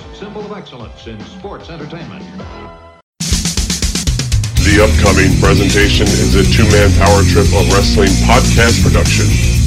greatest 0.00 0.20
symbol 0.20 0.44
of 0.44 0.52
excellence 0.52 1.06
in 1.06 1.20
sports 1.20 1.70
entertainment. 1.70 2.24
The 3.18 4.78
upcoming 4.82 5.38
presentation 5.40 6.06
is 6.06 6.34
a 6.34 6.44
two 6.44 6.64
man 6.70 6.92
power 6.98 7.22
trip 7.24 7.46
of 7.46 7.72
wrestling 7.72 8.10
podcast 8.26 8.82
production. 8.82 9.59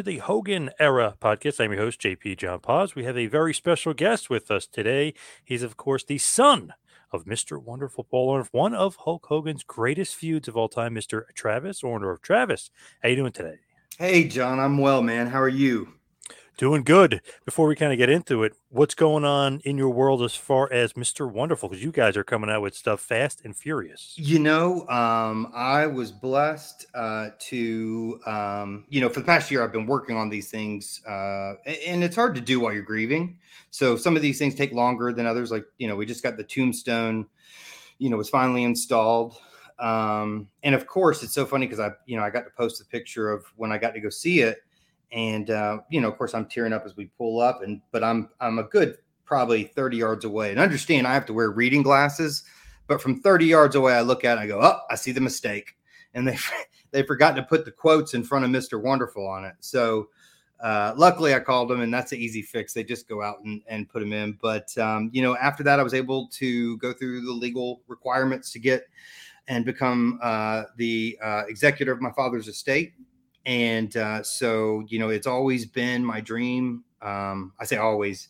To 0.00 0.04
the 0.04 0.18
Hogan 0.18 0.70
Era 0.78 1.14
podcast. 1.20 1.62
I'm 1.62 1.72
your 1.72 1.82
host, 1.82 2.00
JP 2.00 2.38
John 2.38 2.60
Paz. 2.60 2.94
We 2.94 3.04
have 3.04 3.18
a 3.18 3.26
very 3.26 3.52
special 3.52 3.92
guest 3.92 4.30
with 4.30 4.50
us 4.50 4.66
today. 4.66 5.12
He's, 5.44 5.62
of 5.62 5.76
course, 5.76 6.04
the 6.04 6.16
son 6.16 6.72
of 7.12 7.26
Mr. 7.26 7.62
Wonderful 7.62 8.04
Paul 8.04 8.32
Orndorff, 8.32 8.48
one 8.50 8.72
of 8.72 8.96
Hulk 8.96 9.26
Hogan's 9.26 9.62
greatest 9.62 10.14
feuds 10.16 10.48
of 10.48 10.56
all 10.56 10.70
time, 10.70 10.94
Mr. 10.94 11.24
Travis 11.34 11.82
Orndorff. 11.82 12.22
Travis, 12.22 12.70
how 13.02 13.10
you 13.10 13.16
doing 13.16 13.32
today? 13.32 13.56
Hey, 13.98 14.26
John, 14.26 14.58
I'm 14.58 14.78
well, 14.78 15.02
man. 15.02 15.26
How 15.26 15.42
are 15.42 15.48
you? 15.48 15.92
Doing 16.60 16.82
good. 16.82 17.22
Before 17.46 17.66
we 17.66 17.74
kind 17.74 17.90
of 17.90 17.96
get 17.96 18.10
into 18.10 18.42
it, 18.42 18.52
what's 18.68 18.94
going 18.94 19.24
on 19.24 19.60
in 19.60 19.78
your 19.78 19.88
world 19.88 20.20
as 20.20 20.34
far 20.34 20.70
as 20.70 20.92
Mr. 20.92 21.26
Wonderful? 21.26 21.70
Because 21.70 21.82
you 21.82 21.90
guys 21.90 22.18
are 22.18 22.22
coming 22.22 22.50
out 22.50 22.60
with 22.60 22.74
stuff 22.74 23.00
fast 23.00 23.40
and 23.46 23.56
furious. 23.56 24.12
You 24.18 24.40
know, 24.40 24.86
um, 24.88 25.50
I 25.54 25.86
was 25.86 26.12
blessed 26.12 26.84
uh, 26.94 27.30
to, 27.38 28.20
um, 28.26 28.84
you 28.90 29.00
know, 29.00 29.08
for 29.08 29.20
the 29.20 29.24
past 29.24 29.50
year, 29.50 29.64
I've 29.64 29.72
been 29.72 29.86
working 29.86 30.18
on 30.18 30.28
these 30.28 30.50
things, 30.50 31.00
uh, 31.06 31.54
and 31.64 32.04
it's 32.04 32.14
hard 32.14 32.34
to 32.34 32.42
do 32.42 32.60
while 32.60 32.74
you're 32.74 32.82
grieving. 32.82 33.38
So 33.70 33.96
some 33.96 34.14
of 34.14 34.20
these 34.20 34.38
things 34.38 34.54
take 34.54 34.72
longer 34.74 35.14
than 35.14 35.24
others. 35.24 35.50
Like, 35.50 35.64
you 35.78 35.88
know, 35.88 35.96
we 35.96 36.04
just 36.04 36.22
got 36.22 36.36
the 36.36 36.44
tombstone, 36.44 37.26
you 37.96 38.10
know, 38.10 38.18
was 38.18 38.28
finally 38.28 38.64
installed. 38.64 39.34
Um, 39.78 40.46
and 40.62 40.74
of 40.74 40.86
course, 40.86 41.22
it's 41.22 41.32
so 41.32 41.46
funny 41.46 41.64
because 41.64 41.80
I, 41.80 41.92
you 42.04 42.18
know, 42.18 42.22
I 42.22 42.28
got 42.28 42.44
to 42.44 42.50
post 42.50 42.82
a 42.82 42.84
picture 42.84 43.32
of 43.32 43.46
when 43.56 43.72
I 43.72 43.78
got 43.78 43.94
to 43.94 44.00
go 44.00 44.10
see 44.10 44.40
it 44.40 44.58
and 45.12 45.50
uh, 45.50 45.78
you 45.90 46.00
know, 46.00 46.08
of 46.08 46.16
course, 46.16 46.34
I'm 46.34 46.46
tearing 46.46 46.72
up 46.72 46.84
as 46.86 46.96
we 46.96 47.06
pull 47.18 47.40
up, 47.40 47.62
and 47.62 47.80
but 47.92 48.04
I'm 48.04 48.28
I'm 48.40 48.58
a 48.58 48.64
good 48.64 48.98
probably 49.24 49.64
30 49.64 49.96
yards 49.96 50.24
away. 50.24 50.50
And 50.50 50.58
understand, 50.58 51.06
I 51.06 51.14
have 51.14 51.26
to 51.26 51.32
wear 51.32 51.50
reading 51.50 51.82
glasses, 51.82 52.42
but 52.88 53.00
from 53.00 53.20
30 53.20 53.46
yards 53.46 53.76
away, 53.76 53.94
I 53.94 54.00
look 54.00 54.24
at 54.24 54.38
it, 54.38 54.40
I 54.40 54.46
go, 54.48 54.60
oh, 54.60 54.80
I 54.90 54.96
see 54.96 55.12
the 55.12 55.20
mistake, 55.20 55.76
and 56.14 56.26
they 56.26 56.38
they 56.90 57.02
forgot 57.02 57.36
to 57.36 57.42
put 57.42 57.64
the 57.64 57.70
quotes 57.70 58.14
in 58.14 58.22
front 58.22 58.44
of 58.44 58.50
Mr. 58.50 58.82
Wonderful 58.82 59.26
on 59.26 59.44
it. 59.44 59.54
So 59.60 60.08
uh, 60.60 60.92
luckily, 60.96 61.34
I 61.34 61.40
called 61.40 61.70
them, 61.70 61.80
and 61.80 61.92
that's 61.92 62.12
an 62.12 62.18
easy 62.18 62.42
fix. 62.42 62.72
They 62.72 62.84
just 62.84 63.08
go 63.08 63.22
out 63.22 63.42
and, 63.44 63.62
and 63.66 63.88
put 63.88 64.00
them 64.00 64.12
in. 64.12 64.38
But 64.40 64.76
um, 64.78 65.10
you 65.12 65.22
know, 65.22 65.36
after 65.36 65.62
that, 65.64 65.80
I 65.80 65.82
was 65.82 65.94
able 65.94 66.28
to 66.34 66.76
go 66.78 66.92
through 66.92 67.22
the 67.22 67.32
legal 67.32 67.80
requirements 67.88 68.52
to 68.52 68.58
get 68.58 68.86
and 69.48 69.64
become 69.64 70.18
uh, 70.22 70.64
the 70.76 71.18
uh, 71.22 71.42
executor 71.48 71.92
of 71.92 72.00
my 72.00 72.12
father's 72.12 72.46
estate 72.46 72.92
and 73.46 73.96
uh, 73.96 74.22
so 74.22 74.84
you 74.88 74.98
know 74.98 75.08
it's 75.08 75.26
always 75.26 75.66
been 75.66 76.04
my 76.04 76.20
dream 76.20 76.84
um, 77.02 77.52
i 77.58 77.64
say 77.64 77.76
always 77.76 78.28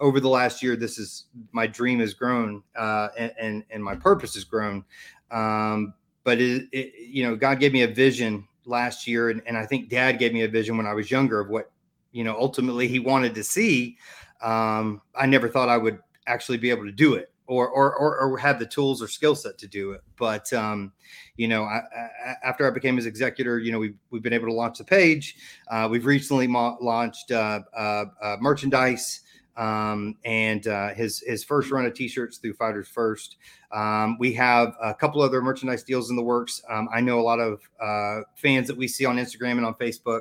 over 0.00 0.20
the 0.20 0.28
last 0.28 0.62
year 0.62 0.76
this 0.76 0.98
is 0.98 1.26
my 1.52 1.66
dream 1.66 2.00
has 2.00 2.14
grown 2.14 2.62
uh, 2.76 3.08
and, 3.16 3.32
and, 3.38 3.64
and 3.70 3.84
my 3.84 3.94
purpose 3.94 4.34
has 4.34 4.44
grown. 4.44 4.84
Um, 5.30 5.94
but 6.24 6.40
it, 6.40 6.68
it, 6.72 6.92
you 7.08 7.24
know 7.24 7.34
god 7.34 7.58
gave 7.58 7.72
me 7.72 7.82
a 7.82 7.88
vision 7.88 8.46
last 8.64 9.08
year 9.08 9.30
and, 9.30 9.42
and 9.46 9.56
i 9.56 9.66
think 9.66 9.88
dad 9.88 10.18
gave 10.18 10.32
me 10.32 10.42
a 10.42 10.48
vision 10.48 10.76
when 10.76 10.86
i 10.86 10.94
was 10.94 11.10
younger 11.10 11.40
of 11.40 11.48
what 11.48 11.72
you 12.12 12.22
know 12.22 12.36
ultimately 12.38 12.86
he 12.86 12.98
wanted 12.98 13.34
to 13.34 13.42
see. 13.42 13.96
Um, 14.40 15.02
i 15.14 15.26
never 15.26 15.48
thought 15.48 15.68
i 15.68 15.76
would 15.76 15.98
actually 16.26 16.58
be 16.58 16.70
able 16.70 16.84
to 16.84 16.92
do 16.92 17.14
it 17.14 17.31
or 17.46 17.68
or 17.68 17.94
or, 17.96 18.18
or 18.18 18.38
have 18.38 18.58
the 18.58 18.66
tools 18.66 19.02
or 19.02 19.08
skill 19.08 19.34
set 19.34 19.58
to 19.58 19.66
do 19.66 19.92
it. 19.92 20.02
But 20.16 20.52
um, 20.52 20.92
you 21.36 21.48
know, 21.48 21.64
I, 21.64 21.78
I, 21.78 22.34
after 22.44 22.66
I 22.66 22.70
became 22.70 22.96
his 22.96 23.06
executor, 23.06 23.58
you 23.58 23.72
know, 23.72 23.78
we've 23.78 23.96
we've 24.10 24.22
been 24.22 24.32
able 24.32 24.46
to 24.46 24.52
launch 24.52 24.78
the 24.78 24.84
page. 24.84 25.36
Uh, 25.68 25.88
we've 25.90 26.06
recently 26.06 26.46
mo- 26.46 26.78
launched 26.80 27.30
uh, 27.30 27.60
uh, 27.76 28.04
uh 28.22 28.36
merchandise. 28.40 29.20
Um, 29.54 30.16
and 30.24 30.66
uh, 30.66 30.94
his 30.94 31.22
his 31.26 31.44
first 31.44 31.70
run 31.70 31.84
of 31.84 31.92
t-shirts 31.92 32.38
through 32.38 32.54
Fighters 32.54 32.88
First. 32.88 33.36
Um, 33.70 34.16
we 34.18 34.32
have 34.32 34.74
a 34.82 34.94
couple 34.94 35.20
other 35.20 35.42
merchandise 35.42 35.82
deals 35.82 36.08
in 36.08 36.16
the 36.16 36.22
works. 36.22 36.62
Um, 36.70 36.88
I 36.90 37.02
know 37.02 37.20
a 37.20 37.22
lot 37.22 37.38
of 37.38 37.60
uh, 37.78 38.22
fans 38.34 38.66
that 38.68 38.78
we 38.78 38.88
see 38.88 39.04
on 39.04 39.18
Instagram 39.18 39.58
and 39.58 39.66
on 39.66 39.74
Facebook, 39.74 40.20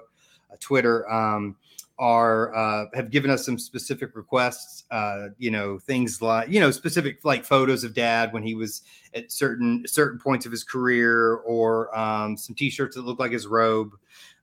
Twitter. 0.60 1.10
Um, 1.10 1.56
are 2.02 2.54
uh, 2.56 2.86
have 2.96 3.12
given 3.12 3.30
us 3.30 3.46
some 3.46 3.60
specific 3.60 4.16
requests. 4.16 4.86
Uh, 4.90 5.28
you 5.38 5.52
know, 5.52 5.78
things 5.78 6.20
like 6.20 6.50
you 6.50 6.60
know 6.60 6.72
specific 6.72 7.24
like 7.24 7.46
photos 7.46 7.84
of 7.84 7.94
dad 7.94 8.34
when 8.34 8.42
he 8.42 8.56
was 8.56 8.82
at 9.14 9.32
certain 9.32 9.84
certain 9.88 10.20
points 10.20 10.48
of 10.48 10.52
his 10.52 10.64
career, 10.64 11.36
or 11.36 11.96
um, 11.98 12.36
some 12.36 12.56
T-shirts 12.56 12.96
that 12.96 13.04
look 13.04 13.20
like 13.20 13.32
his 13.32 13.48
robe. 13.48 13.94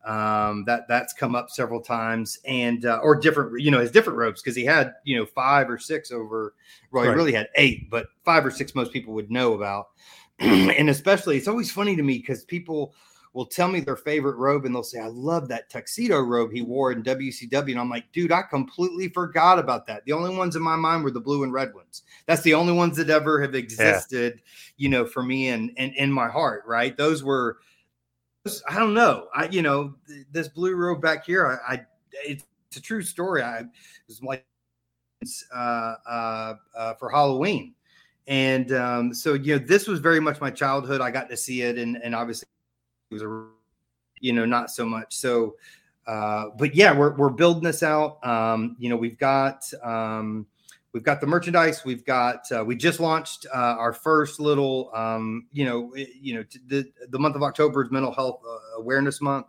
Um, 0.07 0.65
that 0.67 0.87
that's 0.89 1.13
come 1.13 1.35
up 1.35 1.51
several 1.51 1.81
times, 1.81 2.39
and 2.47 2.87
uh, 2.87 3.01
or 3.03 3.17
different 3.17 3.61
you 3.61 3.73
know 3.73 3.81
his 3.81 3.91
different 3.91 4.19
robes 4.19 4.41
because 4.41 4.57
he 4.57 4.65
had 4.65 4.95
you 5.03 5.19
know 5.19 5.27
five 5.27 5.69
or 5.69 5.79
six 5.79 6.13
over. 6.13 6.55
Well, 6.93 7.05
he 7.05 7.11
really 7.11 7.33
had 7.33 7.49
eight, 7.57 7.91
but 7.91 8.07
five 8.25 8.47
or 8.47 8.53
six 8.53 8.77
most 8.77 8.93
people 8.93 9.13
would 9.15 9.33
know 9.33 9.55
about. 9.55 9.89
and 10.39 10.89
especially, 10.89 11.37
it's 11.37 11.49
always 11.49 11.73
funny 11.73 11.97
to 11.97 12.03
me 12.05 12.19
because 12.19 12.45
people 12.45 12.95
will 13.33 13.47
tell 13.47 13.69
me 13.69 13.81
their 13.81 13.97
favorite 13.97 14.37
robe 14.37 14.65
and 14.65 14.75
they'll 14.75 14.83
say, 14.83 14.99
I 14.99 15.09
love 15.09 15.49
that 15.49 15.71
tuxedo 15.71 16.21
robe 16.21 16.53
he 16.53 16.63
wore 16.63 16.93
in 16.93 17.03
WCW. 17.03 17.71
And 17.71 17.81
I'm 17.81 17.91
like, 17.91 18.11
dude, 18.13 18.33
I 18.33 18.43
completely 18.43 19.09
forgot 19.09 19.59
about 19.59 19.87
that. 19.87 20.05
The 20.05 20.13
only 20.13 20.37
ones 20.37 20.57
in 20.57 20.63
my 20.63 20.77
mind 20.77 21.05
were 21.05 21.11
the 21.11 21.21
blue 21.21 21.43
and 21.43 21.53
red 21.53 21.75
ones. 21.75 22.03
That's 22.27 22.43
the 22.43 22.55
only 22.55 22.73
ones 22.73 22.97
that 22.97 23.11
ever 23.11 23.41
have 23.41 23.55
existed, 23.55 24.35
yeah. 24.37 24.43
you 24.77 24.89
know, 24.89 25.05
for 25.05 25.23
me 25.23 25.49
and, 25.49 25.71
and 25.77 25.95
in 25.95 26.13
my 26.13 26.29
heart, 26.29 26.65
right? 26.67 26.97
Those 26.97 27.23
were, 27.23 27.59
I 28.69 28.79
don't 28.79 28.95
know. 28.95 29.29
I, 29.35 29.49
you 29.49 29.63
know, 29.63 29.95
this 30.33 30.49
blue 30.49 30.75
robe 30.75 31.03
back 31.03 31.27
here, 31.27 31.61
I, 31.69 31.75
I 31.75 31.87
it's, 32.25 32.45
a 32.77 32.81
true 32.83 33.03
story. 33.03 33.43
I 33.43 33.65
was 34.07 34.23
like, 34.23 34.45
uh, 35.55 35.95
uh, 36.07 36.55
uh, 36.77 36.95
for 36.95 37.11
Halloween. 37.11 37.75
And 38.27 38.73
um, 38.73 39.15
so, 39.15 39.33
you 39.33 39.59
know, 39.59 39.65
this 39.65 39.89
was 39.89 40.01
very 40.01 40.21
much 40.21 40.39
my 40.41 40.51
childhood. 40.51 41.01
I 41.01 41.11
got 41.11 41.31
to 41.31 41.37
see 41.37 41.63
it, 41.63 41.79
and, 41.79 41.97
and 41.97 42.15
obviously 42.15 42.47
was 43.11 43.23
you 44.21 44.33
know, 44.33 44.45
not 44.45 44.71
so 44.71 44.85
much. 44.85 45.15
So, 45.15 45.57
uh, 46.07 46.47
but 46.59 46.75
yeah, 46.75 46.97
we're 46.97 47.15
we're 47.17 47.31
building 47.31 47.63
this 47.63 47.83
out. 47.83 48.25
Um, 48.27 48.77
you 48.79 48.89
know, 48.89 48.97
we've 48.97 49.19
got 49.19 49.65
um, 49.83 50.47
we've 50.93 51.03
got 51.03 51.21
the 51.21 51.27
merchandise. 51.27 51.85
We've 51.85 52.05
got 52.05 52.51
uh, 52.51 52.65
we 52.65 52.77
just 52.77 53.01
launched 53.01 53.47
uh, 53.55 53.77
our 53.79 53.93
first 53.93 54.41
little, 54.41 54.91
um, 54.95 55.47
you 55.53 55.65
know, 55.65 55.95
you 55.95 56.35
know, 56.35 56.45
the 56.67 56.91
the 57.11 57.19
month 57.19 57.37
of 57.37 57.43
October 57.43 57.85
is 57.85 57.91
Mental 57.91 58.13
Health 58.13 58.41
uh, 58.47 58.81
Awareness 58.81 59.21
Month. 59.21 59.47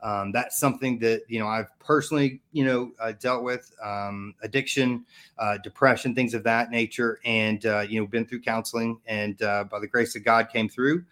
Um, 0.00 0.30
that's 0.30 0.58
something 0.58 0.98
that 1.00 1.22
you 1.28 1.40
know 1.40 1.48
I've 1.48 1.76
personally 1.80 2.40
you 2.52 2.64
know 2.64 2.92
uh, 3.00 3.12
dealt 3.12 3.42
with 3.42 3.74
um, 3.82 4.34
addiction, 4.42 5.04
uh, 5.38 5.58
depression, 5.58 6.14
things 6.14 6.34
of 6.34 6.44
that 6.44 6.70
nature, 6.70 7.18
and 7.24 7.64
uh, 7.66 7.80
you 7.80 8.00
know 8.00 8.06
been 8.06 8.24
through 8.24 8.42
counseling, 8.42 9.00
and 9.06 9.42
uh, 9.42 9.64
by 9.64 9.80
the 9.80 9.88
grace 9.88 10.14
of 10.14 10.24
God 10.24 10.50
came 10.52 10.68
through, 10.68 11.04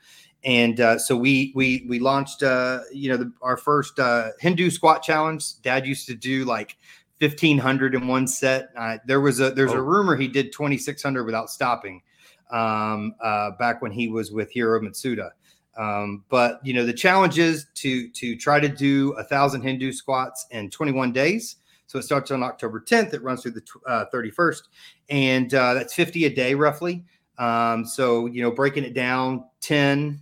and 0.44 0.80
uh, 0.80 0.98
so 0.98 1.16
we 1.16 1.52
we 1.54 1.84
we 1.88 1.98
launched 1.98 2.42
uh, 2.42 2.80
you 2.92 3.10
know 3.10 3.16
the, 3.16 3.32
our 3.42 3.56
first 3.56 3.98
uh, 3.98 4.30
Hindu 4.40 4.70
squat 4.70 5.02
challenge. 5.02 5.60
Dad 5.62 5.86
used 5.86 6.06
to 6.06 6.14
do 6.14 6.44
like 6.44 6.76
fifteen 7.18 7.58
hundred 7.58 7.94
in 7.94 8.06
one 8.06 8.26
set. 8.26 8.68
Uh, 8.76 8.98
there 9.06 9.20
was 9.20 9.40
a 9.40 9.50
there's 9.50 9.72
oh. 9.72 9.78
a 9.78 9.82
rumor 9.82 10.16
he 10.16 10.28
did 10.28 10.52
twenty 10.52 10.78
six 10.78 11.02
hundred 11.02 11.24
without 11.24 11.50
stopping 11.50 12.02
um, 12.50 13.14
uh, 13.20 13.52
back 13.58 13.82
when 13.82 13.92
he 13.92 14.08
was 14.08 14.30
with 14.30 14.50
Hiro 14.50 14.80
Matsuda. 14.80 15.30
Um, 15.76 16.24
but 16.28 16.60
you 16.64 16.72
know, 16.72 16.86
the 16.86 16.92
challenge 16.92 17.38
is 17.38 17.66
to 17.76 18.08
to 18.10 18.36
try 18.36 18.60
to 18.60 18.68
do 18.68 19.12
a 19.12 19.24
thousand 19.24 19.62
Hindu 19.62 19.92
squats 19.92 20.46
in 20.50 20.70
21 20.70 21.12
days. 21.12 21.56
So 21.86 21.98
it 21.98 22.02
starts 22.02 22.30
on 22.30 22.42
October 22.42 22.80
10th. 22.80 23.14
It 23.14 23.22
runs 23.22 23.42
through 23.42 23.52
the 23.52 23.62
uh, 23.86 24.06
31st, 24.12 24.62
and 25.08 25.54
uh, 25.54 25.74
that's 25.74 25.94
50 25.94 26.24
a 26.24 26.30
day 26.34 26.54
roughly. 26.54 27.04
Um, 27.38 27.84
so 27.84 28.26
you 28.26 28.42
know, 28.42 28.50
breaking 28.50 28.84
it 28.84 28.94
down, 28.94 29.44
10, 29.60 30.20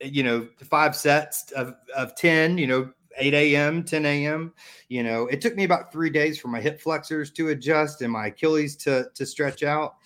you 0.00 0.22
know, 0.22 0.48
five 0.64 0.96
sets 0.96 1.50
of 1.52 1.74
of 1.96 2.14
10. 2.16 2.58
You 2.58 2.66
know, 2.66 2.92
8 3.16 3.34
a.m., 3.34 3.84
10 3.84 4.06
a.m. 4.06 4.52
You 4.88 5.02
know, 5.02 5.26
it 5.26 5.40
took 5.40 5.56
me 5.56 5.64
about 5.64 5.92
three 5.92 6.10
days 6.10 6.38
for 6.38 6.48
my 6.48 6.60
hip 6.60 6.80
flexors 6.80 7.30
to 7.32 7.48
adjust 7.48 8.02
and 8.02 8.12
my 8.12 8.28
Achilles 8.28 8.76
to 8.76 9.08
to 9.14 9.26
stretch 9.26 9.62
out. 9.62 9.96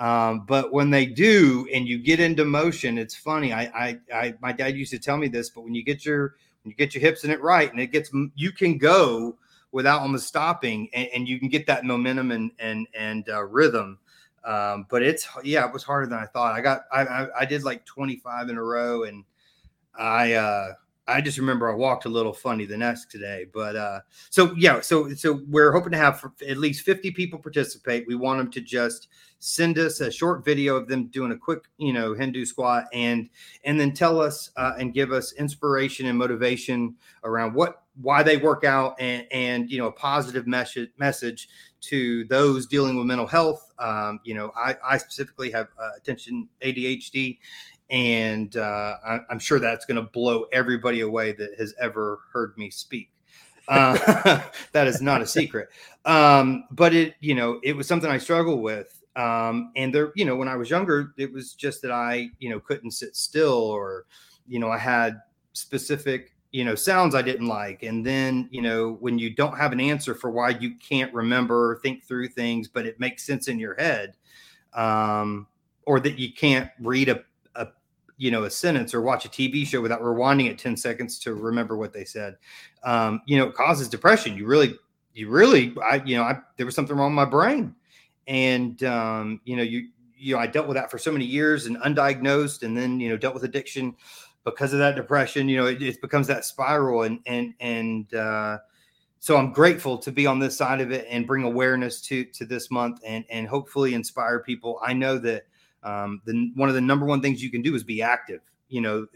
Um, 0.00 0.46
but 0.46 0.72
when 0.72 0.88
they 0.88 1.04
do, 1.04 1.68
and 1.74 1.86
you 1.86 1.98
get 1.98 2.20
into 2.20 2.46
motion, 2.46 2.96
it's 2.96 3.14
funny. 3.14 3.52
I, 3.52 3.64
I, 3.64 3.98
I, 4.14 4.34
my 4.40 4.50
dad 4.50 4.74
used 4.74 4.90
to 4.92 4.98
tell 4.98 5.18
me 5.18 5.28
this, 5.28 5.50
but 5.50 5.60
when 5.60 5.74
you 5.74 5.84
get 5.84 6.06
your, 6.06 6.36
when 6.62 6.70
you 6.70 6.74
get 6.74 6.94
your 6.94 7.02
hips 7.02 7.22
in 7.24 7.30
it 7.30 7.42
right, 7.42 7.70
and 7.70 7.78
it 7.78 7.88
gets, 7.88 8.10
you 8.34 8.50
can 8.50 8.78
go 8.78 9.36
without 9.72 10.00
almost 10.00 10.26
stopping, 10.26 10.88
and, 10.94 11.08
and 11.14 11.28
you 11.28 11.38
can 11.38 11.48
get 11.48 11.66
that 11.66 11.84
momentum 11.84 12.30
and 12.30 12.50
and 12.58 12.88
and 12.94 13.28
uh, 13.28 13.42
rhythm. 13.44 13.98
Um, 14.42 14.86
but 14.88 15.02
it's 15.02 15.28
yeah, 15.44 15.66
it 15.66 15.72
was 15.72 15.82
harder 15.82 16.06
than 16.06 16.18
I 16.18 16.24
thought. 16.24 16.54
I 16.54 16.62
got, 16.62 16.84
I, 16.90 17.02
I, 17.02 17.40
I 17.40 17.44
did 17.44 17.62
like 17.62 17.84
25 17.84 18.48
in 18.48 18.56
a 18.56 18.62
row, 18.62 19.04
and 19.04 19.22
I, 19.98 20.34
uh, 20.34 20.72
I 21.10 21.20
just 21.20 21.38
remember 21.38 21.70
I 21.70 21.74
walked 21.74 22.04
a 22.04 22.08
little 22.08 22.32
funny 22.32 22.66
the 22.66 22.76
next 22.76 23.06
day, 23.06 23.46
but 23.52 23.74
uh, 23.74 24.00
so 24.30 24.54
yeah, 24.56 24.80
so 24.80 25.12
so 25.14 25.40
we're 25.48 25.72
hoping 25.72 25.92
to 25.92 25.98
have 25.98 26.24
at 26.46 26.56
least 26.56 26.84
50 26.84 27.10
people 27.10 27.38
participate. 27.38 28.06
We 28.06 28.14
want 28.14 28.38
them 28.38 28.50
to 28.52 28.60
just 28.60 29.08
send 29.40 29.78
us 29.78 30.00
a 30.00 30.10
short 30.10 30.44
video 30.44 30.76
of 30.76 30.86
them 30.86 31.06
doing 31.06 31.32
a 31.32 31.36
quick, 31.36 31.64
you 31.78 31.92
know, 31.92 32.14
Hindu 32.14 32.44
squat, 32.44 32.84
and 32.92 33.28
and 33.64 33.80
then 33.80 33.92
tell 33.92 34.20
us 34.20 34.50
uh, 34.56 34.74
and 34.78 34.94
give 34.94 35.10
us 35.10 35.32
inspiration 35.32 36.06
and 36.06 36.16
motivation 36.16 36.94
around 37.24 37.54
what 37.54 37.82
why 38.00 38.22
they 38.22 38.36
work 38.36 38.64
out 38.64 38.94
and 39.00 39.26
and 39.32 39.70
you 39.70 39.78
know 39.78 39.88
a 39.88 39.92
positive 39.92 40.46
message 40.46 40.90
message 40.96 41.48
to 41.80 42.24
those 42.26 42.66
dealing 42.66 42.96
with 42.96 43.06
mental 43.06 43.26
health. 43.26 43.72
Um, 43.78 44.20
you 44.24 44.34
know, 44.34 44.52
I, 44.54 44.76
I 44.84 44.98
specifically 44.98 45.50
have 45.50 45.68
uh, 45.80 45.90
attention 45.96 46.48
ADHD, 46.62 47.38
and 47.90 48.56
uh, 48.56 48.96
I, 49.04 49.20
am 49.30 49.38
sure 49.38 49.58
that's 49.58 49.84
going 49.84 49.96
to 49.96 50.10
blow 50.10 50.44
everybody 50.52 51.00
away 51.00 51.32
that 51.32 51.50
has 51.58 51.74
ever 51.80 52.20
heard 52.32 52.56
me 52.56 52.70
speak. 52.70 53.10
Uh, 53.68 54.42
that 54.72 54.86
is 54.86 55.00
not 55.00 55.22
a 55.22 55.26
secret, 55.26 55.68
um, 56.04 56.64
but 56.70 56.94
it 56.94 57.14
you 57.20 57.34
know 57.34 57.60
it 57.62 57.76
was 57.76 57.86
something 57.86 58.10
I 58.10 58.18
struggled 58.18 58.60
with 58.60 59.00
um, 59.16 59.72
and 59.76 59.94
there, 59.94 60.12
you 60.14 60.24
know, 60.24 60.36
when 60.36 60.48
I 60.48 60.56
was 60.56 60.70
younger, 60.70 61.12
it 61.16 61.32
was 61.32 61.54
just 61.54 61.82
that 61.82 61.90
I, 61.90 62.30
you 62.38 62.48
know, 62.48 62.60
couldn't 62.60 62.92
sit 62.92 63.16
still 63.16 63.52
or, 63.52 64.06
you 64.46 64.58
know, 64.58 64.70
I 64.70 64.78
had 64.78 65.20
specific, 65.52 66.32
you 66.52 66.64
know, 66.64 66.74
sounds 66.74 67.14
I 67.14 67.22
didn't 67.22 67.48
like. 67.48 67.82
And 67.82 68.06
then, 68.06 68.48
you 68.52 68.62
know, 68.62 68.96
when 69.00 69.18
you 69.18 69.30
don't 69.30 69.56
have 69.56 69.72
an 69.72 69.80
answer 69.80 70.14
for 70.14 70.30
why 70.30 70.50
you 70.50 70.74
can't 70.76 71.12
remember, 71.12 71.72
or 71.72 71.80
think 71.80 72.04
through 72.04 72.28
things, 72.28 72.68
but 72.68 72.86
it 72.86 73.00
makes 73.00 73.24
sense 73.24 73.48
in 73.48 73.58
your 73.58 73.74
head, 73.74 74.14
um, 74.74 75.46
or 75.86 75.98
that 76.00 76.18
you 76.18 76.32
can't 76.32 76.70
read 76.80 77.08
a, 77.08 77.16
a, 77.16 77.22
you 78.20 78.30
know, 78.30 78.44
a 78.44 78.50
sentence 78.50 78.94
or 78.94 79.00
watch 79.00 79.24
a 79.24 79.28
TV 79.28 79.66
show 79.66 79.80
without 79.80 80.02
rewinding 80.02 80.48
it 80.48 80.58
10 80.58 80.76
seconds 80.76 81.18
to 81.20 81.34
remember 81.34 81.76
what 81.76 81.92
they 81.92 82.04
said, 82.04 82.36
um, 82.84 83.22
you 83.26 83.38
know, 83.38 83.48
it 83.48 83.54
causes 83.54 83.88
depression. 83.88 84.36
You 84.36 84.46
really, 84.46 84.76
you 85.14 85.28
really, 85.28 85.74
I, 85.82 86.02
you 86.04 86.16
know, 86.16 86.22
I, 86.22 86.38
there 86.56 86.66
was 86.66 86.74
something 86.74 86.96
wrong 86.96 87.10
with 87.10 87.16
my 87.16 87.30
brain 87.30 87.74
and 88.30 88.82
um, 88.84 89.40
you 89.44 89.56
know 89.56 89.62
you 89.62 89.88
you 90.16 90.34
know 90.34 90.40
I 90.40 90.46
dealt 90.46 90.68
with 90.68 90.76
that 90.76 90.90
for 90.90 90.98
so 90.98 91.12
many 91.12 91.24
years 91.24 91.66
and 91.66 91.76
undiagnosed, 91.78 92.62
and 92.62 92.76
then 92.76 93.00
you 93.00 93.08
know 93.08 93.16
dealt 93.16 93.34
with 93.34 93.42
addiction 93.42 93.94
because 94.44 94.72
of 94.72 94.78
that 94.78 94.96
depression. 94.96 95.48
You 95.48 95.58
know 95.58 95.66
it, 95.66 95.82
it 95.82 96.00
becomes 96.00 96.28
that 96.28 96.44
spiral, 96.44 97.02
and 97.02 97.18
and 97.26 97.54
and 97.60 98.14
uh, 98.14 98.58
so 99.18 99.36
I'm 99.36 99.52
grateful 99.52 99.98
to 99.98 100.12
be 100.12 100.26
on 100.26 100.38
this 100.38 100.56
side 100.56 100.80
of 100.80 100.92
it 100.92 101.06
and 101.10 101.26
bring 101.26 101.42
awareness 101.42 102.00
to 102.02 102.24
to 102.24 102.46
this 102.46 102.70
month, 102.70 103.00
and 103.04 103.24
and 103.30 103.48
hopefully 103.48 103.94
inspire 103.94 104.40
people. 104.40 104.78
I 104.82 104.92
know 104.92 105.18
that 105.18 105.44
um, 105.82 106.20
the 106.24 106.50
one 106.54 106.68
of 106.68 106.74
the 106.74 106.80
number 106.80 107.06
one 107.06 107.20
things 107.20 107.42
you 107.42 107.50
can 107.50 107.62
do 107.62 107.74
is 107.74 107.84
be 107.84 108.02
active. 108.02 108.40
You 108.68 108.80
know, 108.80 109.06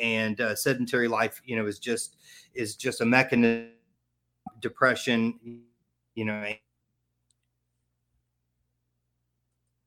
and 0.00 0.40
uh, 0.40 0.54
sedentary 0.54 1.08
life, 1.08 1.42
you 1.44 1.56
know, 1.56 1.66
is 1.66 1.78
just 1.80 2.16
is 2.54 2.76
just 2.76 3.00
a 3.00 3.04
mechanism 3.04 3.72
depression 4.60 5.38
you 6.14 6.24
know 6.24 6.52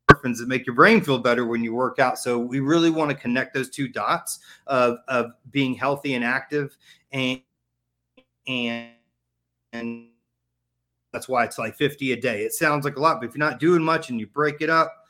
endorphins 0.09 0.37
that 0.37 0.47
make 0.47 0.65
your 0.65 0.75
brain 0.75 1.01
feel 1.01 1.19
better 1.19 1.45
when 1.45 1.63
you 1.63 1.73
work 1.73 1.99
out. 1.99 2.17
So 2.17 2.39
we 2.39 2.59
really 2.59 2.89
want 2.89 3.09
to 3.11 3.15
connect 3.15 3.53
those 3.53 3.69
two 3.69 3.87
dots 3.87 4.39
of, 4.67 4.97
of 5.07 5.31
being 5.51 5.75
healthy 5.75 6.13
and 6.15 6.23
active 6.23 6.77
and 7.11 7.41
and 8.47 8.89
and 9.71 10.07
that's 11.11 11.29
why 11.29 11.43
it's 11.43 11.59
like 11.59 11.75
50 11.75 12.13
a 12.13 12.19
day. 12.19 12.41
It 12.43 12.53
sounds 12.53 12.85
like 12.85 12.97
a 12.97 12.99
lot, 12.99 13.19
but 13.19 13.29
if 13.29 13.35
you're 13.35 13.47
not 13.47 13.59
doing 13.59 13.83
much 13.83 14.09
and 14.09 14.19
you 14.19 14.27
break 14.27 14.61
it 14.61 14.69
up, 14.69 15.02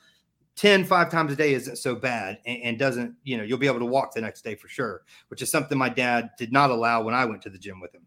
10 0.56 0.84
five 0.84 1.10
times 1.10 1.32
a 1.32 1.36
day 1.36 1.54
isn't 1.54 1.76
so 1.76 1.94
bad 1.94 2.38
and, 2.46 2.62
and, 2.62 2.78
doesn't 2.78 3.14
you 3.24 3.36
know 3.36 3.42
you'll 3.42 3.58
be 3.58 3.66
able 3.66 3.78
to 3.78 3.84
walk 3.84 4.14
the 4.14 4.20
next 4.20 4.42
day 4.42 4.54
for 4.54 4.68
sure 4.68 5.02
which 5.28 5.42
is 5.42 5.50
something 5.50 5.76
my 5.76 5.88
dad 5.88 6.30
did 6.38 6.52
not 6.52 6.70
allow 6.70 7.02
when 7.02 7.14
i 7.14 7.24
went 7.24 7.42
to 7.42 7.50
the 7.50 7.58
gym 7.58 7.80
with 7.80 7.94
him 7.94 8.02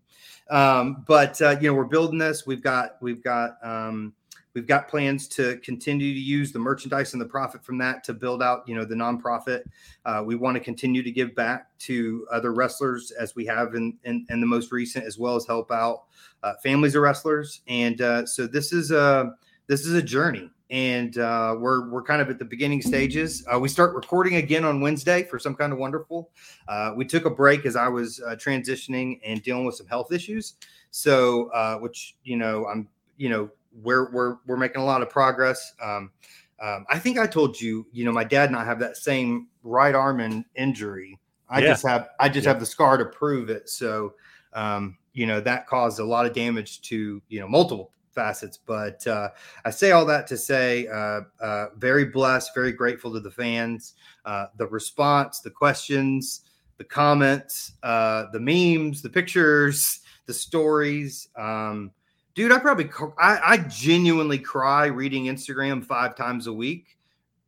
um, 0.50 1.04
but 1.08 1.42
uh, 1.42 1.58
you 1.60 1.68
know 1.68 1.74
we're 1.74 1.84
building 1.84 2.18
this 2.18 2.46
we've 2.48 2.64
got 2.64 2.98
we've 3.02 3.24
got 3.24 3.58
um, 3.64 4.14
We've 4.58 4.66
got 4.66 4.88
plans 4.88 5.28
to 5.28 5.58
continue 5.58 6.16
to 6.16 6.20
use 6.20 6.52
the 6.52 6.58
merchandise 6.58 7.14
and 7.14 7.22
the 7.22 7.28
profit 7.28 7.64
from 7.64 7.78
that 7.78 8.04
to 8.06 8.14
build 8.16 8.42
out, 8.42 8.68
you 8.68 8.74
know, 8.74 8.86
the 8.86 8.96
nonprofit. 8.96 9.62
Uh, 10.04 10.24
we 10.26 10.34
want 10.34 10.56
to 10.56 10.60
continue 10.60 11.04
to 11.04 11.12
give 11.12 11.36
back 11.36 11.68
to 11.82 12.26
other 12.32 12.52
wrestlers 12.52 13.12
as 13.12 13.36
we 13.36 13.46
have 13.46 13.76
in, 13.76 13.96
in, 14.04 14.26
in 14.32 14.42
the 14.42 14.48
most 14.48 14.72
recent, 14.72 15.06
as 15.06 15.20
well 15.20 15.36
as 15.36 15.46
help 15.46 15.72
out 15.72 16.06
uh, 16.42 16.54
families 16.64 16.96
of 16.96 17.04
wrestlers. 17.04 17.62
And 17.68 18.02
uh, 18.02 18.26
so 18.26 18.48
this 18.48 18.74
is 18.74 18.90
a 18.90 19.36
this 19.68 19.86
is 19.86 19.94
a 19.94 20.02
journey, 20.02 20.50
and 20.70 21.18
uh, 21.18 21.56
we're 21.58 21.90
we're 21.90 22.04
kind 22.04 22.22
of 22.22 22.30
at 22.30 22.40
the 22.40 22.46
beginning 22.46 22.82
stages. 22.82 23.46
Uh, 23.52 23.60
we 23.60 23.70
start 23.70 23.96
recording 23.96 24.36
again 24.36 24.66
on 24.66 24.82
Wednesday 24.82 25.24
for 25.24 25.40
some 25.40 25.56
kind 25.56 25.72
of 25.72 25.80
wonderful. 25.80 26.30
Uh, 26.68 26.94
we 26.96 27.06
took 27.06 27.26
a 27.26 27.30
break 27.30 27.66
as 27.66 27.76
I 27.76 27.88
was 27.88 28.22
transitioning 28.36 29.20
and 29.24 29.42
dealing 29.42 29.66
with 29.66 29.76
some 29.76 29.88
health 29.88 30.12
issues. 30.12 30.56
So, 30.92 31.78
which 31.82 32.16
you 32.24 32.38
know, 32.38 32.66
I'm 32.66 32.88
you 33.18 33.30
know 33.30 33.50
we're 33.84 34.10
we're 34.12 34.38
we're 34.46 34.58
making 34.58 34.82
a 34.82 34.86
lot 34.86 35.02
of 35.02 35.10
progress. 35.10 35.74
Um, 35.82 36.12
um, 36.60 36.86
I 36.90 36.98
think 36.98 37.20
I 37.20 37.28
told 37.28 37.60
you, 37.60 37.86
you 37.92 38.04
know, 38.04 38.12
my 38.12 38.24
dad 38.24 38.50
and 38.50 38.58
I 38.58 38.66
have 38.66 38.80
that 38.80 38.98
same 38.98 39.48
right 39.64 39.94
arm 39.94 40.20
in 40.20 40.44
injury. 40.56 41.20
I 41.50 41.60
yeah. 41.60 41.68
just 41.68 41.86
have 41.86 42.10
I 42.20 42.30
just 42.30 42.46
yeah. 42.46 42.52
have 42.52 42.60
the 42.60 42.66
scar 42.66 42.98
to 42.98 43.06
prove 43.06 43.50
it. 43.50 43.70
So, 43.70 44.14
um, 44.54 44.98
you 45.14 45.26
know, 45.26 45.40
that 45.42 45.68
caused 45.68 46.00
a 46.00 46.04
lot 46.04 46.26
of 46.26 46.34
damage 46.34 46.82
to 46.84 47.22
you 47.30 47.40
know 47.40 47.48
multiple 47.48 47.92
facets. 48.18 48.58
But 48.58 49.06
uh, 49.06 49.30
I 49.64 49.70
say 49.70 49.92
all 49.92 50.06
that 50.08 50.26
to 50.28 50.38
say, 50.38 50.88
uh, 50.88 51.22
uh, 51.40 51.68
very 51.78 52.06
blessed, 52.06 52.50
very 52.56 52.72
grateful 52.72 53.14
to 53.14 53.20
the 53.20 53.30
fans, 53.30 53.94
uh, 54.26 54.48
the 54.58 54.66
response, 54.66 55.40
the 55.40 55.52
questions, 55.52 56.42
the 56.80 56.84
comments, 56.84 57.74
uh, 57.84 58.26
the 58.34 58.40
memes, 58.40 59.04
the 59.04 59.10
pictures, 59.10 60.00
the 60.26 60.34
stories. 60.34 61.30
Um, 61.38 61.92
dude, 62.34 62.52
I 62.52 62.58
probably 62.58 62.90
I, 63.20 63.40
I 63.46 63.58
genuinely 63.70 64.40
cry 64.40 64.88
reading 64.88 65.26
Instagram 65.26 65.86
five 65.86 66.16
times 66.16 66.48
a 66.48 66.54
week 66.54 66.97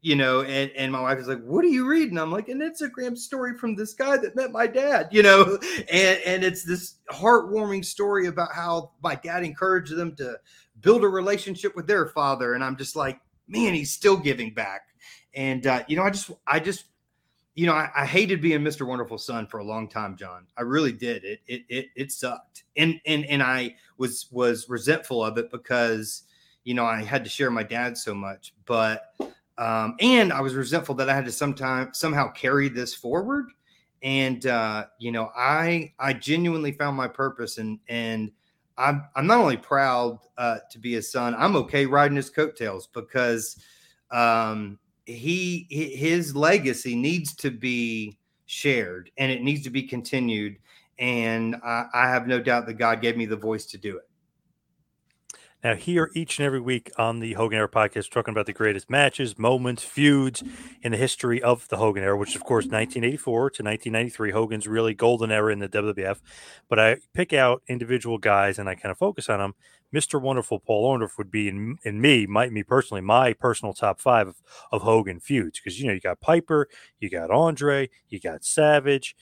you 0.01 0.15
know, 0.15 0.41
and, 0.41 0.71
and 0.77 0.91
my 0.91 1.01
wife 1.01 1.19
is 1.19 1.27
like, 1.27 1.43
what 1.43 1.65
are 1.65 1.69
you 1.69 1.87
reading? 1.87 2.17
I'm 2.17 2.31
like, 2.31 2.47
an 2.47 2.59
Instagram 2.59 3.17
story 3.17 3.57
from 3.57 3.75
this 3.75 3.93
guy 3.93 4.15
that 4.17 4.35
met 4.35 4.51
my 4.51 4.65
dad, 4.65 5.09
you 5.11 5.23
know, 5.23 5.57
and, 5.91 6.19
and 6.25 6.43
it's 6.43 6.63
this 6.63 6.95
heartwarming 7.11 7.83
story 7.83 8.27
about 8.27 8.53
how 8.53 8.91
my 9.03 9.15
dad 9.15 9.43
encouraged 9.43 9.95
them 9.95 10.15
to 10.15 10.37
build 10.81 11.03
a 11.03 11.09
relationship 11.09 11.75
with 11.75 11.87
their 11.87 12.07
father. 12.07 12.53
And 12.53 12.63
I'm 12.63 12.77
just 12.77 12.95
like, 12.95 13.19
man, 13.47 13.73
he's 13.73 13.91
still 13.91 14.15
giving 14.15 14.53
back. 14.53 14.81
And, 15.33 15.67
uh, 15.67 15.83
you 15.87 15.97
know, 15.97 16.03
I 16.03 16.11
just, 16.11 16.31
I 16.47 16.59
just 16.59 16.85
you 17.55 17.65
know, 17.65 17.73
I, 17.73 17.89
I, 17.93 18.05
hated 18.05 18.41
being 18.41 18.61
Mr. 18.61 18.87
Wonderful 18.87 19.17
Son 19.17 19.45
for 19.45 19.57
a 19.57 19.65
long 19.65 19.89
time, 19.89 20.15
John. 20.15 20.47
I 20.55 20.61
really 20.61 20.93
did. 20.93 21.25
It 21.25 21.41
it 21.45 21.61
it, 21.67 21.85
it 21.93 22.11
sucked, 22.13 22.63
and 22.77 23.01
and 23.05 23.25
and 23.25 23.43
I 23.43 23.75
was 23.97 24.27
was 24.31 24.69
resentful 24.69 25.21
of 25.21 25.37
it 25.37 25.51
because 25.51 26.23
you 26.63 26.73
know 26.73 26.85
I 26.85 27.03
had 27.03 27.25
to 27.25 27.29
share 27.29 27.51
my 27.51 27.63
dad 27.63 27.97
so 27.97 28.15
much, 28.15 28.53
but 28.65 29.13
um, 29.59 29.95
and 29.99 30.33
I 30.33 30.41
was 30.41 30.55
resentful 30.55 30.95
that 30.95 31.09
I 31.09 31.13
had 31.13 31.25
to 31.25 31.31
sometime 31.31 31.89
somehow 31.93 32.31
carry 32.31 32.69
this 32.69 32.93
forward. 32.93 33.51
And 34.01 34.45
uh, 34.45 34.85
you 34.97 35.11
know, 35.11 35.29
I 35.35 35.93
I 35.99 36.13
genuinely 36.13 36.71
found 36.71 36.95
my 36.95 37.09
purpose, 37.09 37.57
and 37.57 37.77
and 37.89 38.31
I'm 38.77 39.03
I'm 39.15 39.27
not 39.27 39.39
only 39.39 39.57
proud 39.57 40.19
uh, 40.37 40.59
to 40.71 40.79
be 40.79 40.95
a 40.95 41.01
son, 41.01 41.35
I'm 41.37 41.57
okay 41.57 41.85
riding 41.85 42.15
his 42.15 42.29
coattails 42.29 42.87
because 42.87 43.61
um, 44.09 44.79
he 45.09 45.67
his 45.69 46.35
legacy 46.35 46.95
needs 46.95 47.33
to 47.35 47.51
be 47.51 48.17
shared 48.45 49.11
and 49.17 49.31
it 49.31 49.43
needs 49.43 49.63
to 49.63 49.69
be 49.69 49.83
continued 49.83 50.57
and 50.97 51.55
I, 51.63 51.85
I, 51.93 52.09
have 52.09 52.25
no 52.25 52.39
doubt 52.39 52.65
that 52.65 52.73
god 52.73 52.99
gave 52.99 53.15
me 53.15 53.27
the 53.27 53.35
voice 53.35 53.67
to 53.67 53.77
do 53.77 53.97
it 53.97 54.08
Now, 55.61 55.75
here 55.75 56.09
each 56.15 56.39
and 56.39 56.45
every 56.45 56.61
week 56.61 56.89
on 56.97 57.19
the 57.19 57.33
Hogan 57.33 57.57
Era 57.57 57.67
podcast, 57.67 58.11
talking 58.11 58.31
about 58.31 58.45
the 58.45 58.53
greatest 58.53 58.89
matches, 58.89 59.37
moments, 59.37 59.83
feuds 59.83 60.41
in 60.81 60.93
the 60.93 60.97
history 60.97 61.43
of 61.43 61.67
the 61.67 61.75
Hogan 61.75 62.01
Era, 62.01 62.17
which, 62.17 62.33
of 62.33 62.45
course, 62.45 62.63
1984 62.63 63.49
to 63.49 63.63
1993, 63.63 64.31
Hogan's 64.31 64.67
really 64.67 64.93
golden 64.93 65.31
era 65.31 65.51
in 65.51 65.59
the 65.59 65.67
WWF. 65.67 66.21
But 66.69 66.79
I 66.79 66.97
pick 67.13 67.33
out 67.33 67.61
individual 67.67 68.17
guys 68.17 68.57
and 68.57 68.69
I 68.69 68.75
kind 68.75 68.89
of 68.89 68.97
focus 68.97 69.27
on 69.27 69.39
them. 69.39 69.53
Mr. 69.93 70.21
Wonderful 70.21 70.59
Paul 70.59 70.97
Orndorff 70.97 71.17
would 71.17 71.31
be 71.31 71.49
in, 71.49 71.77
in 71.83 71.99
me, 71.99 72.25
my, 72.25 72.49
me 72.49 72.63
personally, 72.63 73.01
my 73.01 73.33
personal 73.33 73.73
top 73.73 73.99
five 73.99 74.29
of, 74.29 74.41
of 74.71 74.83
Hogan 74.83 75.19
feuds 75.19 75.59
because 75.59 75.77
you 75.77 75.87
know 75.87 75.93
you 75.93 75.99
got 75.99 76.21
Piper, 76.21 76.69
you 77.01 77.09
got 77.09 77.31
Andre, 77.31 77.89
you 78.07 78.21
got 78.21 78.45
Savage. 78.45 79.13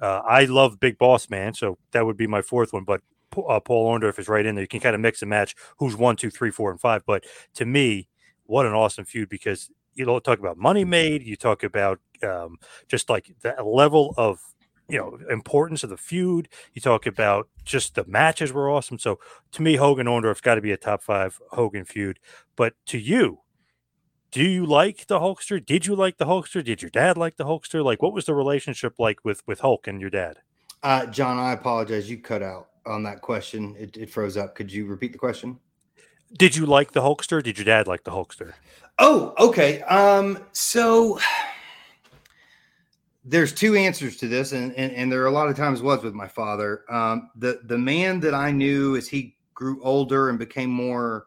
Uh, 0.00 0.20
I 0.24 0.44
love 0.44 0.78
Big 0.78 0.98
Boss 0.98 1.28
Man, 1.28 1.52
so 1.52 1.78
that 1.90 2.06
would 2.06 2.16
be 2.16 2.28
my 2.28 2.42
fourth 2.42 2.72
one. 2.72 2.84
But 2.84 3.00
uh, 3.48 3.60
Paul 3.60 3.98
Orndorff 3.98 4.18
is 4.18 4.28
right 4.28 4.44
in 4.44 4.54
there. 4.54 4.62
You 4.62 4.68
can 4.68 4.80
kind 4.80 4.94
of 4.94 5.00
mix 5.00 5.22
and 5.22 5.30
match 5.30 5.54
who's 5.78 5.96
one, 5.96 6.16
two, 6.16 6.30
three, 6.30 6.50
four, 6.50 6.70
and 6.70 6.80
five. 6.80 7.02
But 7.06 7.24
to 7.54 7.64
me, 7.64 8.08
what 8.44 8.66
an 8.66 8.72
awesome 8.72 9.04
feud 9.04 9.28
because 9.28 9.70
you 9.94 10.04
know 10.04 10.18
talk 10.18 10.38
about 10.38 10.56
money 10.56 10.84
made. 10.84 11.22
You 11.22 11.36
talk 11.36 11.62
about 11.62 12.00
um, 12.22 12.58
just 12.88 13.08
like 13.08 13.32
the 13.40 13.54
level 13.62 14.14
of 14.16 14.40
you 14.88 14.98
know 14.98 15.18
importance 15.30 15.84
of 15.84 15.90
the 15.90 15.96
feud. 15.96 16.48
You 16.74 16.80
talk 16.80 17.06
about 17.06 17.48
just 17.64 17.94
the 17.94 18.04
matches 18.06 18.52
were 18.52 18.70
awesome. 18.70 18.98
So 18.98 19.18
to 19.52 19.62
me, 19.62 19.76
Hogan 19.76 20.06
Orndorff's 20.06 20.40
got 20.40 20.56
to 20.56 20.60
be 20.60 20.72
a 20.72 20.76
top 20.76 21.02
five 21.02 21.38
Hogan 21.50 21.84
feud. 21.84 22.18
But 22.56 22.74
to 22.86 22.98
you, 22.98 23.40
do 24.30 24.42
you 24.42 24.66
like 24.66 25.06
the 25.06 25.20
Hulkster? 25.20 25.64
Did 25.64 25.86
you 25.86 25.94
like 25.94 26.18
the 26.18 26.26
Hulkster? 26.26 26.62
Did 26.62 26.82
your 26.82 26.90
dad 26.90 27.16
like 27.16 27.36
the 27.36 27.44
Hulkster? 27.44 27.84
Like, 27.84 28.02
what 28.02 28.12
was 28.12 28.26
the 28.26 28.34
relationship 28.34 28.94
like 28.98 29.24
with 29.24 29.46
with 29.46 29.60
Hulk 29.60 29.86
and 29.86 30.00
your 30.00 30.10
dad? 30.10 30.38
Uh, 30.82 31.06
John, 31.06 31.38
I 31.38 31.52
apologize. 31.52 32.10
You 32.10 32.18
cut 32.18 32.42
out 32.42 32.69
on 32.86 33.02
that 33.04 33.20
question. 33.20 33.76
It, 33.78 33.96
it 33.96 34.10
froze 34.10 34.36
up. 34.36 34.54
Could 34.54 34.72
you 34.72 34.86
repeat 34.86 35.12
the 35.12 35.18
question? 35.18 35.58
Did 36.36 36.54
you 36.54 36.66
like 36.66 36.92
the 36.92 37.00
Hulkster? 37.00 37.42
Did 37.42 37.58
your 37.58 37.64
dad 37.64 37.86
like 37.86 38.04
the 38.04 38.12
Hulkster? 38.12 38.52
Oh, 38.98 39.34
okay. 39.38 39.82
Um, 39.82 40.38
so 40.52 41.18
there's 43.24 43.52
two 43.52 43.74
answers 43.74 44.16
to 44.18 44.28
this, 44.28 44.52
and, 44.52 44.72
and 44.74 44.92
and 44.92 45.10
there 45.10 45.22
are 45.22 45.26
a 45.26 45.32
lot 45.32 45.48
of 45.48 45.56
times 45.56 45.82
was 45.82 46.02
with 46.02 46.14
my 46.14 46.28
father. 46.28 46.84
Um, 46.88 47.30
the 47.36 47.60
the 47.64 47.78
man 47.78 48.20
that 48.20 48.34
I 48.34 48.52
knew 48.52 48.96
as 48.96 49.08
he 49.08 49.36
grew 49.54 49.82
older 49.82 50.28
and 50.28 50.38
became 50.38 50.70
more, 50.70 51.26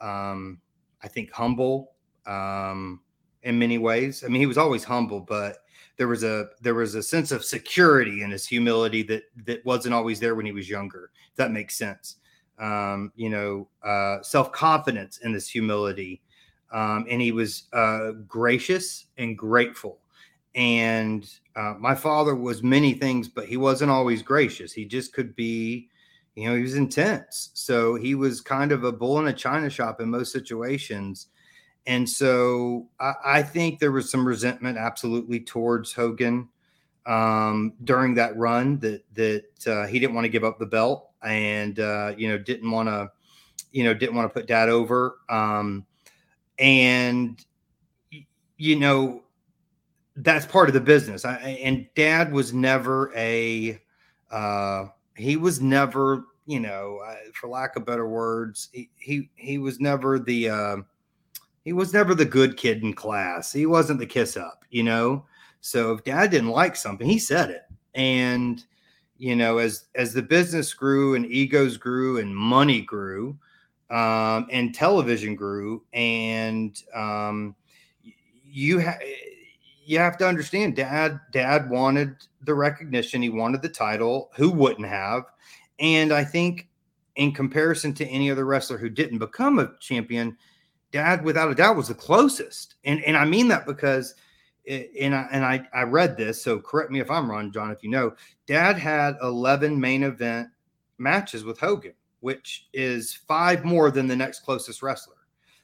um, 0.00 0.60
I 1.02 1.08
think, 1.08 1.32
humble 1.32 1.92
um, 2.26 3.00
in 3.48 3.58
many 3.58 3.78
ways. 3.78 4.22
I 4.22 4.28
mean, 4.28 4.40
he 4.40 4.46
was 4.46 4.58
always 4.58 4.84
humble, 4.84 5.20
but 5.20 5.64
there 5.96 6.06
was 6.06 6.22
a 6.22 6.50
there 6.60 6.74
was 6.74 6.94
a 6.94 7.02
sense 7.02 7.32
of 7.32 7.42
security 7.42 8.22
in 8.22 8.30
his 8.30 8.46
humility 8.46 9.02
that 9.04 9.22
that 9.46 9.64
wasn't 9.64 9.94
always 9.94 10.20
there 10.20 10.34
when 10.34 10.44
he 10.44 10.52
was 10.52 10.68
younger. 10.68 11.10
If 11.30 11.36
that 11.36 11.50
makes 11.50 11.74
sense. 11.74 12.16
Um, 12.58 13.10
you 13.16 13.30
know, 13.30 13.68
uh, 13.82 14.22
self 14.22 14.52
confidence 14.52 15.18
in 15.18 15.32
this 15.32 15.48
humility, 15.48 16.20
um, 16.72 17.06
and 17.08 17.22
he 17.22 17.32
was 17.32 17.64
uh, 17.72 18.12
gracious 18.28 19.06
and 19.16 19.36
grateful. 19.36 19.98
And 20.54 21.28
uh, 21.56 21.74
my 21.78 21.94
father 21.94 22.34
was 22.34 22.62
many 22.62 22.92
things, 22.92 23.28
but 23.28 23.46
he 23.46 23.56
wasn't 23.56 23.90
always 23.90 24.22
gracious. 24.22 24.72
He 24.72 24.84
just 24.84 25.14
could 25.14 25.34
be, 25.36 25.88
you 26.34 26.48
know, 26.48 26.56
he 26.56 26.62
was 26.62 26.74
intense. 26.74 27.50
So 27.54 27.94
he 27.94 28.14
was 28.14 28.40
kind 28.40 28.72
of 28.72 28.84
a 28.84 28.92
bull 28.92 29.20
in 29.20 29.28
a 29.28 29.32
china 29.32 29.70
shop 29.70 30.00
in 30.00 30.10
most 30.10 30.32
situations 30.32 31.28
and 31.88 32.06
so 32.06 32.86
I, 33.00 33.14
I, 33.24 33.42
think 33.42 33.78
there 33.78 33.90
was 33.90 34.10
some 34.10 34.28
resentment 34.28 34.76
absolutely 34.76 35.40
towards 35.40 35.90
Hogan 35.90 36.50
um, 37.06 37.72
during 37.82 38.14
that 38.14 38.36
run 38.36 38.78
that 38.80 39.02
that 39.14 39.66
uh, 39.66 39.86
he 39.86 39.98
didn't 39.98 40.14
want 40.14 40.26
to 40.26 40.28
give 40.28 40.44
up 40.44 40.58
the 40.58 40.66
belt 40.66 41.08
and 41.22 41.80
uh, 41.80 42.12
you 42.16 42.28
know 42.28 42.36
didn't 42.36 42.70
want 42.70 42.90
to 42.90 43.10
you 43.72 43.84
know 43.84 43.94
didn't 43.94 44.14
want 44.14 44.28
to 44.28 44.38
put 44.38 44.46
Dad 44.46 44.68
over 44.68 45.16
um, 45.30 45.86
and 46.58 47.42
you 48.58 48.76
know 48.76 49.22
that's 50.16 50.44
part 50.44 50.68
of 50.68 50.74
the 50.74 50.80
business. 50.80 51.24
I, 51.24 51.36
and 51.36 51.86
Dad 51.94 52.32
was 52.32 52.52
never 52.52 53.10
a 53.16 53.80
uh, 54.30 54.86
he 55.16 55.38
was 55.38 55.62
never 55.62 56.26
you 56.44 56.60
know 56.60 57.00
for 57.32 57.48
lack 57.48 57.76
of 57.76 57.86
better 57.86 58.06
words 58.06 58.68
he 58.72 58.90
he, 58.98 59.30
he 59.36 59.56
was 59.56 59.80
never 59.80 60.18
the 60.18 60.50
uh, 60.50 60.76
he 61.68 61.74
was 61.74 61.92
never 61.92 62.14
the 62.14 62.24
good 62.24 62.56
kid 62.56 62.82
in 62.82 62.94
class. 62.94 63.52
He 63.52 63.66
wasn't 63.66 63.98
the 63.98 64.06
kiss 64.06 64.38
up, 64.38 64.64
you 64.70 64.82
know. 64.82 65.26
So 65.60 65.92
if 65.92 66.02
dad 66.02 66.30
didn't 66.30 66.48
like 66.48 66.76
something, 66.76 67.06
he 67.06 67.18
said 67.18 67.50
it. 67.50 67.64
And 67.94 68.64
you 69.18 69.36
know, 69.36 69.58
as 69.58 69.84
as 69.94 70.14
the 70.14 70.22
business 70.22 70.72
grew 70.72 71.14
and 71.14 71.26
egos 71.26 71.76
grew 71.76 72.20
and 72.20 72.34
money 72.34 72.80
grew, 72.80 73.36
um, 73.90 74.46
and 74.50 74.74
television 74.74 75.36
grew, 75.36 75.84
and 75.92 76.82
um, 76.94 77.54
you 78.42 78.78
have 78.78 78.98
you 79.84 79.98
have 79.98 80.16
to 80.16 80.26
understand, 80.26 80.74
dad 80.74 81.20
dad 81.32 81.68
wanted 81.68 82.16
the 82.40 82.54
recognition, 82.54 83.20
he 83.20 83.28
wanted 83.28 83.60
the 83.60 83.68
title. 83.68 84.30
Who 84.36 84.48
wouldn't 84.48 84.88
have? 84.88 85.24
And 85.80 86.14
I 86.14 86.24
think, 86.24 86.66
in 87.16 87.32
comparison 87.32 87.92
to 87.92 88.06
any 88.06 88.30
other 88.30 88.46
wrestler 88.46 88.78
who 88.78 88.88
didn't 88.88 89.18
become 89.18 89.58
a 89.58 89.72
champion, 89.80 90.38
dad 90.92 91.24
without 91.24 91.50
a 91.50 91.54
doubt 91.54 91.76
was 91.76 91.88
the 91.88 91.94
closest. 91.94 92.76
And 92.84 93.02
and 93.04 93.16
i 93.16 93.24
mean 93.24 93.48
that 93.48 93.66
because 93.66 94.14
it, 94.64 94.90
and 95.00 95.14
I, 95.14 95.26
and 95.32 95.44
I, 95.44 95.66
I 95.72 95.82
read 95.82 96.16
this 96.16 96.42
so 96.42 96.58
correct 96.58 96.90
me 96.90 97.00
if 97.00 97.10
i'm 97.10 97.30
wrong 97.30 97.50
john 97.50 97.70
if 97.70 97.82
you 97.82 97.88
know 97.88 98.14
dad 98.46 98.76
had 98.78 99.16
11 99.22 99.80
main 99.80 100.02
event 100.02 100.48
matches 100.98 101.42
with 101.42 101.58
hogan 101.58 101.94
which 102.20 102.68
is 102.72 103.14
five 103.14 103.64
more 103.64 103.90
than 103.90 104.06
the 104.06 104.16
next 104.16 104.40
closest 104.40 104.82
wrestler. 104.82 105.14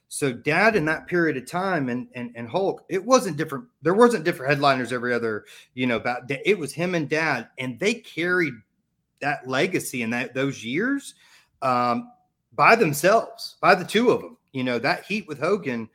So 0.08 0.32
dad 0.32 0.76
in 0.76 0.84
that 0.84 1.06
period 1.06 1.36
of 1.36 1.46
time 1.46 1.88
and 1.88 2.06
and, 2.14 2.30
and 2.36 2.48
hulk 2.48 2.84
it 2.88 3.04
wasn't 3.04 3.36
different 3.36 3.64
there 3.82 3.94
wasn't 3.94 4.24
different 4.24 4.50
headliners 4.50 4.92
every 4.92 5.12
other 5.12 5.44
you 5.74 5.86
know 5.86 5.96
about 5.96 6.30
it 6.30 6.58
was 6.58 6.72
him 6.72 6.94
and 6.94 7.08
dad 7.08 7.48
and 7.58 7.80
they 7.80 7.94
carried 7.94 8.54
that 9.20 9.48
legacy 9.48 10.02
in 10.02 10.10
that 10.10 10.34
those 10.34 10.64
years. 10.64 11.14
Um, 11.62 12.12
by 12.54 12.76
themselves 12.76 13.56
by 13.61 13.75
the 13.75 13.84
two 13.84 14.11
of 14.11 14.20
them 14.20 14.37
you 14.54 14.62
know, 14.62 14.78
that 14.78 15.04
heat 15.04 15.26
with 15.26 15.40
Hogan, 15.40 15.90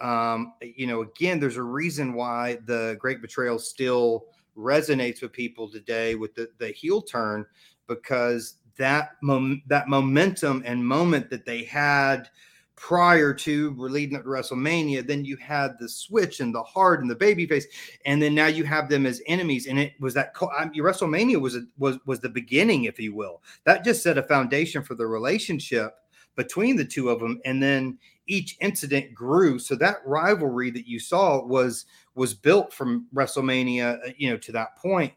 um, 0.00 0.52
you 0.60 0.86
know, 0.86 1.00
again, 1.00 1.40
there's 1.40 1.56
a 1.56 1.62
reason 1.62 2.12
why 2.12 2.58
the 2.66 2.96
Great 3.00 3.22
Betrayal 3.22 3.58
still 3.58 4.26
resonates 4.56 5.22
with 5.22 5.32
people 5.32 5.68
today 5.68 6.14
with 6.14 6.34
the, 6.34 6.50
the 6.58 6.68
heel 6.68 7.00
turn 7.00 7.46
because 7.88 8.56
that 8.76 9.12
mom- 9.22 9.62
that 9.66 9.88
momentum 9.88 10.62
and 10.66 10.86
moment 10.86 11.30
that 11.30 11.46
they 11.46 11.64
had 11.64 12.28
prior 12.76 13.32
to 13.32 13.74
leading 13.78 14.16
up 14.16 14.24
to 14.24 14.28
WrestleMania, 14.28 15.06
then 15.06 15.24
you 15.24 15.36
had 15.36 15.78
the 15.78 15.88
switch 15.88 16.40
and 16.40 16.54
the 16.54 16.62
heart 16.64 17.00
and 17.00 17.10
the 17.10 17.14
baby 17.14 17.46
face, 17.46 17.66
and 18.04 18.20
then 18.20 18.34
now 18.34 18.46
you 18.46 18.64
have 18.64 18.90
them 18.90 19.06
as 19.06 19.22
enemies. 19.26 19.66
And 19.66 19.78
it 19.78 19.94
was 20.00 20.12
that 20.14 20.34
I 20.58 20.66
mean, 20.66 20.82
WrestleMania 20.82 21.40
was 21.40 21.56
a, 21.56 21.62
was 21.78 21.98
was 22.04 22.20
the 22.20 22.28
beginning, 22.28 22.84
if 22.84 23.00
you 23.00 23.14
will. 23.14 23.42
That 23.64 23.84
just 23.84 24.02
set 24.02 24.18
a 24.18 24.22
foundation 24.22 24.82
for 24.82 24.94
the 24.94 25.06
relationship 25.06 25.94
between 26.36 26.76
the 26.76 26.84
two 26.84 27.10
of 27.10 27.20
them 27.20 27.40
and 27.44 27.62
then 27.62 27.98
each 28.26 28.56
incident 28.60 29.14
grew. 29.14 29.58
So 29.58 29.74
that 29.76 29.96
rivalry 30.06 30.70
that 30.70 30.86
you 30.86 30.98
saw 30.98 31.44
was 31.44 31.86
was 32.14 32.34
built 32.34 32.72
from 32.72 33.06
WrestleMania 33.14 34.08
uh, 34.08 34.12
you 34.16 34.30
know 34.30 34.36
to 34.38 34.52
that 34.52 34.76
point. 34.76 35.12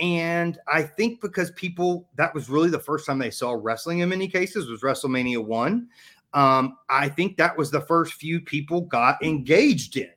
And 0.00 0.58
I 0.72 0.82
think 0.82 1.20
because 1.20 1.50
people 1.52 2.08
that 2.16 2.34
was 2.34 2.48
really 2.48 2.70
the 2.70 2.78
first 2.78 3.06
time 3.06 3.18
they 3.18 3.30
saw 3.30 3.56
wrestling 3.60 4.00
in 4.00 4.08
many 4.08 4.28
cases 4.28 4.68
was 4.68 4.82
WrestleMania 4.82 5.44
1 5.44 5.88
um, 6.34 6.76
I 6.90 7.08
think 7.08 7.38
that 7.38 7.56
was 7.56 7.70
the 7.70 7.80
first 7.80 8.14
few 8.14 8.40
people 8.40 8.82
got 8.82 9.22
engaged 9.22 9.96
in. 9.96 10.10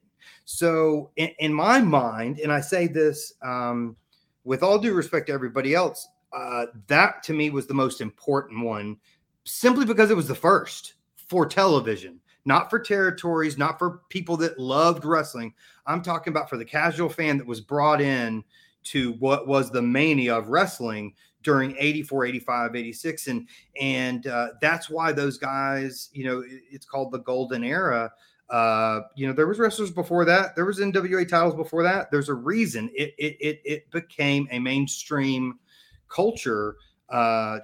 So 0.43 1.11
in, 1.15 1.29
in 1.39 1.53
my 1.53 1.79
mind 1.79 2.39
and 2.39 2.51
I 2.51 2.59
say 2.61 2.87
this 2.87 3.33
um, 3.41 3.95
with 4.43 4.61
all 4.61 4.77
due 4.77 4.93
respect 4.93 5.27
to 5.27 5.33
everybody 5.33 5.73
else 5.73 6.07
uh, 6.33 6.67
that 6.87 7.23
to 7.23 7.33
me 7.33 7.49
was 7.49 7.67
the 7.67 7.73
most 7.73 8.01
important 8.01 8.63
one 8.63 8.97
simply 9.45 9.85
because 9.85 10.11
it 10.11 10.17
was 10.17 10.27
the 10.27 10.35
first 10.35 10.95
for 11.15 11.45
television, 11.45 12.19
not 12.45 12.69
for 12.69 12.79
territories, 12.79 13.57
not 13.57 13.79
for 13.79 14.01
people 14.09 14.37
that 14.37 14.59
loved 14.59 15.05
wrestling. 15.05 15.53
I'm 15.85 16.01
talking 16.01 16.31
about 16.31 16.49
for 16.49 16.57
the 16.57 16.65
casual 16.65 17.09
fan 17.09 17.37
that 17.37 17.47
was 17.47 17.61
brought 17.61 18.01
in 18.01 18.43
to 18.83 19.13
what 19.13 19.47
was 19.47 19.69
the 19.69 19.81
mania 19.81 20.35
of 20.35 20.49
wrestling 20.49 21.13
during 21.43 21.75
84 21.77 22.25
85 22.25 22.75
86 22.75 23.27
and 23.27 23.47
and 23.79 24.27
uh, 24.27 24.49
that's 24.61 24.89
why 24.89 25.11
those 25.11 25.37
guys 25.37 26.09
you 26.13 26.23
know 26.23 26.43
it's 26.47 26.85
called 26.85 27.11
the 27.11 27.19
golden 27.19 27.63
era. 27.63 28.11
Uh, 28.49 29.01
you 29.15 29.25
know 29.25 29.33
there 29.33 29.47
was 29.47 29.59
wrestlers 29.59 29.91
before 29.91 30.25
that. 30.25 30.55
There 30.55 30.65
was 30.65 30.79
nwa 30.79 31.27
titles 31.27 31.55
before 31.55 31.83
that. 31.83 32.11
There's 32.11 32.29
a 32.29 32.33
reason 32.33 32.89
it 32.93 33.13
it 33.17 33.37
it, 33.39 33.61
it 33.63 33.91
became 33.91 34.47
a 34.51 34.59
mainstream 34.59 35.59
culture 36.09 36.75
uh, 37.09 37.59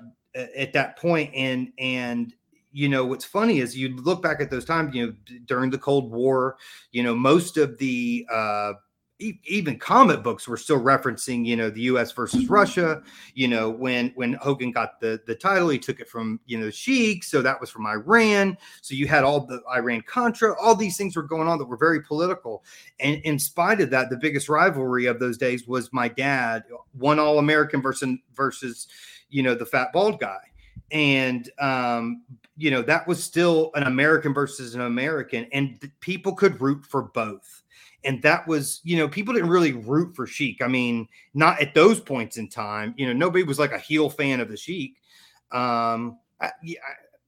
at 0.55 0.73
that 0.73 0.97
point 0.97 1.33
and 1.33 1.71
and 1.79 2.33
you 2.71 2.87
know 2.87 3.05
what's 3.05 3.25
funny 3.25 3.59
is 3.59 3.77
you 3.77 3.95
look 3.97 4.21
back 4.21 4.39
at 4.39 4.51
those 4.51 4.65
times 4.65 4.93
you 4.93 5.07
know 5.07 5.13
during 5.45 5.69
the 5.69 5.77
cold 5.77 6.11
war 6.11 6.57
you 6.91 7.01
know 7.01 7.15
most 7.15 7.57
of 7.57 7.77
the 7.77 8.25
uh 8.31 8.73
e- 9.19 9.39
even 9.45 9.77
comic 9.77 10.23
books 10.23 10.47
were 10.47 10.57
still 10.57 10.79
referencing, 10.79 11.45
you 11.45 11.55
know, 11.55 11.69
the 11.69 11.81
U.S. 11.81 12.11
versus 12.11 12.49
Russia. 12.49 13.01
You 13.33 13.47
know, 13.47 13.69
when 13.69 14.11
when 14.15 14.33
Hogan 14.33 14.71
got 14.71 14.99
the 14.99 15.21
the 15.25 15.35
title, 15.35 15.69
he 15.69 15.79
took 15.79 15.99
it 15.99 16.09
from 16.09 16.39
you 16.45 16.59
know 16.59 16.69
Sheik, 16.69 17.23
so 17.23 17.41
that 17.41 17.59
was 17.59 17.69
from 17.69 17.85
Iran. 17.85 18.57
So 18.81 18.95
you 18.95 19.07
had 19.07 19.23
all 19.23 19.45
the 19.45 19.61
Iran 19.75 20.01
Contra, 20.01 20.59
all 20.59 20.75
these 20.75 20.97
things 20.97 21.15
were 21.15 21.23
going 21.23 21.47
on 21.47 21.57
that 21.59 21.65
were 21.65 21.77
very 21.77 22.01
political. 22.01 22.63
And 22.99 23.21
in 23.23 23.39
spite 23.39 23.81
of 23.81 23.89
that, 23.91 24.09
the 24.09 24.17
biggest 24.17 24.49
rivalry 24.49 25.05
of 25.05 25.19
those 25.19 25.37
days 25.37 25.67
was 25.67 25.91
my 25.93 26.07
dad, 26.07 26.63
one 26.93 27.19
All 27.19 27.39
American 27.39 27.81
versus 27.81 28.17
versus 28.35 28.87
you 29.29 29.43
know 29.43 29.55
the 29.55 29.65
fat 29.65 29.91
bald 29.93 30.19
guy 30.19 30.39
and 30.91 31.49
um, 31.59 32.23
you 32.55 32.71
know 32.71 32.81
that 32.81 33.07
was 33.07 33.23
still 33.23 33.71
an 33.75 33.83
American 33.83 34.33
versus 34.33 34.75
an 34.75 34.81
American, 34.81 35.47
and 35.51 35.79
th- 35.81 35.91
people 35.99 36.33
could 36.33 36.59
root 36.61 36.85
for 36.85 37.03
both. 37.03 37.63
And 38.03 38.21
that 38.21 38.47
was, 38.47 38.79
you 38.83 38.95
know, 38.95 39.07
people 39.09 39.33
didn't 39.33 39.49
really 39.49 39.73
root 39.73 40.15
for 40.15 40.25
Sheik. 40.25 40.61
I 40.61 40.67
mean, 40.67 41.07
not 41.33 41.59
at 41.59 41.73
those 41.73 41.99
points 41.99 42.37
in 42.37 42.47
time. 42.47 42.93
You 42.95 43.07
know, 43.07 43.13
nobody 43.13 43.43
was 43.43 43.59
like 43.59 43.73
a 43.73 43.79
heel 43.79 44.09
fan 44.09 44.39
of 44.39 44.49
the 44.49 44.55
Sheik. 44.55 45.01
Um, 45.51 46.19
I, 46.39 46.51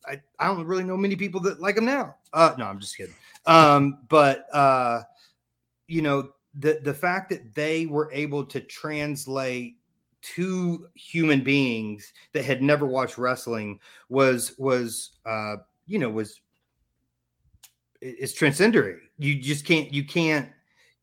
I, 0.06 0.22
I 0.38 0.48
don't 0.48 0.66
really 0.66 0.84
know 0.84 0.96
many 0.96 1.18
people 1.18 1.42
that 1.42 1.60
like 1.60 1.76
him 1.76 1.86
now. 1.86 2.16
Uh, 2.32 2.54
no, 2.58 2.66
I'm 2.66 2.80
just 2.80 2.96
kidding. 2.96 3.16
Um, 3.46 4.00
but 4.08 4.46
uh, 4.54 5.02
you 5.88 6.02
know, 6.02 6.30
the 6.54 6.80
the 6.84 6.94
fact 6.94 7.30
that 7.32 7.56
they 7.56 7.86
were 7.86 8.10
able 8.14 8.46
to 8.46 8.62
translate 8.62 9.79
two 10.22 10.88
human 10.96 11.44
beings 11.44 12.14
that 12.34 12.46
had 12.46 12.62
never 12.62 12.86
watched 12.86 13.18
wrestling 13.18 13.80
was 14.10 14.56
was 14.58 15.12
uh 15.26 15.56
you 15.86 15.98
know 15.98 16.10
was 16.10 16.42
it's 18.02 18.34
transcendental 18.34 18.96
you 19.18 19.40
just 19.42 19.66
can't 19.66 19.94
you 19.94 20.06
can't 20.06 20.50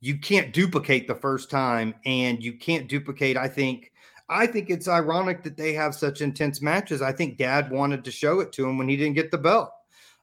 you 0.01 0.19
can't 0.19 0.53
duplicate 0.53 1.09
the 1.09 1.15
first 1.15 1.51
time 1.51 1.95
and 2.05 2.43
you 2.43 2.53
can't 2.53 2.89
duplicate 2.89 3.37
i 3.37 3.49
think 3.49 3.93
i 4.29 4.47
think 4.47 4.71
it's 4.71 4.89
ironic 4.89 5.43
that 5.43 5.57
they 5.57 5.73
have 5.73 5.95
such 5.95 6.21
intense 6.21 6.61
matches. 6.61 7.01
I 7.01 7.13
think 7.13 7.39
dad 7.39 7.71
wanted 7.71 8.05
to 8.05 8.11
show 8.11 8.41
it 8.41 8.53
to 8.53 8.69
him 8.69 8.77
when 8.77 8.89
he 8.89 8.97
didn't 8.97 9.15
get 9.15 9.31
the 9.31 9.39
belt. 9.39 9.71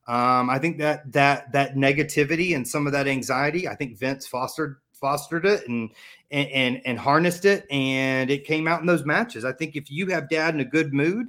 Um, 0.07 0.49
i 0.49 0.59
think 0.59 0.77
that 0.79 1.09
that 1.13 1.51
that 1.53 1.75
negativity 1.75 2.55
and 2.55 2.67
some 2.67 2.85
of 2.85 2.91
that 2.91 3.07
anxiety 3.07 3.69
i 3.69 3.75
think 3.75 3.97
vince 3.97 4.27
fostered 4.27 4.77
fostered 5.03 5.45
it 5.45 5.67
and 5.67 5.91
and 6.31 6.49
and, 6.49 6.81
and 6.85 6.97
harnessed 6.97 7.43
it, 7.43 7.69
and 7.69 8.31
it 8.31 8.45
came 8.45 8.69
out 8.69 8.79
in 8.79 8.87
those 8.87 9.03
matches. 9.03 9.43
I 9.43 9.51
think 9.51 9.75
if 9.75 9.91
you 9.91 10.07
have 10.07 10.29
Dad 10.29 10.53
in 10.53 10.61
a 10.61 10.65
good 10.65 10.93
mood, 10.93 11.27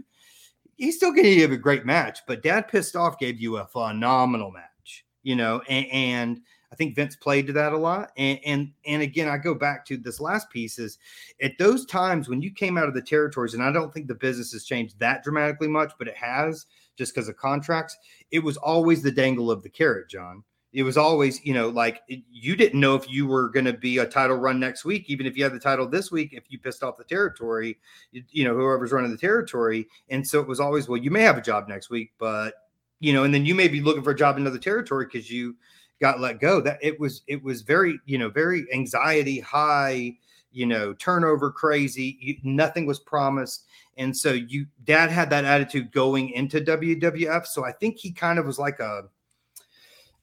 he's 0.76 0.96
still 0.96 1.10
going 1.10 1.24
to 1.24 1.34
give 1.34 1.50
a 1.50 1.56
great 1.56 1.84
match. 1.84 2.20
But 2.28 2.44
Dad 2.44 2.68
pissed 2.68 2.94
off 2.94 3.18
gave 3.18 3.40
you 3.40 3.56
a 3.56 3.66
phenomenal 3.66 4.52
match, 4.52 5.04
you 5.24 5.34
know, 5.34 5.60
and, 5.68 5.86
and 5.90 6.40
I 6.72 6.76
think 6.76 6.94
Vince 6.94 7.16
played 7.16 7.48
to 7.48 7.52
that 7.54 7.72
a 7.72 7.76
lot. 7.76 8.12
And, 8.16 8.38
and 8.46 8.72
and 8.86 9.02
again, 9.02 9.28
I 9.28 9.38
go 9.38 9.56
back 9.56 9.84
to 9.86 9.96
this 9.96 10.20
last 10.20 10.48
piece 10.50 10.78
is 10.78 10.98
at 11.42 11.58
those 11.58 11.84
times 11.84 12.28
when 12.28 12.40
you 12.40 12.52
came 12.52 12.78
out 12.78 12.86
of 12.86 12.94
the 12.94 13.02
territories, 13.02 13.54
and 13.54 13.62
I 13.62 13.72
don't 13.72 13.92
think 13.92 14.06
the 14.06 14.14
business 14.14 14.52
has 14.52 14.64
changed 14.64 15.00
that 15.00 15.24
dramatically 15.24 15.68
much, 15.68 15.92
but 15.98 16.06
it 16.06 16.16
has 16.16 16.66
just 16.96 17.12
because 17.12 17.28
of 17.28 17.36
contracts. 17.36 17.96
It 18.30 18.38
was 18.38 18.56
always 18.56 19.02
the 19.02 19.10
dangle 19.10 19.50
of 19.50 19.64
the 19.64 19.68
carrot, 19.68 20.08
John 20.08 20.44
it 20.74 20.82
was 20.82 20.96
always, 20.96 21.42
you 21.46 21.54
know, 21.54 21.68
like 21.68 22.02
you 22.08 22.56
didn't 22.56 22.80
know 22.80 22.96
if 22.96 23.08
you 23.08 23.28
were 23.28 23.48
going 23.48 23.64
to 23.64 23.72
be 23.72 23.98
a 23.98 24.06
title 24.06 24.36
run 24.36 24.58
next 24.58 24.84
week, 24.84 25.04
even 25.06 25.24
if 25.24 25.36
you 25.36 25.44
had 25.44 25.52
the 25.52 25.60
title 25.60 25.88
this 25.88 26.10
week, 26.10 26.32
if 26.32 26.42
you 26.48 26.58
pissed 26.58 26.82
off 26.82 26.98
the 26.98 27.04
territory, 27.04 27.78
you, 28.10 28.24
you 28.30 28.44
know, 28.44 28.54
whoever's 28.54 28.90
running 28.90 29.12
the 29.12 29.16
territory. 29.16 29.86
And 30.08 30.26
so 30.26 30.40
it 30.40 30.48
was 30.48 30.58
always, 30.58 30.88
well, 30.88 31.00
you 31.00 31.12
may 31.12 31.22
have 31.22 31.38
a 31.38 31.42
job 31.42 31.68
next 31.68 31.90
week, 31.90 32.12
but, 32.18 32.54
you 32.98 33.12
know, 33.12 33.22
and 33.22 33.32
then 33.32 33.46
you 33.46 33.54
may 33.54 33.68
be 33.68 33.80
looking 33.80 34.02
for 34.02 34.10
a 34.10 34.16
job 34.16 34.36
in 34.36 34.42
another 34.42 34.58
territory 34.58 35.06
because 35.06 35.30
you 35.30 35.54
got 36.00 36.18
let 36.18 36.40
go. 36.40 36.60
That 36.60 36.80
it 36.82 36.98
was, 36.98 37.22
it 37.28 37.40
was 37.40 37.62
very, 37.62 38.00
you 38.04 38.18
know, 38.18 38.28
very 38.28 38.66
anxiety 38.72 39.38
high, 39.38 40.16
you 40.50 40.66
know, 40.66 40.92
turnover 40.94 41.52
crazy. 41.52 42.18
You, 42.20 42.36
nothing 42.42 42.84
was 42.84 42.98
promised. 42.98 43.66
And 43.96 44.16
so 44.16 44.32
you, 44.32 44.66
dad 44.82 45.10
had 45.10 45.30
that 45.30 45.44
attitude 45.44 45.92
going 45.92 46.30
into 46.30 46.60
WWF. 46.60 47.46
So 47.46 47.64
I 47.64 47.70
think 47.70 47.96
he 47.96 48.10
kind 48.10 48.40
of 48.40 48.44
was 48.46 48.58
like 48.58 48.80
a, 48.80 49.04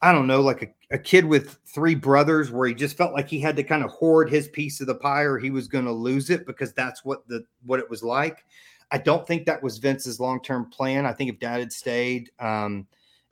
I 0.02 0.12
don't 0.12 0.28
know, 0.28 0.42
like 0.42 0.64
a, 0.64 0.96
a 0.96 0.98
kid 0.98 1.26
with 1.26 1.60
three 1.66 1.96
brothers 1.96 2.50
where 2.52 2.68
he 2.68 2.74
just 2.74 2.98
felt 2.98 3.14
like 3.14 3.28
he 3.28 3.40
had 3.40 3.56
to 3.58 3.64
kind 3.64 3.84
of 3.84 3.92
hoard 3.92 4.30
his 4.30 4.48
piece 4.48 4.82
of 4.82 4.88
the 4.88 4.96
pie 4.96 5.22
or 5.22 5.38
he 5.38 5.52
was 5.52 5.68
going 5.68 5.86
to 5.86 5.92
lose 5.92 6.30
it 6.30 6.46
because 6.48 6.74
that's 6.74 7.06
what 7.06 7.28
the 7.28 7.46
what 7.66 7.80
it 7.80 7.90
was 7.90 8.04
like. 8.04 8.46
I 8.92 8.98
don't 8.98 9.26
think 9.26 9.46
that 9.46 9.64
was 9.64 9.78
Vince's 9.78 10.20
long-term 10.20 10.70
plan. 10.72 11.06
I 11.06 11.14
think 11.14 11.30
if 11.32 11.40
dad 11.40 11.60
had 11.60 11.72
stayed 11.72 12.32
um, 12.40 12.88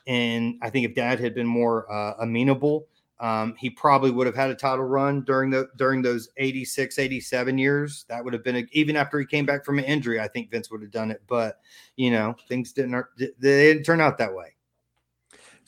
and 0.07 0.55
I 0.61 0.69
think 0.69 0.85
if 0.85 0.95
dad 0.95 1.19
had 1.19 1.35
been 1.35 1.47
more 1.47 1.91
uh, 1.91 2.13
amenable, 2.19 2.87
um, 3.19 3.55
he 3.57 3.69
probably 3.69 4.11
would 4.11 4.27
have 4.27 4.35
had 4.35 4.49
a 4.49 4.55
title 4.55 4.85
run 4.85 5.23
during 5.23 5.49
the 5.49 5.67
during 5.75 6.01
those 6.01 6.29
86 6.37 6.97
87 6.97 7.57
years 7.57 8.05
that 8.07 8.23
would 8.23 8.33
have 8.33 8.43
been 8.43 8.57
a, 8.57 8.65
even 8.71 8.95
after 8.95 9.19
he 9.19 9.25
came 9.25 9.45
back 9.45 9.65
from 9.65 9.77
an 9.77 9.83
injury 9.83 10.21
i 10.21 10.27
think 10.27 10.49
vince 10.49 10.71
would 10.71 10.81
have 10.81 10.91
done 10.91 11.11
it 11.11 11.21
but 11.27 11.59
you 11.97 12.11
know 12.11 12.33
things 12.47 12.71
didn't 12.71 13.03
they 13.17 13.27
didn't 13.39 13.83
turn 13.83 13.99
out 13.99 14.17
that 14.17 14.33
way 14.33 14.53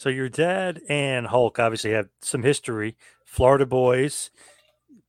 so 0.01 0.09
your 0.09 0.29
dad 0.29 0.81
and 0.89 1.27
Hulk 1.27 1.59
obviously 1.59 1.91
have 1.91 2.09
some 2.23 2.41
history. 2.41 2.97
Florida 3.23 3.67
boys, 3.67 4.31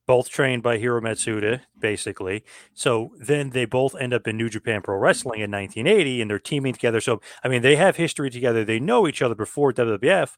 both 0.06 0.28
trained 0.28 0.62
by 0.62 0.76
Hiro 0.76 1.00
Matsuda, 1.00 1.62
basically. 1.78 2.44
So 2.74 3.12
then 3.18 3.50
they 3.50 3.64
both 3.64 3.96
end 3.98 4.12
up 4.12 4.28
in 4.28 4.36
New 4.36 4.50
Japan 4.50 4.82
Pro 4.82 4.98
Wrestling 4.98 5.40
in 5.40 5.50
1980, 5.50 6.20
and 6.20 6.30
they're 6.30 6.38
teaming 6.38 6.74
together. 6.74 7.00
So 7.00 7.22
I 7.42 7.48
mean, 7.48 7.62
they 7.62 7.76
have 7.76 7.96
history 7.96 8.28
together. 8.28 8.66
They 8.66 8.78
know 8.78 9.08
each 9.08 9.22
other 9.22 9.34
before 9.34 9.72
WWF, 9.72 10.36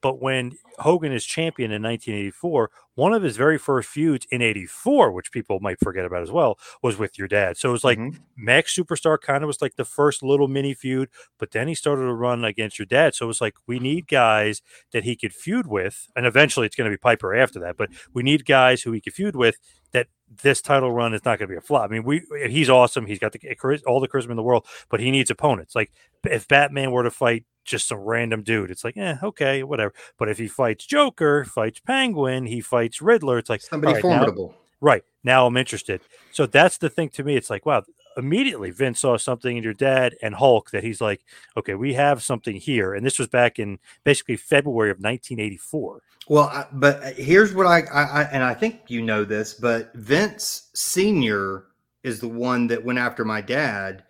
but 0.00 0.22
when 0.22 0.52
Hogan 0.80 1.12
is 1.12 1.24
champion 1.24 1.70
in 1.70 1.82
1984, 1.82 2.70
one 2.94 3.12
of 3.12 3.22
his 3.22 3.36
very 3.36 3.58
first 3.58 3.88
feuds 3.88 4.26
in 4.30 4.42
84, 4.42 5.12
which 5.12 5.30
people 5.30 5.60
might 5.60 5.78
forget 5.80 6.04
about 6.04 6.22
as 6.22 6.30
well, 6.30 6.58
was 6.82 6.98
with 6.98 7.18
your 7.18 7.28
dad. 7.28 7.56
So 7.56 7.68
it 7.68 7.72
was 7.72 7.84
like 7.84 7.98
mm-hmm. 7.98 8.18
Max 8.36 8.74
Superstar 8.74 9.20
kind 9.20 9.44
of 9.44 9.46
was 9.46 9.62
like 9.62 9.76
the 9.76 9.84
first 9.84 10.22
little 10.22 10.48
mini 10.48 10.74
feud, 10.74 11.08
but 11.38 11.50
then 11.50 11.68
he 11.68 11.74
started 11.74 12.02
to 12.02 12.14
run 12.14 12.44
against 12.44 12.78
your 12.78 12.86
dad. 12.86 13.14
So 13.14 13.26
it 13.26 13.28
was 13.28 13.40
like, 13.40 13.54
we 13.66 13.78
need 13.78 14.08
guys 14.08 14.62
that 14.92 15.04
he 15.04 15.16
could 15.16 15.34
feud 15.34 15.66
with. 15.66 16.08
And 16.16 16.26
eventually 16.26 16.66
it's 16.66 16.76
going 16.76 16.90
to 16.90 16.94
be 16.94 16.98
Piper 16.98 17.34
after 17.34 17.60
that, 17.60 17.76
but 17.76 17.90
we 18.12 18.22
need 18.22 18.46
guys 18.46 18.82
who 18.82 18.92
he 18.92 19.00
could 19.00 19.14
feud 19.14 19.36
with 19.36 19.56
that 19.92 20.08
this 20.42 20.62
title 20.62 20.92
run 20.92 21.12
is 21.12 21.24
not 21.24 21.38
going 21.38 21.48
to 21.48 21.52
be 21.52 21.58
a 21.58 21.60
flop. 21.60 21.90
I 21.90 21.92
mean, 21.92 22.04
we 22.04 22.22
he's 22.48 22.70
awesome. 22.70 23.06
He's 23.06 23.18
got 23.18 23.32
the 23.32 23.82
all 23.86 24.00
the 24.00 24.08
charisma 24.08 24.30
in 24.30 24.36
the 24.36 24.42
world, 24.42 24.64
but 24.88 25.00
he 25.00 25.10
needs 25.10 25.30
opponents. 25.30 25.74
Like 25.74 25.90
if 26.24 26.46
Batman 26.46 26.92
were 26.92 27.02
to 27.02 27.10
fight 27.10 27.44
just 27.64 27.88
some 27.88 27.98
random 27.98 28.42
dude. 28.42 28.70
It's 28.70 28.84
like, 28.84 28.96
yeah, 28.96 29.18
okay, 29.22 29.62
whatever. 29.62 29.94
But 30.18 30.28
if 30.28 30.38
he 30.38 30.48
fights 30.48 30.69
Joker, 30.78 31.44
fights 31.44 31.80
Penguin, 31.80 32.46
he 32.46 32.60
fights 32.60 33.00
Riddler, 33.00 33.38
it's 33.38 33.50
like 33.50 33.60
somebody 33.60 33.94
right, 33.94 34.02
formidable. 34.02 34.48
Now, 34.48 34.56
right. 34.80 35.04
Now 35.22 35.46
I'm 35.46 35.56
interested. 35.56 36.00
So 36.32 36.46
that's 36.46 36.78
the 36.78 36.88
thing 36.88 37.10
to 37.10 37.24
me. 37.24 37.36
It's 37.36 37.50
like, 37.50 37.66
wow, 37.66 37.82
immediately 38.16 38.70
Vince 38.70 39.00
saw 39.00 39.16
something 39.16 39.56
in 39.56 39.62
your 39.62 39.74
dad 39.74 40.14
and 40.22 40.34
Hulk 40.34 40.70
that 40.70 40.82
he's 40.82 41.00
like, 41.00 41.22
okay, 41.56 41.74
we 41.74 41.94
have 41.94 42.22
something 42.22 42.56
here. 42.56 42.94
And 42.94 43.04
this 43.04 43.18
was 43.18 43.28
back 43.28 43.58
in 43.58 43.78
basically 44.04 44.36
February 44.36 44.90
of 44.90 44.96
1984. 44.98 46.02
Well, 46.28 46.44
I, 46.44 46.66
but 46.72 47.02
uh, 47.02 47.10
here's 47.16 47.52
what 47.52 47.66
I, 47.66 47.80
I, 47.80 48.02
I, 48.02 48.22
and 48.24 48.42
I 48.42 48.54
think 48.54 48.82
you 48.88 49.02
know 49.02 49.24
this, 49.24 49.54
but 49.54 49.92
Vince 49.94 50.70
Senior 50.74 51.64
is 52.02 52.20
the 52.20 52.28
one 52.28 52.66
that 52.68 52.84
went 52.84 52.98
after 52.98 53.24
my 53.24 53.40
dad 53.40 54.04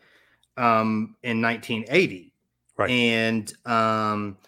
um, 0.57 1.17
in 1.23 1.41
1980 1.41 2.31
Right. 2.81 2.91
And 2.91 3.53
um, 3.67 4.39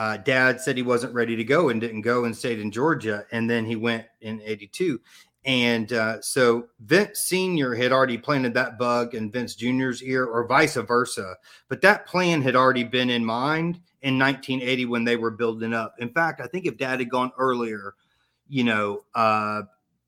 uh, 0.00 0.16
dad 0.16 0.58
said 0.58 0.78
he 0.78 0.82
wasn't 0.82 1.12
ready 1.12 1.36
to 1.36 1.44
go 1.44 1.68
and 1.68 1.78
didn't 1.78 2.00
go 2.00 2.24
and 2.24 2.34
stayed 2.34 2.58
in 2.58 2.70
Georgia. 2.70 3.26
And 3.32 3.50
then 3.50 3.66
he 3.66 3.76
went 3.76 4.06
in 4.22 4.40
82. 4.42 4.98
And 5.44 5.92
uh, 5.92 6.22
so 6.22 6.68
Vince 6.80 7.20
Sr. 7.20 7.74
had 7.74 7.92
already 7.92 8.16
planted 8.16 8.54
that 8.54 8.78
bug 8.78 9.14
in 9.14 9.30
Vince 9.30 9.54
Jr.'s 9.54 10.02
ear, 10.02 10.24
or 10.24 10.46
vice 10.46 10.76
versa. 10.76 11.36
But 11.68 11.82
that 11.82 12.06
plan 12.06 12.40
had 12.40 12.56
already 12.56 12.82
been 12.82 13.10
in 13.10 13.22
mind 13.22 13.78
in 14.00 14.18
1980 14.18 14.86
when 14.86 15.04
they 15.04 15.16
were 15.18 15.32
building 15.32 15.74
up. 15.74 15.94
In 15.98 16.08
fact, 16.08 16.40
I 16.40 16.46
think 16.46 16.64
if 16.64 16.78
dad 16.78 17.00
had 17.00 17.10
gone 17.10 17.32
earlier, 17.38 17.92
you 18.48 18.64
know, 18.64 19.04
uh, 19.14 19.64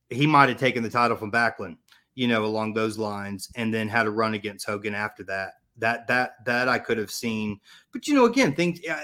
he 0.09 0.27
might 0.27 0.49
have 0.49 0.59
taken 0.59 0.83
the 0.83 0.89
title 0.89 1.19
from 1.19 1.31
Backlund, 1.31 1.77
you 2.15 2.29
know, 2.29 2.47
along 2.47 2.73
those 2.73 2.97
lines, 2.97 3.51
and 3.57 3.75
then 3.75 3.89
had 3.89 4.07
a 4.07 4.11
run 4.11 4.33
against 4.33 4.67
Hogan 4.67 4.95
after 4.95 5.23
that 5.25 5.53
that 5.79 6.07
that 6.09 6.45
that 6.45 6.69
I 6.69 6.79
could 6.79 6.99
have 6.99 7.11
seen. 7.11 7.61
But 7.93 8.07
you 8.07 8.15
know, 8.15 8.27
again, 8.27 8.55
things 8.55 8.81
uh, 8.89 9.01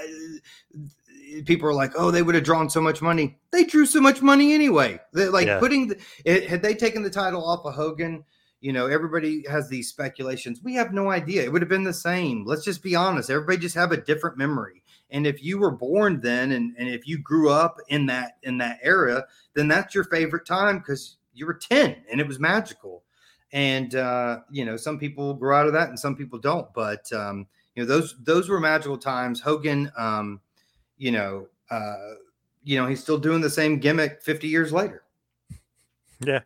people 1.45 1.69
are 1.69 1.75
like, 1.75 1.93
oh, 1.97 2.11
they 2.11 2.23
would 2.23 2.35
have 2.35 2.45
drawn 2.45 2.71
so 2.71 2.81
much 2.81 3.03
money. 3.03 3.39
They 3.51 3.65
drew 3.65 3.87
so 3.87 4.01
much 4.01 4.23
money 4.23 4.55
anyway. 4.55 5.01
They're 5.13 5.31
like 5.31 5.47
yeah. 5.47 5.59
putting 5.59 5.89
the, 5.89 5.99
it, 6.25 6.49
had 6.49 6.63
they 6.63 6.75
taken 6.75 7.03
the 7.03 7.11
title 7.11 7.45
off 7.45 7.65
of 7.65 7.75
Hogan. 7.75 8.25
You 8.61 8.73
know, 8.73 8.87
everybody 8.87 9.45
has 9.49 9.69
these 9.69 9.89
speculations. 9.89 10.61
We 10.65 10.75
have 10.75 10.93
no 10.93 11.13
idea. 11.13 11.45
It 11.45 11.53
would 11.53 11.63
have 11.63 11.69
been 11.69 11.85
the 11.85 11.93
same. 11.93 12.45
Let's 12.45 12.65
just 12.65 12.83
be 12.83 12.97
honest. 12.97 13.31
Everybody 13.31 13.59
just 13.59 13.77
have 13.77 13.93
a 13.93 13.97
different 13.97 14.37
memory. 14.37 14.83
And 15.11 15.29
if 15.29 15.43
you 15.45 15.59
were 15.59 15.71
born 15.71 16.21
then, 16.21 16.51
and, 16.53 16.75
and 16.77 16.89
if 16.89 17.07
you 17.07 17.19
grew 17.19 17.51
up 17.51 17.77
in 17.89 18.07
that 18.07 18.33
in 18.43 18.59
that 18.59 18.81
era, 18.83 19.25
then 19.55 19.69
that's 19.69 19.95
your 19.95 20.05
favorite 20.05 20.45
time 20.45 20.79
because 20.79 21.19
you 21.35 21.47
were 21.47 21.55
ten 21.55 21.97
and 22.11 22.21
it 22.21 22.27
was 22.27 22.41
magical 22.41 23.05
and 23.53 23.95
uh, 23.95 24.41
you 24.51 24.65
know 24.65 24.77
some 24.77 24.99
people 24.99 25.35
grow 25.35 25.59
out 25.59 25.67
of 25.67 25.73
that 25.73 25.89
and 25.89 25.99
some 25.99 26.15
people 26.15 26.39
don't 26.39 26.73
but 26.75 27.11
um, 27.13 27.47
you 27.75 27.83
know 27.83 27.87
those 27.89 28.17
those 28.25 28.49
were 28.49 28.61
magical 28.61 28.99
times. 28.99 29.41
Hogan 29.41 29.91
um, 29.97 30.41
you 30.97 31.13
know 31.13 31.47
uh, 31.71 32.15
you 32.65 32.77
know 32.79 32.87
he's 32.87 33.01
still 33.01 33.19
doing 33.19 33.41
the 33.41 33.51
same 33.51 33.79
gimmick 33.79 34.23
50 34.23 34.49
years 34.49 34.73
later. 34.73 35.05
Yeah, 36.21 36.41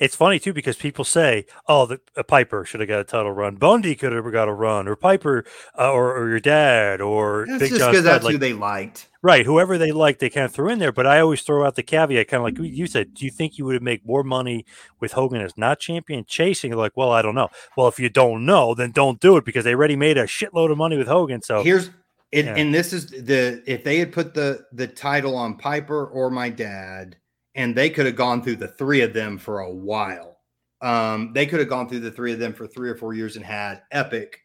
it's 0.00 0.16
funny 0.16 0.38
too 0.40 0.52
because 0.52 0.76
people 0.76 1.04
say, 1.04 1.44
"Oh, 1.68 1.86
the 1.86 2.00
a 2.16 2.24
Piper 2.24 2.64
should 2.64 2.80
have 2.80 2.88
got 2.88 2.98
a 3.00 3.04
title 3.04 3.30
run. 3.30 3.54
Bundy 3.56 3.94
could 3.94 4.12
have 4.12 4.32
got 4.32 4.48
a 4.48 4.52
run, 4.52 4.88
or 4.88 4.96
Piper, 4.96 5.44
uh, 5.78 5.92
or, 5.92 6.16
or 6.16 6.28
your 6.30 6.40
dad, 6.40 7.00
or 7.00 7.44
That's 7.46 7.60
Big 7.60 7.68
just 7.68 7.80
John 7.80 7.90
because 7.92 8.04
that's 8.04 8.24
like- 8.24 8.32
who 8.32 8.38
they 8.38 8.52
liked. 8.54 9.06
Right, 9.22 9.44
whoever 9.44 9.76
they 9.76 9.92
liked, 9.92 10.18
they 10.20 10.30
kind 10.30 10.46
of 10.46 10.52
threw 10.52 10.70
in 10.70 10.78
there. 10.78 10.92
But 10.92 11.06
I 11.06 11.20
always 11.20 11.42
throw 11.42 11.66
out 11.66 11.74
the 11.76 11.82
caveat, 11.82 12.28
kind 12.28 12.38
of 12.40 12.44
like 12.44 12.72
you 12.72 12.86
said. 12.86 13.12
Do 13.12 13.26
you 13.26 13.30
think 13.30 13.58
you 13.58 13.66
would 13.66 13.74
have 13.74 13.82
make 13.82 14.06
more 14.06 14.24
money 14.24 14.64
with 14.98 15.12
Hogan 15.12 15.42
as 15.42 15.58
not 15.58 15.78
champion 15.78 16.24
chasing? 16.26 16.72
Like, 16.72 16.96
well, 16.96 17.10
I 17.12 17.20
don't 17.20 17.34
know. 17.34 17.50
Well, 17.76 17.86
if 17.86 18.00
you 18.00 18.08
don't 18.08 18.46
know, 18.46 18.74
then 18.74 18.92
don't 18.92 19.20
do 19.20 19.36
it 19.36 19.44
because 19.44 19.64
they 19.64 19.74
already 19.74 19.94
made 19.96 20.16
a 20.16 20.24
shitload 20.24 20.72
of 20.72 20.78
money 20.78 20.96
with 20.96 21.06
Hogan. 21.06 21.42
So 21.42 21.62
Here's 21.62 21.90
it, 22.32 22.46
Yeah. 22.46 22.54
and 22.56 22.72
this 22.74 22.94
is 22.94 23.10
the 23.10 23.62
if 23.66 23.84
they 23.84 23.98
had 23.98 24.10
put 24.10 24.32
the 24.32 24.64
the 24.72 24.86
title 24.86 25.36
on 25.36 25.56
Piper 25.58 26.06
or 26.06 26.30
my 26.30 26.48
dad, 26.48 27.16
and 27.54 27.74
they 27.74 27.90
could 27.90 28.06
have 28.06 28.16
gone 28.16 28.42
through 28.42 28.56
the 28.56 28.68
three 28.68 29.00
of 29.02 29.12
them 29.12 29.38
for 29.38 29.60
a 29.60 29.72
while. 29.72 30.38
Um, 30.80 31.32
they 31.34 31.46
could 31.46 31.60
have 31.60 31.68
gone 31.68 31.88
through 31.88 32.00
the 32.00 32.10
three 32.10 32.32
of 32.32 32.38
them 32.38 32.54
for 32.54 32.66
three 32.66 32.88
or 32.88 32.96
four 32.96 33.12
years 33.12 33.36
and 33.36 33.44
had 33.44 33.82
epic 33.90 34.40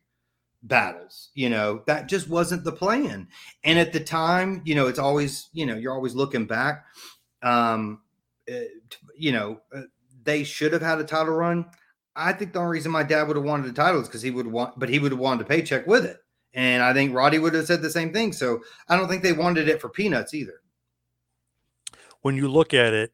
battles. 0.64 1.30
You 1.34 1.50
know, 1.50 1.84
that 1.88 2.08
just 2.08 2.28
wasn't 2.28 2.64
the 2.64 2.72
plan. 2.72 3.28
And 3.64 3.80
at 3.80 3.94
the 3.94 4.00
time, 4.00 4.62
you 4.66 4.76
know, 4.76 4.88
it's 4.88 5.00
always, 5.00 5.50
you 5.54 5.66
know, 5.66 5.76
you're 5.76 5.94
always 5.94 6.16
looking 6.16 6.46
back. 6.46 6.86
Um, 7.42 8.02
uh, 8.52 8.60
you 9.18 9.32
know, 9.32 9.62
uh, 9.74 9.82
they 10.24 10.44
should 10.44 10.74
have 10.74 10.82
had 10.82 11.00
a 11.00 11.04
title 11.04 11.34
run. 11.34 11.66
I 12.16 12.34
think 12.34 12.54
the 12.54 12.60
only 12.60 12.72
reason 12.72 12.92
my 12.92 13.04
dad 13.04 13.28
would 13.28 13.36
have 13.36 13.46
wanted 13.46 13.70
a 13.70 13.74
title 13.74 14.02
is 14.02 14.08
because 14.08 14.22
he 14.22 14.32
would 14.32 14.48
want, 14.48 14.80
but 14.80 14.90
he 14.90 15.00
would 15.00 15.12
have 15.12 15.20
wanted 15.20 15.44
a 15.44 15.50
paycheck 15.50 15.86
with 15.86 16.06
it. 16.06 16.18
And 16.54 16.82
I 16.82 16.94
think 16.94 17.14
Roddy 17.14 17.38
would 17.38 17.54
have 17.54 17.66
said 17.66 17.82
the 17.82 17.90
same 17.90 18.14
thing. 18.14 18.32
So 18.32 18.62
I 18.88 18.96
don't 18.96 19.10
think 19.10 19.24
they 19.24 19.34
wanted 19.34 19.68
it 19.68 19.82
for 19.82 19.90
peanuts 19.90 20.34
either. 20.34 20.62
When 22.26 22.36
you 22.36 22.48
look 22.48 22.74
at 22.74 22.92
it, 22.92 23.12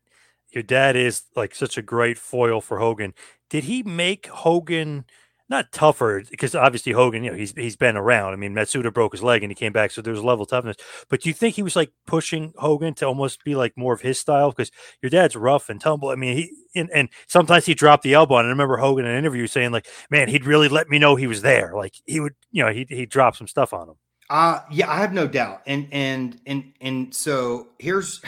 your 0.51 0.63
dad 0.63 0.95
is 0.95 1.23
like 1.35 1.53
such 1.53 1.77
a 1.77 1.81
great 1.81 2.17
foil 2.17 2.61
for 2.61 2.79
Hogan. 2.79 3.13
Did 3.49 3.65
he 3.65 3.83
make 3.83 4.27
Hogan 4.27 5.03
not 5.49 5.73
tougher? 5.73 6.23
Because 6.31 6.55
obviously 6.55 6.93
Hogan, 6.93 7.25
you 7.25 7.31
know, 7.31 7.35
he's 7.35 7.51
he's 7.51 7.75
been 7.75 7.97
around. 7.97 8.31
I 8.31 8.37
mean, 8.37 8.53
Matsuda 8.53 8.93
broke 8.93 9.11
his 9.11 9.21
leg 9.21 9.43
and 9.43 9.51
he 9.51 9.55
came 9.55 9.73
back, 9.73 9.91
so 9.91 10.01
there's 10.01 10.19
a 10.19 10.25
level 10.25 10.43
of 10.43 10.49
toughness. 10.49 10.77
But 11.09 11.19
do 11.19 11.27
you 11.27 11.33
think 11.33 11.55
he 11.55 11.61
was 11.61 11.75
like 11.75 11.91
pushing 12.07 12.53
Hogan 12.55 12.93
to 12.95 13.05
almost 13.05 13.43
be 13.43 13.53
like 13.53 13.73
more 13.75 13.93
of 13.93 13.99
his 13.99 14.17
style? 14.17 14.51
Because 14.51 14.71
your 15.01 15.09
dad's 15.09 15.35
rough 15.35 15.67
and 15.67 15.81
tumble. 15.81 16.07
I 16.07 16.15
mean, 16.15 16.37
he 16.37 16.53
and, 16.73 16.89
and 16.93 17.09
sometimes 17.27 17.65
he 17.65 17.73
dropped 17.73 18.03
the 18.03 18.13
elbow. 18.13 18.37
And 18.37 18.47
I 18.47 18.51
remember 18.51 18.77
Hogan 18.77 19.03
in 19.03 19.11
an 19.11 19.17
interview 19.17 19.45
saying 19.45 19.73
like, 19.73 19.87
"Man, 20.09 20.29
he'd 20.29 20.45
really 20.45 20.69
let 20.69 20.87
me 20.87 20.99
know 20.99 21.17
he 21.17 21.27
was 21.27 21.41
there. 21.41 21.73
Like 21.75 21.95
he 22.05 22.21
would, 22.21 22.35
you 22.49 22.63
know, 22.63 22.71
he 22.71 22.85
he 22.87 23.05
drop 23.05 23.35
some 23.35 23.47
stuff 23.47 23.73
on 23.73 23.89
him." 23.89 23.95
Uh 24.31 24.61
yeah, 24.71 24.89
I 24.89 24.95
have 25.01 25.11
no 25.11 25.27
doubt. 25.27 25.61
And 25.67 25.89
and 25.91 26.39
and 26.45 26.71
and 26.79 27.13
so 27.13 27.67
here's 27.79 28.21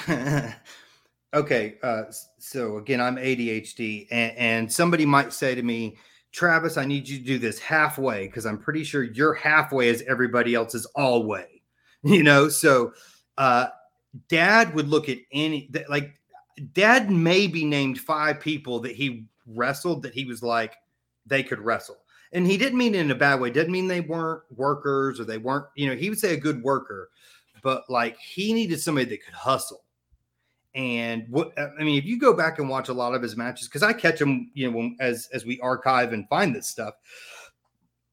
okay. 1.34 1.76
Uh 1.82 2.04
so 2.40 2.78
again, 2.78 3.00
I'm 3.00 3.16
ADHD, 3.16 4.08
and, 4.12 4.38
and 4.38 4.72
somebody 4.72 5.06
might 5.06 5.32
say 5.32 5.56
to 5.56 5.64
me, 5.64 5.96
Travis, 6.34 6.76
I 6.76 6.84
need 6.84 7.08
you 7.08 7.20
to 7.20 7.24
do 7.24 7.40
this 7.40 7.58
halfway 7.58 8.28
because 8.28 8.46
I'm 8.46 8.58
pretty 8.58 8.84
sure 8.84 9.04
your 9.04 9.34
halfway 9.34 9.88
is 9.88 10.04
everybody 10.06 10.56
else's 10.56 10.86
all 10.88 11.26
way. 11.26 11.48
You 12.06 12.22
know, 12.22 12.50
so 12.50 12.92
uh 13.38 13.68
dad 14.28 14.76
would 14.76 14.90
look 14.90 15.08
at 15.08 15.20
any 15.32 15.72
like 15.88 16.20
dad 16.74 17.10
maybe 17.10 17.64
named 17.64 17.98
five 17.98 18.42
people 18.42 18.82
that 18.82 18.92
he 18.92 19.26
wrestled 19.48 20.04
that 20.04 20.14
he 20.14 20.26
was 20.26 20.44
like 20.44 20.76
they 21.26 21.44
could 21.44 21.60
wrestle 21.60 22.03
and 22.34 22.48
he 22.48 22.58
didn't 22.58 22.78
mean 22.78 22.96
it 22.96 23.00
in 23.02 23.12
a 23.12 23.16
bad 23.16 23.40
way. 23.40 23.52
Didn't 23.52 23.72
mean 23.72 23.88
they 23.88 24.02
weren't 24.02 24.44
workers 24.56 25.20
or 25.20 25.24
they 25.24 25.38
weren't, 25.38 25.68
you 25.76 25.88
know, 25.88 25.96
he 25.96 26.10
would 26.10 26.20
say 26.20 26.34
a 26.34 26.40
good 26.40 26.62
worker, 26.64 27.10
but 27.62 27.90
like 27.90 28.18
he 28.18 28.54
needed 28.54 28.82
somebody 28.82 29.06
that 29.06 29.24
could 29.24 29.36
hustle. 29.36 29.84
And 30.76 31.28
what 31.30 31.54
I 31.58 31.84
mean, 31.84 32.00
if 32.00 32.06
you 32.06 32.20
go 32.20 32.34
back 32.34 32.58
and 32.58 32.68
watch 32.68 32.90
a 32.90 32.94
lot 32.94 33.14
of 33.14 33.22
his 33.22 33.38
matches, 33.38 33.68
because 33.68 33.84
I 33.84 33.94
catch 33.94 34.20
him, 34.20 34.50
you 34.56 34.70
know, 34.70 34.76
when, 34.76 34.98
as 35.00 35.30
as 35.32 35.46
we 35.46 35.60
archive 35.60 36.14
and 36.14 36.28
find 36.30 36.56
this 36.56 36.68
stuff, 36.68 36.96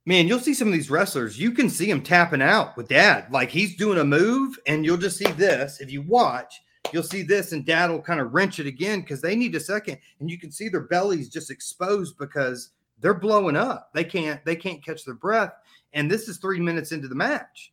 man, 0.04 0.28
you'll 0.28 0.40
see 0.40 0.52
some 0.52 0.68
of 0.68 0.74
these 0.74 0.90
wrestlers. 0.90 1.38
You 1.38 1.52
can 1.52 1.70
see 1.70 1.90
him 1.90 2.02
tapping 2.02 2.42
out 2.42 2.76
with 2.76 2.88
dad, 2.88 3.32
like 3.32 3.48
he's 3.48 3.76
doing 3.76 3.98
a 3.98 4.04
move, 4.04 4.58
and 4.66 4.84
you'll 4.84 4.98
just 4.98 5.16
see 5.16 5.32
this. 5.32 5.80
If 5.80 5.90
you 5.90 6.02
watch, 6.02 6.60
you'll 6.92 7.02
see 7.02 7.22
this, 7.22 7.52
and 7.52 7.64
dad 7.64 7.90
will 7.90 8.02
kind 8.02 8.20
of 8.20 8.34
wrench 8.34 8.58
it 8.58 8.66
again 8.66 9.00
because 9.00 9.22
they 9.22 9.36
need 9.36 9.54
a 9.54 9.60
second, 9.60 9.96
and 10.18 10.30
you 10.30 10.38
can 10.38 10.52
see 10.52 10.68
their 10.68 10.82
bellies 10.82 11.30
just 11.30 11.50
exposed 11.50 12.18
because 12.18 12.72
they're 13.00 13.14
blowing 13.14 13.56
up. 13.56 13.90
They 13.94 14.04
can't 14.04 14.44
they 14.44 14.56
can't 14.56 14.84
catch 14.84 15.04
their 15.04 15.14
breath, 15.14 15.52
and 15.92 16.10
this 16.10 16.28
is 16.28 16.38
three 16.38 16.60
minutes 16.60 16.92
into 16.92 17.08
the 17.08 17.14
match. 17.14 17.72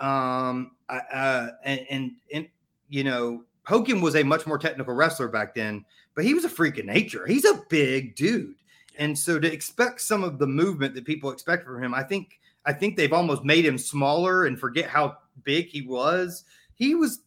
Um, 0.00 0.72
I, 0.88 0.98
uh, 0.98 1.48
and, 1.64 1.86
and 1.90 2.12
and 2.32 2.48
you 2.88 3.04
know 3.04 3.44
Hogan 3.64 4.00
was 4.00 4.16
a 4.16 4.22
much 4.22 4.46
more 4.46 4.58
technical 4.58 4.94
wrestler 4.94 5.28
back 5.28 5.54
then, 5.54 5.84
but 6.14 6.24
he 6.24 6.34
was 6.34 6.44
a 6.44 6.50
freak 6.50 6.78
of 6.78 6.84
nature. 6.84 7.26
He's 7.26 7.44
a 7.44 7.62
big 7.68 8.14
dude, 8.14 8.56
and 8.98 9.18
so 9.18 9.38
to 9.38 9.52
expect 9.52 10.00
some 10.00 10.22
of 10.22 10.38
the 10.38 10.46
movement 10.46 10.94
that 10.94 11.04
people 11.04 11.30
expect 11.30 11.64
from 11.64 11.82
him, 11.82 11.94
I 11.94 12.02
think 12.02 12.38
I 12.64 12.72
think 12.72 12.96
they've 12.96 13.12
almost 13.12 13.44
made 13.44 13.64
him 13.64 13.78
smaller 13.78 14.46
and 14.46 14.58
forget 14.58 14.86
how 14.86 15.18
big 15.44 15.68
he 15.68 15.82
was. 15.82 16.44
He 16.74 16.94
was 16.94 17.20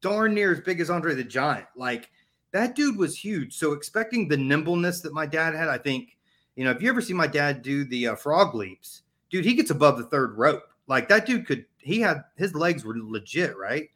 darn 0.00 0.34
near 0.34 0.52
as 0.52 0.60
big 0.60 0.80
as 0.80 0.90
Andre 0.90 1.14
the 1.14 1.24
Giant. 1.24 1.66
Like 1.76 2.10
that 2.52 2.74
dude 2.74 2.96
was 2.96 3.16
huge. 3.16 3.54
So 3.54 3.72
expecting 3.72 4.26
the 4.26 4.36
nimbleness 4.36 5.00
that 5.02 5.12
my 5.12 5.26
dad 5.26 5.54
had, 5.54 5.68
I 5.68 5.78
think 5.78 6.15
you 6.56 6.64
know, 6.64 6.70
if 6.70 6.82
you 6.82 6.88
ever 6.88 7.02
see 7.02 7.12
my 7.12 7.26
dad 7.26 7.62
do 7.62 7.84
the 7.84 8.08
uh, 8.08 8.14
frog 8.16 8.54
leaps, 8.54 9.02
dude, 9.30 9.44
he 9.44 9.54
gets 9.54 9.70
above 9.70 9.98
the 9.98 10.04
third 10.04 10.36
rope. 10.36 10.64
Like 10.88 11.08
that 11.08 11.26
dude 11.26 11.46
could, 11.46 11.66
he 11.78 12.00
had 12.00 12.24
his 12.36 12.54
legs 12.54 12.84
were 12.84 12.94
legit, 12.96 13.56
right? 13.56 13.88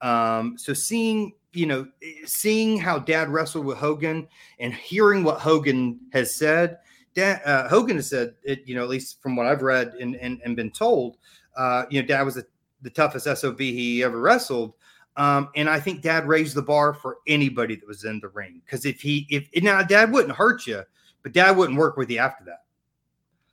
Um, 0.00 0.56
so 0.58 0.72
seeing, 0.72 1.34
you 1.52 1.66
know, 1.66 1.86
seeing 2.24 2.78
how 2.78 2.98
dad 2.98 3.28
wrestled 3.28 3.66
with 3.66 3.78
Hogan 3.78 4.28
and 4.58 4.72
hearing 4.72 5.24
what 5.24 5.40
Hogan 5.40 6.00
has 6.12 6.34
said, 6.34 6.78
dad, 7.14 7.42
uh, 7.44 7.68
Hogan 7.68 7.96
has 7.96 8.08
said 8.08 8.34
it, 8.42 8.62
you 8.66 8.74
know, 8.74 8.82
at 8.82 8.88
least 8.88 9.20
from 9.22 9.36
what 9.36 9.46
I've 9.46 9.62
read 9.62 9.94
and, 10.00 10.16
and, 10.16 10.40
and 10.44 10.56
been 10.56 10.70
told, 10.70 11.18
uh, 11.56 11.84
you 11.90 12.00
know, 12.00 12.06
dad 12.06 12.22
was 12.22 12.36
the, 12.36 12.46
the 12.82 12.90
toughest 12.90 13.26
SOB 13.40 13.58
he 13.60 14.02
ever 14.02 14.20
wrestled. 14.20 14.74
Um, 15.16 15.48
and 15.56 15.68
I 15.68 15.80
think 15.80 16.02
dad 16.02 16.28
raised 16.28 16.54
the 16.54 16.62
bar 16.62 16.92
for 16.92 17.18
anybody 17.26 17.74
that 17.76 17.88
was 17.88 18.04
in 18.04 18.20
the 18.20 18.28
ring. 18.28 18.60
Cause 18.70 18.84
if 18.84 19.00
he, 19.00 19.26
if 19.30 19.48
now 19.62 19.82
dad 19.82 20.12
wouldn't 20.12 20.36
hurt 20.36 20.66
you, 20.66 20.82
but 21.26 21.32
dad 21.32 21.56
wouldn't 21.56 21.76
work 21.76 21.96
with 21.96 22.08
you 22.08 22.18
after 22.18 22.44
that. 22.44 22.62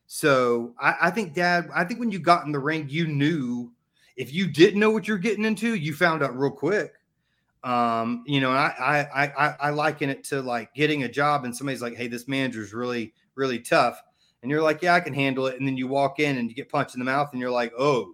So 0.05 0.75
I, 0.79 0.95
I, 1.01 1.09
think 1.09 1.33
dad, 1.33 1.69
I 1.73 1.83
think 1.83 1.99
when 1.99 2.11
you 2.11 2.19
got 2.19 2.45
in 2.45 2.51
the 2.51 2.59
ring, 2.59 2.85
you 2.87 3.07
knew 3.07 3.71
if 4.15 4.31
you 4.31 4.45
didn't 4.45 4.79
know 4.79 4.91
what 4.91 5.07
you're 5.07 5.17
getting 5.17 5.43
into, 5.43 5.73
you 5.73 5.95
found 5.95 6.21
out 6.21 6.37
real 6.37 6.51
quick. 6.51 6.93
Um, 7.63 8.23
you 8.27 8.41
know, 8.41 8.51
I, 8.51 8.75
I, 8.79 9.23
I, 9.23 9.55
I 9.59 9.69
liken 9.71 10.11
it 10.11 10.23
to 10.25 10.39
like 10.43 10.71
getting 10.75 11.01
a 11.01 11.09
job 11.09 11.45
and 11.45 11.57
somebody's 11.57 11.81
like, 11.81 11.95
Hey, 11.95 12.05
this 12.05 12.27
manager's 12.27 12.75
really, 12.75 13.11
really 13.33 13.57
tough. 13.57 13.99
And 14.43 14.51
you're 14.51 14.61
like, 14.61 14.83
yeah, 14.83 14.93
I 14.93 14.99
can 14.99 15.15
handle 15.15 15.47
it. 15.47 15.57
And 15.57 15.67
then 15.67 15.75
you 15.75 15.87
walk 15.87 16.19
in 16.19 16.37
and 16.37 16.47
you 16.47 16.55
get 16.55 16.69
punched 16.69 16.93
in 16.93 16.99
the 16.99 17.05
mouth 17.05 17.29
and 17.31 17.41
you're 17.41 17.49
like, 17.49 17.73
Oh, 17.75 18.13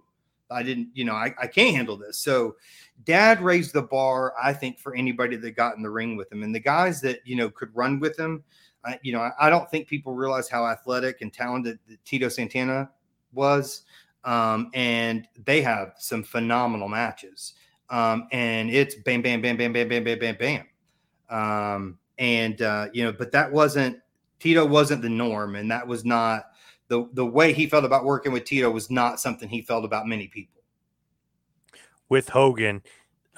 I 0.50 0.62
didn't, 0.62 0.88
you 0.94 1.04
know, 1.04 1.12
I, 1.12 1.34
I 1.38 1.46
can't 1.46 1.76
handle 1.76 1.98
this. 1.98 2.16
So 2.16 2.56
dad 3.04 3.42
raised 3.42 3.74
the 3.74 3.82
bar, 3.82 4.32
I 4.42 4.54
think, 4.54 4.78
for 4.78 4.94
anybody 4.94 5.36
that 5.36 5.50
got 5.50 5.76
in 5.76 5.82
the 5.82 5.90
ring 5.90 6.16
with 6.16 6.32
him 6.32 6.44
and 6.44 6.54
the 6.54 6.60
guys 6.60 7.02
that, 7.02 7.18
you 7.26 7.36
know, 7.36 7.50
could 7.50 7.76
run 7.76 8.00
with 8.00 8.18
him. 8.18 8.42
I, 8.84 8.98
you 9.02 9.12
know, 9.12 9.20
I, 9.20 9.32
I, 9.38 9.50
don't 9.50 9.70
think 9.70 9.88
people 9.88 10.14
realize 10.14 10.48
how 10.48 10.66
athletic 10.66 11.20
and 11.20 11.32
talented 11.32 11.78
Tito 12.04 12.28
Santana 12.28 12.90
was. 13.32 13.82
Um, 14.24 14.70
and 14.74 15.26
they 15.44 15.60
have 15.62 15.94
some 15.98 16.22
phenomenal 16.22 16.88
matches. 16.88 17.54
Um, 17.90 18.28
and 18.32 18.70
it's 18.70 18.94
bam, 18.94 19.22
bam, 19.22 19.42
bam, 19.42 19.56
bam, 19.56 19.72
bam, 19.72 19.88
bam, 19.88 20.04
bam, 20.04 20.18
bam, 20.18 20.36
bam. 20.38 20.66
Um, 21.28 21.98
and 22.18 22.62
uh, 22.62 22.88
you 22.92 23.04
know, 23.04 23.12
but 23.12 23.32
that 23.32 23.50
wasn't 23.50 23.98
Tito 24.38 24.64
wasn't 24.64 25.02
the 25.02 25.08
norm, 25.08 25.56
and 25.56 25.70
that 25.70 25.86
was 25.86 26.04
not 26.04 26.50
the 26.88 27.08
the 27.14 27.24
way 27.24 27.52
he 27.52 27.66
felt 27.66 27.84
about 27.84 28.04
working 28.04 28.32
with 28.32 28.44
Tito 28.44 28.70
was 28.70 28.90
not 28.90 29.20
something 29.20 29.48
he 29.48 29.62
felt 29.62 29.84
about 29.84 30.06
many 30.06 30.28
people. 30.28 30.62
With 32.08 32.28
Hogan, 32.28 32.82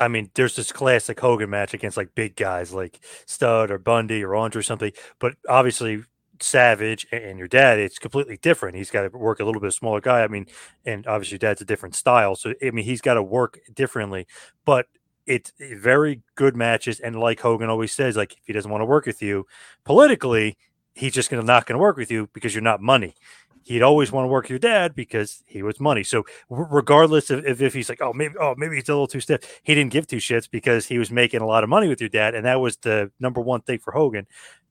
I 0.02 0.08
mean, 0.08 0.30
there's 0.34 0.56
this 0.56 0.72
classic 0.72 1.20
Hogan 1.20 1.50
match 1.50 1.74
against 1.74 1.96
like 1.96 2.14
big 2.14 2.36
guys 2.36 2.72
like 2.72 3.00
Studd 3.26 3.70
or 3.70 3.78
Bundy 3.78 4.22
or 4.24 4.34
Andre 4.34 4.60
or 4.60 4.62
something, 4.62 4.92
but 5.18 5.34
obviously 5.48 6.02
Savage 6.40 7.06
and 7.12 7.38
your 7.38 7.48
dad, 7.48 7.78
it's 7.78 7.98
completely 7.98 8.36
different. 8.36 8.76
He's 8.76 8.90
got 8.90 9.02
to 9.02 9.16
work 9.16 9.40
a 9.40 9.44
little 9.44 9.60
bit 9.60 9.72
smaller 9.72 10.00
guy. 10.00 10.22
I 10.22 10.28
mean, 10.28 10.46
and 10.84 11.06
obviously 11.06 11.38
dad's 11.38 11.60
a 11.62 11.64
different 11.64 11.94
style, 11.94 12.34
so 12.34 12.52
I 12.62 12.70
mean 12.70 12.84
he's 12.84 13.00
got 13.00 13.14
to 13.14 13.22
work 13.22 13.60
differently. 13.72 14.26
But 14.64 14.86
it's 15.26 15.52
very 15.60 16.22
good 16.34 16.56
matches, 16.56 16.98
and 16.98 17.20
like 17.20 17.40
Hogan 17.40 17.70
always 17.70 17.92
says, 17.92 18.16
like 18.16 18.32
if 18.32 18.40
he 18.44 18.52
doesn't 18.52 18.70
want 18.70 18.82
to 18.82 18.86
work 18.86 19.06
with 19.06 19.22
you 19.22 19.46
politically, 19.84 20.56
he's 20.94 21.12
just 21.12 21.30
gonna 21.30 21.42
not 21.42 21.66
gonna 21.66 21.78
work 21.78 21.96
with 21.96 22.10
you 22.10 22.28
because 22.32 22.54
you're 22.54 22.62
not 22.62 22.80
money 22.82 23.14
he'd 23.64 23.82
always 23.82 24.12
want 24.12 24.24
to 24.24 24.28
work 24.28 24.48
your 24.48 24.58
dad 24.58 24.94
because 24.94 25.42
he 25.46 25.62
was 25.62 25.80
money. 25.80 26.04
So 26.04 26.24
regardless 26.48 27.30
of 27.30 27.44
if, 27.44 27.74
he's 27.74 27.88
like, 27.88 28.00
oh 28.00 28.12
maybe 28.12 28.34
oh 28.40 28.54
maybe 28.56 28.76
he's 28.76 28.88
a 28.88 28.92
little 28.92 29.06
too 29.06 29.20
stiff, 29.20 29.60
he 29.62 29.74
didn't 29.74 29.92
give 29.92 30.06
two 30.06 30.16
shits 30.16 30.50
because 30.50 30.86
he 30.86 30.98
was 30.98 31.10
making 31.10 31.40
a 31.40 31.46
lot 31.46 31.64
of 31.64 31.70
money 31.70 31.88
with 31.88 32.00
your 32.00 32.10
dad, 32.10 32.34
and 32.34 32.46
that 32.46 32.60
was 32.60 32.76
the 32.78 33.10
number 33.20 33.40
one 33.40 33.62
thing 33.62 33.78
for 33.78 33.92
Hogan. 33.92 34.26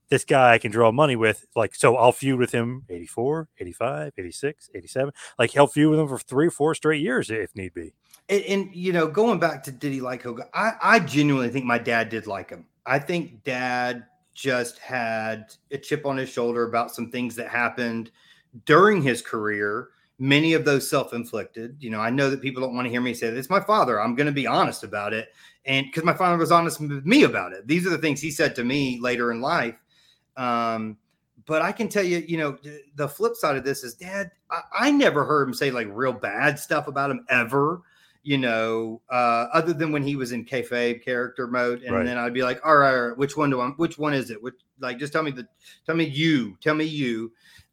This 0.08 0.24
guy 0.24 0.52
I 0.52 0.58
can 0.58 0.70
draw 0.70 0.92
money 0.92 1.16
with, 1.16 1.46
like 1.56 1.74
so 1.74 1.96
I'll 1.96 2.12
feud 2.12 2.38
with 2.38 2.52
him 2.52 2.84
84, 2.90 3.48
85, 3.58 4.12
86, 4.18 4.70
87. 4.74 5.12
Like 5.38 5.50
he'll 5.50 5.66
feud 5.66 5.90
with 5.90 6.00
him 6.00 6.08
for 6.08 6.18
three 6.18 6.50
four 6.50 6.74
straight 6.74 7.00
years 7.00 7.30
if 7.30 7.54
need 7.56 7.72
be. 7.74 7.94
And, 8.28 8.42
and 8.44 8.74
you 8.74 8.92
know, 8.92 9.06
going 9.06 9.38
back 9.38 9.62
to 9.64 9.72
did 9.72 9.92
he 9.92 10.00
like 10.00 10.22
Hogan? 10.22 10.46
I, 10.52 10.72
I 10.82 10.98
genuinely 11.00 11.48
think 11.48 11.64
my 11.64 11.78
dad 11.78 12.08
did 12.08 12.26
like 12.26 12.50
him. 12.50 12.66
I 12.84 12.98
think 12.98 13.44
dad 13.44 14.04
just 14.34 14.78
had 14.78 15.54
a 15.70 15.78
chip 15.78 16.06
on 16.06 16.16
his 16.16 16.28
shoulder 16.28 16.64
about 16.64 16.94
some 16.94 17.10
things 17.10 17.36
that 17.36 17.48
happened 17.48 18.10
during 18.64 19.02
his 19.02 19.22
career. 19.22 19.88
Many 20.18 20.52
of 20.52 20.64
those 20.64 20.88
self 20.88 21.12
inflicted. 21.12 21.76
You 21.80 21.90
know, 21.90 22.00
I 22.00 22.10
know 22.10 22.30
that 22.30 22.42
people 22.42 22.62
don't 22.62 22.74
want 22.74 22.86
to 22.86 22.90
hear 22.90 23.00
me 23.00 23.14
say 23.14 23.28
it's 23.28 23.50
my 23.50 23.60
father. 23.60 24.00
I'm 24.00 24.14
going 24.14 24.26
to 24.26 24.32
be 24.32 24.46
honest 24.46 24.84
about 24.84 25.12
it. 25.12 25.28
And 25.64 25.86
because 25.86 26.04
my 26.04 26.14
father 26.14 26.36
was 26.36 26.52
honest 26.52 26.80
with 26.80 27.04
me 27.04 27.24
about 27.24 27.52
it. 27.52 27.66
These 27.66 27.86
are 27.86 27.90
the 27.90 27.98
things 27.98 28.20
he 28.20 28.30
said 28.30 28.54
to 28.56 28.64
me 28.64 29.00
later 29.00 29.32
in 29.32 29.40
life. 29.40 29.76
Um, 30.36 30.96
but 31.46 31.62
I 31.62 31.72
can 31.72 31.88
tell 31.88 32.04
you, 32.04 32.18
you 32.18 32.38
know, 32.38 32.56
the 32.94 33.08
flip 33.08 33.34
side 33.34 33.56
of 33.56 33.64
this 33.64 33.82
is, 33.82 33.94
Dad, 33.94 34.30
I, 34.50 34.62
I 34.72 34.90
never 34.90 35.24
heard 35.24 35.48
him 35.48 35.54
say 35.54 35.70
like 35.70 35.88
real 35.90 36.12
bad 36.12 36.58
stuff 36.58 36.86
about 36.86 37.10
him 37.10 37.24
ever 37.28 37.82
you 38.22 38.38
know, 38.38 39.00
uh, 39.10 39.46
other 39.52 39.72
than 39.72 39.90
when 39.90 40.02
he 40.02 40.14
was 40.14 40.32
in 40.32 40.44
kayfabe 40.44 41.04
character 41.04 41.48
mode, 41.48 41.82
and 41.82 41.94
right. 41.94 42.06
then 42.06 42.18
I'd 42.18 42.32
be 42.32 42.42
like, 42.42 42.64
all 42.64 42.76
right, 42.76 42.94
all 42.94 43.08
right, 43.08 43.18
which 43.18 43.36
one 43.36 43.50
do 43.50 43.60
I? 43.60 43.68
Which 43.70 43.98
one 43.98 44.14
is 44.14 44.30
it? 44.30 44.40
Which 44.40 44.54
like, 44.78 44.98
just 44.98 45.12
tell 45.12 45.22
me 45.22 45.32
the, 45.32 45.46
tell 45.86 45.96
me 45.96 46.04
you, 46.04 46.56
tell 46.60 46.74
me 46.74 46.84
you. 46.84 47.32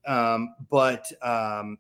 Um, 0.10 0.56
but 0.72 1.06
um, 1.22 1.78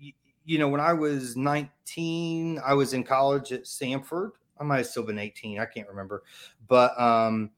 y- 0.00 0.12
you 0.44 0.58
know, 0.58 0.68
when 0.68 0.80
I 0.80 0.92
was 0.92 1.34
19, 1.34 2.60
I 2.64 2.74
was 2.74 2.92
in 2.92 3.04
college 3.04 3.52
at 3.52 3.66
Stanford. 3.66 4.32
I 4.60 4.64
might 4.64 4.78
have 4.78 4.86
still 4.86 5.02
been 5.02 5.18
18. 5.18 5.58
I 5.58 5.64
can't 5.64 5.88
remember, 5.88 6.22
but 6.68 6.98
um, 7.00 7.50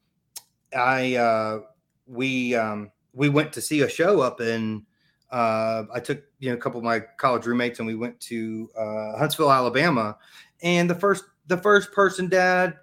I 0.76 1.16
uh, 1.16 1.60
we 2.06 2.54
um, 2.54 2.92
we 3.12 3.28
went 3.28 3.52
to 3.54 3.60
see 3.60 3.82
a 3.82 3.88
show 3.88 4.20
up 4.20 4.40
in. 4.40 4.86
Uh, 5.30 5.82
I 5.92 5.98
took 5.98 6.22
you 6.38 6.50
know 6.50 6.54
a 6.54 6.60
couple 6.60 6.78
of 6.78 6.84
my 6.84 7.00
college 7.18 7.46
roommates 7.46 7.80
and 7.80 7.86
we 7.86 7.96
went 7.96 8.18
to 8.20 8.70
uh, 8.78 9.18
Huntsville, 9.18 9.50
Alabama, 9.50 10.16
and 10.62 10.88
the 10.88 10.94
first 10.94 11.24
the 11.48 11.56
first 11.56 11.92
person 11.92 12.28
Dad 12.28 12.76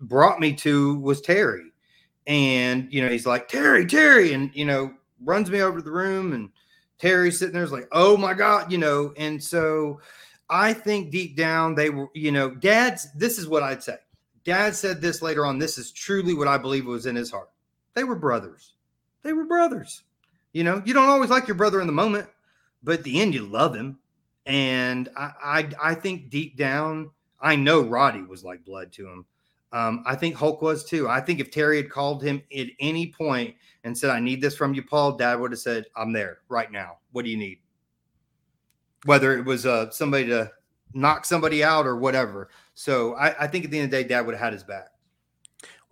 brought 0.00 0.40
me 0.40 0.52
to 0.56 0.98
was 1.00 1.22
Terry, 1.22 1.72
and 2.26 2.92
you 2.92 3.02
know 3.02 3.08
he's 3.08 3.26
like 3.26 3.48
Terry, 3.48 3.86
Terry, 3.86 4.34
and 4.34 4.50
you 4.54 4.66
know 4.66 4.92
runs 5.24 5.50
me 5.50 5.60
over 5.60 5.78
to 5.78 5.84
the 5.84 5.90
room, 5.90 6.32
and 6.32 6.50
Terry's 6.98 7.38
sitting 7.38 7.54
there 7.54 7.64
is 7.64 7.72
like, 7.72 7.88
oh 7.92 8.16
my 8.16 8.34
god, 8.34 8.70
you 8.70 8.78
know, 8.78 9.12
and 9.16 9.42
so 9.42 10.00
I 10.48 10.72
think 10.72 11.10
deep 11.10 11.36
down 11.36 11.74
they 11.74 11.90
were, 11.90 12.08
you 12.14 12.32
know, 12.32 12.50
Dad's. 12.50 13.12
This 13.12 13.38
is 13.38 13.48
what 13.48 13.62
I'd 13.62 13.82
say. 13.82 13.96
Dad 14.44 14.74
said 14.74 15.00
this 15.00 15.22
later 15.22 15.46
on. 15.46 15.58
This 15.58 15.78
is 15.78 15.90
truly 15.90 16.34
what 16.34 16.48
I 16.48 16.58
believe 16.58 16.86
was 16.86 17.06
in 17.06 17.16
his 17.16 17.30
heart. 17.30 17.50
They 17.94 18.04
were 18.04 18.14
brothers. 18.14 18.74
They 19.22 19.32
were 19.32 19.44
brothers. 19.44 20.02
You 20.52 20.64
know, 20.64 20.82
you 20.84 20.94
don't 20.94 21.08
always 21.08 21.30
like 21.30 21.48
your 21.48 21.56
brother 21.56 21.80
in 21.80 21.86
the 21.86 21.92
moment, 21.92 22.28
but 22.82 22.98
at 22.98 23.04
the 23.04 23.20
end, 23.20 23.34
you 23.34 23.42
love 23.42 23.74
him. 23.74 23.98
And 24.46 25.08
I, 25.16 25.32
I, 25.42 25.70
I 25.82 25.94
think 25.94 26.28
deep 26.28 26.56
down, 26.56 27.10
I 27.40 27.56
know 27.56 27.80
Roddy 27.80 28.22
was 28.22 28.44
like 28.44 28.64
blood 28.64 28.92
to 28.92 29.08
him. 29.08 29.24
Um, 29.74 30.04
I 30.06 30.14
think 30.14 30.36
Hulk 30.36 30.62
was 30.62 30.84
too. 30.84 31.08
I 31.08 31.20
think 31.20 31.40
if 31.40 31.50
Terry 31.50 31.78
had 31.78 31.90
called 31.90 32.22
him 32.22 32.40
at 32.56 32.68
any 32.78 33.12
point 33.12 33.56
and 33.82 33.98
said, 33.98 34.10
I 34.10 34.20
need 34.20 34.40
this 34.40 34.56
from 34.56 34.72
you, 34.72 34.84
Paul, 34.84 35.16
dad 35.16 35.40
would 35.40 35.50
have 35.50 35.58
said, 35.58 35.86
I'm 35.96 36.12
there 36.12 36.38
right 36.48 36.70
now. 36.70 36.98
What 37.10 37.24
do 37.24 37.30
you 37.30 37.36
need? 37.36 37.58
Whether 39.04 39.36
it 39.36 39.44
was 39.44 39.66
uh, 39.66 39.90
somebody 39.90 40.26
to 40.28 40.52
knock 40.94 41.24
somebody 41.24 41.64
out 41.64 41.86
or 41.86 41.96
whatever. 41.96 42.50
So 42.74 43.14
I, 43.16 43.44
I 43.44 43.46
think 43.48 43.64
at 43.64 43.72
the 43.72 43.80
end 43.80 43.86
of 43.86 43.90
the 43.90 44.02
day, 44.04 44.08
dad 44.08 44.24
would 44.24 44.36
have 44.36 44.44
had 44.44 44.52
his 44.52 44.62
back 44.62 44.90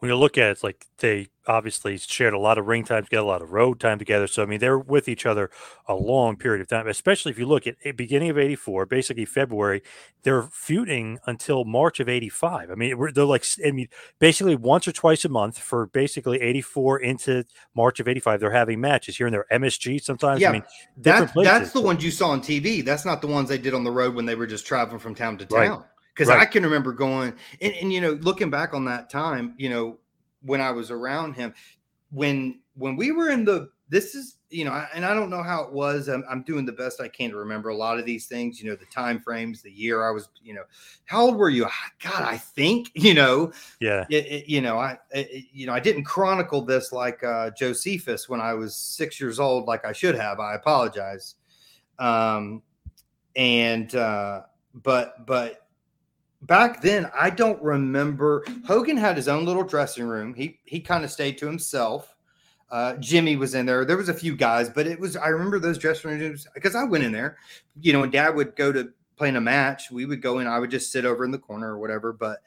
when 0.02 0.08
you 0.08 0.16
look 0.16 0.36
at 0.36 0.48
it, 0.48 0.50
it's 0.50 0.64
like 0.64 0.84
they 0.98 1.28
obviously 1.46 1.96
shared 1.96 2.34
a 2.34 2.38
lot 2.38 2.58
of 2.58 2.66
ring 2.66 2.84
time 2.84 3.04
together, 3.04 3.22
a 3.22 3.24
lot 3.24 3.40
of 3.40 3.52
road 3.52 3.78
time 3.78 4.00
together. 4.00 4.26
So 4.26 4.42
I 4.42 4.46
mean, 4.46 4.58
they're 4.58 4.76
with 4.76 5.08
each 5.08 5.24
other 5.26 5.48
a 5.86 5.94
long 5.94 6.34
period 6.34 6.60
of 6.60 6.66
time. 6.66 6.88
Especially 6.88 7.30
if 7.30 7.38
you 7.38 7.46
look 7.46 7.68
at 7.68 7.76
the 7.84 7.92
beginning 7.92 8.28
of 8.28 8.36
'84, 8.36 8.86
basically 8.86 9.24
February, 9.24 9.80
they're 10.24 10.42
feuding 10.42 11.20
until 11.26 11.64
March 11.64 12.00
of 12.00 12.08
'85. 12.08 12.72
I 12.72 12.74
mean, 12.74 12.96
they're 13.14 13.24
like, 13.24 13.44
I 13.64 13.70
mean, 13.70 13.86
basically 14.18 14.56
once 14.56 14.88
or 14.88 14.92
twice 14.92 15.24
a 15.24 15.28
month 15.28 15.56
for 15.56 15.86
basically 15.86 16.40
'84 16.40 16.98
into 16.98 17.44
March 17.76 18.00
of 18.00 18.08
'85. 18.08 18.40
They're 18.40 18.50
having 18.50 18.80
matches 18.80 19.18
here 19.18 19.28
and 19.28 19.34
there, 19.34 19.46
MSG 19.52 20.02
sometimes. 20.02 20.40
Yeah, 20.40 20.48
I 20.48 20.52
mean, 20.54 20.64
that's 20.96 21.32
that's 21.32 21.70
the 21.70 21.80
ones 21.80 22.02
you 22.02 22.10
saw 22.10 22.30
on 22.30 22.40
TV. 22.40 22.84
That's 22.84 23.04
not 23.04 23.20
the 23.20 23.28
ones 23.28 23.48
they 23.48 23.56
did 23.56 23.72
on 23.72 23.84
the 23.84 23.92
road 23.92 24.16
when 24.16 24.26
they 24.26 24.34
were 24.34 24.48
just 24.48 24.66
traveling 24.66 24.98
from 24.98 25.14
town 25.14 25.38
to 25.38 25.46
town. 25.46 25.60
Right 25.60 25.80
because 26.14 26.28
right. 26.28 26.40
I 26.40 26.46
can 26.46 26.62
remember 26.62 26.92
going 26.92 27.34
and, 27.60 27.74
and 27.74 27.92
you 27.92 28.00
know 28.00 28.12
looking 28.22 28.50
back 28.50 28.74
on 28.74 28.84
that 28.86 29.10
time, 29.10 29.54
you 29.58 29.70
know 29.70 29.98
when 30.44 30.60
I 30.60 30.70
was 30.72 30.90
around 30.90 31.34
him, 31.34 31.54
when 32.10 32.60
when 32.74 32.96
we 32.96 33.12
were 33.12 33.30
in 33.30 33.44
the 33.44 33.70
this 33.88 34.14
is 34.14 34.38
you 34.48 34.64
know 34.64 34.86
and 34.94 35.04
i 35.04 35.12
don't 35.12 35.28
know 35.28 35.42
how 35.42 35.62
it 35.62 35.72
was 35.72 36.08
I'm, 36.08 36.24
I'm, 36.28 36.42
doing 36.42 36.64
the 36.64 36.72
best 36.72 37.00
i 37.00 37.08
can 37.08 37.30
to 37.30 37.36
remember 37.36 37.68
a 37.68 37.76
lot 37.76 37.98
of 37.98 38.06
these 38.06 38.26
things 38.26 38.60
you 38.60 38.68
know 38.68 38.74
the 38.74 38.86
time 38.86 39.20
frames 39.20 39.60
the 39.60 39.70
year 39.70 40.06
i 40.06 40.10
was 40.10 40.28
you 40.42 40.54
know 40.54 40.64
how 41.04 41.22
old 41.22 41.36
were 41.36 41.50
you? 41.50 41.66
Ah, 41.66 41.90
god 42.02 42.22
i 42.22 42.38
think 42.38 42.90
you 42.94 43.14
know 43.14 43.52
yeah. 43.80 44.06
it, 44.10 44.26
it, 44.26 44.48
you 44.48 44.60
know 44.60 44.78
i 44.78 44.98
it, 45.10 45.44
you 45.52 45.66
know 45.66 45.74
i 45.74 45.80
didn't 45.80 46.04
chronicle 46.04 46.62
this 46.62 46.90
like 46.90 47.22
uh 47.22 47.50
josephus 47.50 48.28
when 48.28 48.40
i 48.40 48.54
was 48.54 48.74
six 48.74 49.20
years 49.20 49.38
old 49.38 49.66
like 49.66 49.84
i 49.84 49.92
should 49.92 50.14
have 50.14 50.40
i 50.40 50.54
apologize. 50.54 51.36
Um 51.98 52.62
and 53.36 53.94
uh 53.94 54.42
but 54.74 55.26
but 55.26 55.61
back 56.42 56.82
then 56.82 57.10
I 57.18 57.30
don't 57.30 57.60
remember 57.62 58.44
Hogan 58.66 58.96
had 58.96 59.16
his 59.16 59.28
own 59.28 59.44
little 59.44 59.64
dressing 59.64 60.06
room. 60.06 60.34
He 60.34 60.58
he 60.64 60.80
kind 60.80 61.04
of 61.04 61.10
stayed 61.10 61.38
to 61.38 61.46
himself. 61.46 62.14
Uh, 62.70 62.94
Jimmy 62.96 63.36
was 63.36 63.54
in 63.54 63.66
there. 63.66 63.84
There 63.84 63.98
was 63.98 64.08
a 64.08 64.14
few 64.14 64.34
guys, 64.34 64.70
but 64.70 64.86
it 64.86 64.98
was 64.98 65.16
I 65.16 65.28
remember 65.28 65.58
those 65.58 65.78
dressing 65.78 66.10
rooms 66.10 66.46
because 66.54 66.74
I 66.74 66.84
went 66.84 67.04
in 67.04 67.12
there. 67.12 67.36
You 67.80 67.92
know, 67.92 68.06
Dad 68.06 68.34
would 68.34 68.56
go 68.56 68.72
to 68.72 68.92
playing 69.16 69.36
a 69.36 69.40
match, 69.40 69.90
we 69.90 70.06
would 70.06 70.22
go 70.22 70.38
in. 70.38 70.46
I 70.46 70.58
would 70.58 70.70
just 70.70 70.90
sit 70.90 71.04
over 71.04 71.24
in 71.24 71.30
the 71.30 71.38
corner 71.38 71.72
or 71.72 71.78
whatever. 71.78 72.12
But 72.12 72.42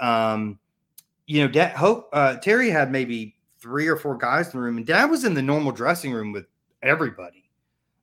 um, 0.00 0.58
you 1.26 1.42
know, 1.42 1.48
Dad 1.48 1.76
Hope 1.76 2.08
uh, 2.12 2.36
Terry 2.36 2.70
had 2.70 2.90
maybe 2.90 3.36
three 3.60 3.86
or 3.88 3.96
four 3.96 4.16
guys 4.16 4.46
in 4.46 4.52
the 4.52 4.64
room, 4.64 4.76
and 4.76 4.86
Dad 4.86 5.06
was 5.06 5.24
in 5.24 5.34
the 5.34 5.42
normal 5.42 5.72
dressing 5.72 6.12
room 6.12 6.32
with 6.32 6.46
everybody. 6.82 7.48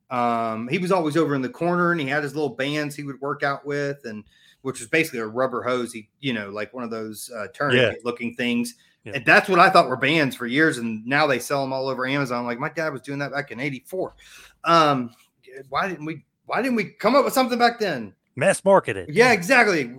Um, 0.09 0.67
he 0.67 0.77
was 0.77 0.91
always 0.91 1.17
over 1.17 1.35
in 1.35 1.41
the 1.41 1.49
corner, 1.49 1.91
and 1.91 1.99
he 1.99 2.07
had 2.07 2.23
his 2.23 2.35
little 2.35 2.49
bands 2.49 2.95
he 2.95 3.03
would 3.03 3.19
work 3.21 3.43
out 3.43 3.65
with, 3.65 4.05
and 4.05 4.23
which 4.65 4.79
was 4.79 4.89
basically 4.89 5.19
a 5.19 5.27
rubber 5.27 5.61
hose, 5.61 5.93
he, 5.93 6.09
you 6.21 6.33
know, 6.33 6.49
like 6.49 6.73
one 6.73 6.83
of 6.83 6.89
those 6.89 7.29
uh, 7.37 7.45
tourniquet 7.53 7.97
yeah. 7.97 8.01
looking 8.03 8.33
things. 8.33 8.73
Yeah. 9.03 9.11
And 9.13 9.23
that's 9.23 9.47
what 9.47 9.59
I 9.59 9.69
thought 9.69 9.87
were 9.87 9.95
bands 9.95 10.35
for 10.35 10.47
years. 10.47 10.79
And 10.79 11.05
now 11.05 11.27
they 11.27 11.37
sell 11.37 11.61
them 11.61 11.71
all 11.71 11.87
over 11.87 12.07
Amazon. 12.07 12.47
Like 12.47 12.57
my 12.57 12.69
dad 12.69 12.91
was 12.91 13.03
doing 13.03 13.19
that 13.19 13.31
back 13.31 13.51
in 13.51 13.59
84. 13.59 14.15
Um, 14.63 15.11
why 15.69 15.87
didn't 15.87 16.05
we, 16.05 16.25
why 16.47 16.63
didn't 16.63 16.77
we 16.77 16.85
come 16.85 17.15
up 17.15 17.23
with 17.25 17.33
something 17.35 17.59
back 17.59 17.77
then? 17.77 18.11
Mass 18.35 18.65
marketed. 18.65 19.09
Yeah, 19.13 19.33
exactly. 19.33 19.95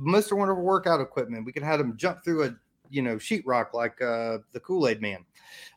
Mr. 0.00 0.34
Wonderful 0.34 0.64
workout 0.64 1.02
equipment. 1.02 1.44
We 1.44 1.52
could 1.52 1.62
have 1.62 1.78
them 1.78 1.94
jump 1.98 2.24
through 2.24 2.44
a, 2.44 2.56
you 2.88 3.02
know, 3.02 3.16
sheetrock 3.16 3.74
like 3.74 4.00
uh, 4.00 4.38
the 4.52 4.60
Kool-Aid 4.60 5.02
man. 5.02 5.26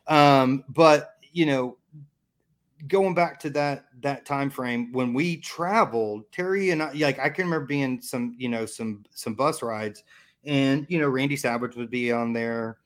Um, 0.06 0.64
but 0.70 1.16
you 1.34 1.44
know, 1.44 1.76
going 2.88 3.14
back 3.14 3.38
to 3.40 3.50
that 3.50 3.86
that 4.00 4.24
time 4.24 4.50
frame 4.50 4.92
when 4.92 5.12
we 5.12 5.36
traveled 5.38 6.24
terry 6.32 6.70
and 6.70 6.82
i 6.82 6.90
like 6.92 7.18
i 7.18 7.28
can 7.28 7.44
remember 7.44 7.66
being 7.66 8.00
some 8.00 8.34
you 8.38 8.48
know 8.48 8.64
some 8.64 9.04
some 9.14 9.34
bus 9.34 9.62
rides 9.62 10.02
and 10.44 10.86
you 10.88 10.98
know 10.98 11.08
randy 11.08 11.36
savage 11.36 11.76
would 11.76 11.90
be 11.90 12.10
on 12.10 12.32
there 12.32 12.78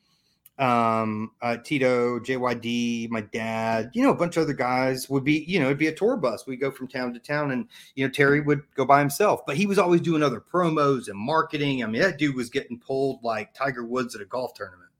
um 0.58 1.32
uh 1.42 1.56
tito 1.64 2.20
jyd 2.20 3.10
my 3.10 3.20
dad 3.20 3.90
you 3.92 4.02
know 4.04 4.10
a 4.10 4.14
bunch 4.14 4.36
of 4.36 4.44
other 4.44 4.52
guys 4.52 5.10
would 5.10 5.24
be 5.24 5.44
you 5.48 5.58
know 5.58 5.66
it'd 5.66 5.78
be 5.78 5.88
a 5.88 5.94
tour 5.94 6.16
bus. 6.16 6.46
We'd 6.46 6.60
go 6.60 6.70
from 6.70 6.86
town 6.86 7.12
to 7.12 7.18
town 7.18 7.50
and 7.50 7.68
you 7.96 8.06
know 8.06 8.10
terry 8.12 8.40
would 8.40 8.62
go 8.76 8.84
by 8.84 9.00
himself 9.00 9.44
but 9.46 9.56
he 9.56 9.66
was 9.66 9.80
always 9.80 10.00
doing 10.00 10.22
other 10.22 10.40
promos 10.40 11.08
and 11.08 11.18
marketing. 11.18 11.82
I 11.82 11.88
mean 11.88 12.02
that 12.02 12.18
dude 12.18 12.36
was 12.36 12.50
getting 12.50 12.78
pulled 12.78 13.24
like 13.24 13.52
tiger 13.52 13.84
woods 13.84 14.14
at 14.14 14.20
a 14.20 14.26
golf 14.26 14.54
tournament. 14.54 14.90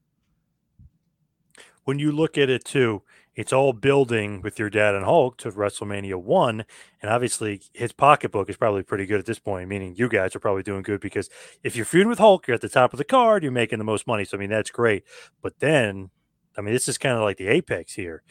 When 1.85 2.01
you 2.01 2.11
look 2.11 2.37
at 2.37 2.51
it 2.51 2.65
too 2.65 3.03
it's 3.37 3.53
all 3.53 3.73
building 3.73 4.43
with 4.43 4.59
your 4.59 4.71
dad 4.71 4.95
and 4.95 5.05
Hulk 5.05 5.39
to 5.39 5.51
WrestleMania 5.51 6.17
one. 6.17 6.65
And 7.03 7.11
obviously 7.11 7.63
his 7.73 7.93
pocketbook 7.93 8.49
is 8.49 8.57
probably 8.57 8.83
pretty 8.83 9.07
good 9.07 9.19
at 9.19 9.27
this 9.27 9.39
point, 9.39 9.69
meaning 9.69 9.95
you 9.97 10.09
guys 10.09 10.37
are 10.37 10.41
probably 10.41 10.63
doing 10.63 10.83
good 10.83 11.01
because 11.01 11.29
if 11.63 11.77
you're 11.77 11.85
feuding 11.85 12.09
with 12.09 12.19
Hulk, 12.19 12.47
you're 12.47 12.55
at 12.55 12.61
the 12.61 12.69
top 12.69 12.93
of 12.93 12.99
the 12.99 13.05
card, 13.05 13.43
you're 13.43 13.53
making 13.53 13.79
the 13.79 13.85
most 13.85 14.07
money. 14.07 14.25
So 14.25 14.37
I 14.37 14.41
mean 14.41 14.51
that's 14.51 14.71
great. 14.71 15.05
But 15.43 15.59
then 15.59 16.11
I 16.57 16.61
mean 16.61 16.73
this 16.75 16.89
is 16.89 16.99
kind 16.99 17.17
of 17.17 17.23
like 17.23 17.39
the 17.39 17.49
apex 17.49 17.95
here. 17.95 18.23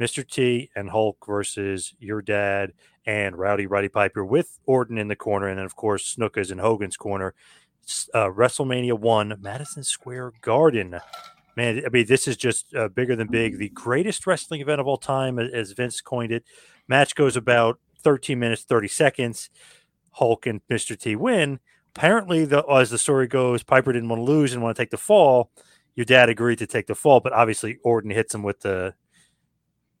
Mr. 0.00 0.26
T 0.26 0.70
and 0.74 0.90
Hulk 0.90 1.24
versus 1.26 1.94
your 1.98 2.22
dad 2.22 2.72
and 3.06 3.36
Rowdy 3.36 3.66
Roddy 3.66 3.88
Piper 3.88 4.24
with 4.24 4.58
Orton 4.66 4.98
in 4.98 5.08
the 5.08 5.16
corner, 5.16 5.48
and 5.48 5.58
then 5.58 5.66
of 5.66 5.76
course 5.76 6.16
Snuka's 6.16 6.50
in 6.50 6.58
Hogan's 6.58 6.96
corner. 6.96 7.34
Uh, 8.14 8.26
WrestleMania 8.26 8.98
one, 8.98 9.36
Madison 9.40 9.82
Square 9.82 10.32
Garden 10.40 11.00
man, 11.56 11.82
I 11.84 11.88
mean, 11.88 12.06
this 12.06 12.26
is 12.26 12.36
just 12.36 12.74
uh, 12.74 12.88
bigger 12.88 13.16
than 13.16 13.28
big. 13.28 13.58
The 13.58 13.68
greatest 13.68 14.26
wrestling 14.26 14.60
event 14.60 14.80
of 14.80 14.86
all 14.86 14.96
time, 14.96 15.38
as 15.38 15.72
Vince 15.72 16.00
coined 16.00 16.32
it. 16.32 16.44
Match 16.88 17.14
goes 17.14 17.36
about 17.36 17.78
13 18.02 18.38
minutes, 18.38 18.62
30 18.62 18.88
seconds. 18.88 19.50
Hulk 20.12 20.46
and 20.46 20.60
Mr. 20.70 20.98
T 20.98 21.16
win. 21.16 21.60
Apparently, 21.94 22.44
the, 22.44 22.64
as 22.66 22.90
the 22.90 22.98
story 22.98 23.26
goes, 23.26 23.62
Piper 23.62 23.92
didn't 23.92 24.08
want 24.08 24.20
to 24.20 24.24
lose 24.24 24.52
and 24.52 24.62
want 24.62 24.76
to 24.76 24.82
take 24.82 24.90
the 24.90 24.96
fall. 24.96 25.50
Your 25.94 26.04
dad 26.04 26.28
agreed 26.28 26.58
to 26.58 26.66
take 26.66 26.86
the 26.86 26.94
fall, 26.94 27.20
but 27.20 27.32
obviously 27.32 27.78
Orton 27.82 28.10
hits 28.10 28.34
him 28.34 28.42
with 28.42 28.60
the 28.60 28.94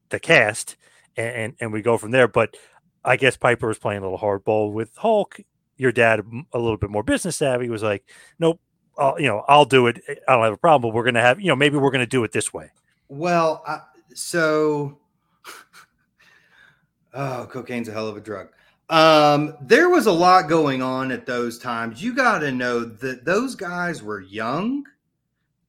the 0.08 0.20
cast, 0.20 0.76
and, 1.16 1.34
and, 1.34 1.54
and 1.60 1.72
we 1.72 1.82
go 1.82 1.98
from 1.98 2.10
there. 2.10 2.28
But 2.28 2.56
I 3.04 3.16
guess 3.16 3.36
Piper 3.36 3.68
was 3.68 3.78
playing 3.78 4.02
a 4.02 4.04
little 4.04 4.18
hardball 4.18 4.72
with 4.72 4.96
Hulk. 4.96 5.40
Your 5.76 5.92
dad, 5.92 6.20
a 6.52 6.58
little 6.58 6.76
bit 6.76 6.90
more 6.90 7.02
business 7.02 7.36
savvy, 7.36 7.68
was 7.68 7.82
like, 7.82 8.08
"Nope, 8.38 8.60
I'll, 8.98 9.20
you 9.20 9.26
know, 9.26 9.44
I'll 9.48 9.64
do 9.64 9.86
it. 9.86 10.02
I 10.28 10.34
don't 10.34 10.44
have 10.44 10.52
a 10.52 10.58
problem, 10.58 10.90
but 10.90 10.94
we're 10.94 11.04
going 11.04 11.14
to 11.14 11.20
have, 11.20 11.40
you 11.40 11.48
know, 11.48 11.56
maybe 11.56 11.76
we're 11.76 11.90
going 11.90 12.00
to 12.00 12.06
do 12.06 12.24
it 12.24 12.32
this 12.32 12.52
way. 12.52 12.70
Well, 13.08 13.62
I, 13.66 13.80
so 14.14 14.98
oh, 17.14 17.46
cocaine's 17.50 17.88
a 17.88 17.92
hell 17.92 18.08
of 18.08 18.16
a 18.16 18.20
drug. 18.20 18.48
Um, 18.90 19.56
there 19.62 19.88
was 19.88 20.06
a 20.06 20.12
lot 20.12 20.48
going 20.48 20.82
on 20.82 21.12
at 21.12 21.24
those 21.24 21.58
times. 21.58 22.02
You 22.02 22.14
got 22.14 22.40
to 22.40 22.52
know 22.52 22.84
that 22.84 23.24
those 23.24 23.54
guys 23.54 24.02
were 24.02 24.20
young 24.20 24.84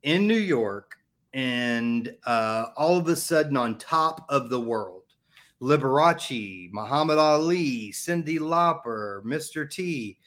in 0.03 0.27
New 0.27 0.35
York 0.35 0.97
and 1.33 2.13
uh, 2.25 2.65
all 2.75 2.97
of 2.97 3.07
a 3.07 3.15
sudden 3.15 3.57
on 3.57 3.77
top 3.77 4.25
of 4.29 4.49
the 4.49 4.59
world. 4.59 5.03
Liberace, 5.61 6.69
Muhammad 6.73 7.17
Ali, 7.17 7.91
Cyndi 7.93 8.37
Lauper, 8.37 9.23
Mr. 9.23 9.69
T. 9.69 10.17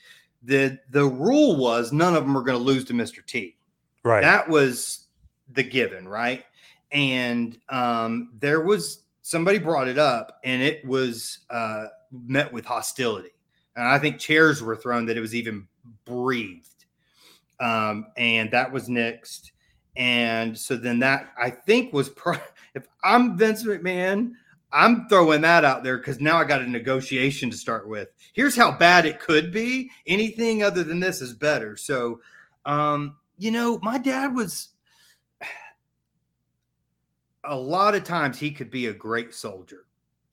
The 0.47 0.79
the 0.91 1.05
rule 1.05 1.57
was 1.57 1.93
none 1.93 2.15
of 2.15 2.23
them 2.23 2.35
were 2.35 2.43
going 2.43 2.59
to 2.59 2.65
lose 2.65 2.85
to 2.87 2.93
Mr. 2.93 3.25
T. 3.25 3.57
Right. 4.05 4.23
That 4.23 4.49
was 4.49 5.07
the 5.53 5.63
given, 5.63 6.09
right? 6.09 6.45
And 6.93 7.59
um, 7.69 8.31
there 8.39 8.61
was 8.61 9.03
somebody 9.23 9.59
brought 9.59 9.89
it 9.89 9.99
up, 9.99 10.39
and 10.45 10.63
it 10.63 10.85
was 10.85 11.41
uh, 11.51 11.87
met 12.13 12.53
with 12.53 12.65
hostility. 12.65 13.31
And 13.75 13.87
I 13.87 13.99
think 13.99 14.19
chairs 14.19 14.63
were 14.63 14.77
thrown 14.77 15.07
that 15.07 15.17
it 15.17 15.21
was 15.21 15.35
even 15.35 15.67
breathed. 16.05 16.87
Um, 17.61 18.07
and 18.17 18.51
that 18.53 18.73
was 18.73 18.89
next. 18.89 19.53
And 19.97 20.57
so 20.57 20.77
then 20.77 20.99
that 21.01 21.33
I 21.39 21.51
think 21.51 21.93
was 21.93 22.09
pro- 22.09 22.39
if 22.75 22.87
I'm 23.03 23.37
Vince 23.37 23.65
McMahon, 23.65 24.33
I'm 24.73 25.09
throwing 25.09 25.43
that 25.43 25.65
out 25.65 25.85
there 25.85 25.99
because 25.99 26.21
now 26.21 26.39
I 26.39 26.45
got 26.45 26.61
a 26.61 26.69
negotiation 26.69 27.51
to 27.51 27.57
start 27.57 27.89
with. 27.89 28.09
Here's 28.33 28.57
how 28.57 28.73
bad 28.73 29.07
it 29.07 29.21
could 29.21 29.53
be. 29.53 29.91
Anything 30.07 30.63
other 30.63 30.83
than 30.83 31.01
this 31.01 31.21
is 31.21 31.33
better. 31.33 31.77
So, 31.77 32.21
um, 32.65 33.17
you 33.39 33.51
know, 33.51 33.79
my 33.83 33.99
dad 33.99 34.35
was 34.35 34.71
a 37.45 37.57
lot 37.57 37.95
of 37.95 38.05
times 38.05 38.39
he 38.39 38.51
could 38.51 38.71
be 38.71 38.87
a 38.87 38.93
great 38.93 39.35
soldier. 39.35 39.85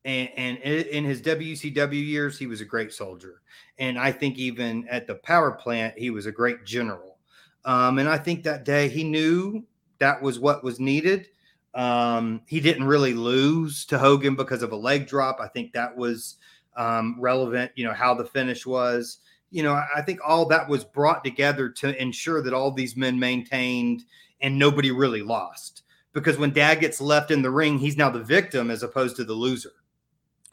And, 0.06 0.30
and 0.36 0.58
in 0.58 1.06
his 1.06 1.22
WCW 1.22 2.06
years, 2.06 2.38
he 2.38 2.48
was 2.48 2.60
a 2.60 2.65
great 2.65 2.91
soldier. 2.91 3.41
And 3.78 3.98
I 3.98 4.12
think 4.12 4.38
even 4.38 4.86
at 4.89 5.08
the 5.08 5.15
power 5.15 5.52
plant, 5.52 5.98
he 5.98 6.10
was 6.10 6.26
a 6.26 6.32
great 6.32 6.65
general. 6.65 7.17
Um, 7.63 8.00
and 8.00 8.10
I 8.10 8.17
think 8.17 8.43
that 8.43 8.65
day 8.65 8.89
he 8.89 9.04
knew 9.04 9.63
that 10.00 10.22
was 10.22 10.39
what 10.39 10.63
was 10.63 10.80
needed. 10.80 11.30
Um, 11.75 12.41
he 12.45 12.59
didn't 12.59 12.86
really 12.86 13.13
lose 13.13 13.86
to 13.86 13.97
Hogan 13.97 14.36
because 14.36 14.62
of 14.62 14.71
a 14.71 14.75
leg 14.75 15.07
drop. 15.07 15.39
I 15.39 15.47
think 15.47 15.73
that 15.73 15.95
was 15.95 16.36
um, 16.75 17.17
relevant, 17.19 17.71
you 17.75 17.83
know, 17.83 17.93
how 17.93 18.13
the 18.13 18.25
finish 18.25 18.65
was. 18.65 19.19
You 19.49 19.63
know, 19.63 19.73
I 19.95 20.01
think 20.01 20.19
all 20.25 20.45
that 20.47 20.67
was 20.67 20.83
brought 20.83 21.23
together 21.23 21.69
to 21.69 22.01
ensure 22.01 22.41
that 22.41 22.53
all 22.53 22.71
these 22.71 22.95
men 22.95 23.19
maintained 23.19 24.03
and 24.41 24.57
nobody 24.57 24.91
really 24.91 25.21
lost. 25.21 25.83
Because 26.12 26.38
when 26.38 26.51
dad 26.51 26.79
gets 26.79 27.01
left 27.01 27.31
in 27.31 27.41
the 27.41 27.49
ring, 27.49 27.79
he's 27.79 27.97
now 27.97 28.09
the 28.09 28.23
victim 28.23 28.69
as 28.69 28.83
opposed 28.83 29.15
to 29.15 29.23
the 29.23 29.33
loser. 29.33 29.71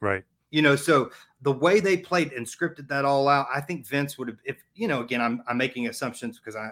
Right. 0.01 0.25
You 0.51 0.63
know, 0.63 0.75
so 0.75 1.11
the 1.43 1.53
way 1.53 1.81
they 1.81 1.97
played 1.97 2.33
and 2.33 2.47
scripted 2.47 2.89
that 2.89 3.05
all 3.05 3.29
out, 3.29 3.47
I 3.55 3.61
think 3.61 3.87
Vince 3.87 4.17
would 4.19 4.29
have, 4.29 4.39
if, 4.45 4.57
you 4.75 4.89
know, 4.89 5.01
again, 5.01 5.21
I'm, 5.21 5.43
I'm 5.47 5.59
making 5.59 5.87
assumptions 5.89 6.39
because 6.39 6.57
I, 6.57 6.71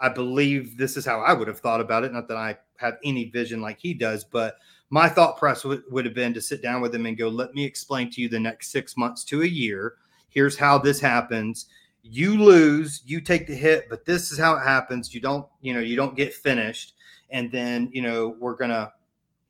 I 0.00 0.08
believe 0.08 0.76
this 0.76 0.96
is 0.96 1.06
how 1.06 1.20
I 1.20 1.32
would 1.32 1.48
have 1.48 1.60
thought 1.60 1.80
about 1.80 2.04
it. 2.04 2.12
Not 2.12 2.28
that 2.28 2.36
I 2.36 2.58
have 2.76 2.98
any 3.04 3.30
vision 3.30 3.60
like 3.60 3.78
he 3.78 3.94
does, 3.94 4.24
but 4.24 4.56
my 4.90 5.08
thought 5.08 5.38
process 5.38 5.64
would, 5.64 5.82
would 5.90 6.04
have 6.04 6.14
been 6.14 6.34
to 6.34 6.40
sit 6.40 6.62
down 6.62 6.80
with 6.80 6.94
him 6.94 7.06
and 7.06 7.16
go, 7.16 7.28
let 7.28 7.54
me 7.54 7.64
explain 7.64 8.10
to 8.10 8.20
you 8.20 8.28
the 8.28 8.38
next 8.38 8.70
six 8.70 8.96
months 8.96 9.24
to 9.24 9.42
a 9.42 9.46
year. 9.46 9.94
Here's 10.28 10.58
how 10.58 10.78
this 10.78 11.00
happens. 11.00 11.66
You 12.02 12.42
lose, 12.42 13.02
you 13.06 13.20
take 13.20 13.46
the 13.46 13.54
hit, 13.54 13.88
but 13.88 14.04
this 14.04 14.30
is 14.30 14.38
how 14.38 14.56
it 14.56 14.62
happens. 14.62 15.14
You 15.14 15.20
don't, 15.20 15.46
you 15.62 15.72
know, 15.72 15.80
you 15.80 15.96
don't 15.96 16.16
get 16.16 16.34
finished. 16.34 16.94
And 17.30 17.50
then, 17.50 17.88
you 17.92 18.02
know, 18.02 18.36
we're 18.38 18.56
going 18.56 18.70
to 18.70 18.92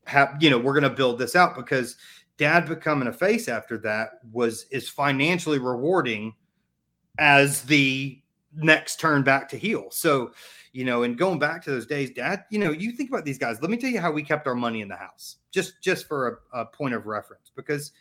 have, 0.07 0.37
you 0.41 0.51
know, 0.51 0.59
we're 0.59 0.73
going 0.73 0.85
to 0.85 0.91
build 0.91 1.19
this 1.19 1.35
out 1.35 1.57
because 1.57 1.97
dad 2.37 2.69
becoming 2.69 3.09
a 3.09 3.13
face 3.13 3.49
after 3.49 3.79
that 3.79 4.21
was 4.33 4.67
is 4.71 4.89
financially 4.89 5.59
rewarding 5.59 6.35
as 7.19 7.63
the 7.63 8.21
next 8.57 9.01
turn 9.01 9.23
back 9.23 9.49
to 9.51 9.57
heel. 9.57 9.87
So, 9.91 10.33
you 10.73 10.85
know, 10.85 11.03
and 11.03 11.17
going 11.17 11.39
back 11.39 11.63
to 11.65 11.71
those 11.71 11.87
days, 11.87 12.11
dad, 12.11 12.45
you 12.51 12.59
know, 12.59 12.73
you 12.73 12.93
think 12.93 13.11
about 13.11 13.25
these 13.25 13.39
guys. 13.39 13.61
Let 13.61 13.71
me 13.71 13.77
tell 13.77 13.91
you 13.91 14.01
how 14.01 14.13
we 14.13 14.23
kept 14.23 14.47
our 14.47 14.55
money 14.55 14.81
in 14.81 14.89
the 14.89 14.97
house, 14.97 15.37
just 15.51 15.81
just 15.83 16.07
for 16.07 16.41
a, 16.53 16.61
a 16.61 16.67
point 16.67 16.95
of 16.95 17.07
reference, 17.07 17.51
because 17.55 17.93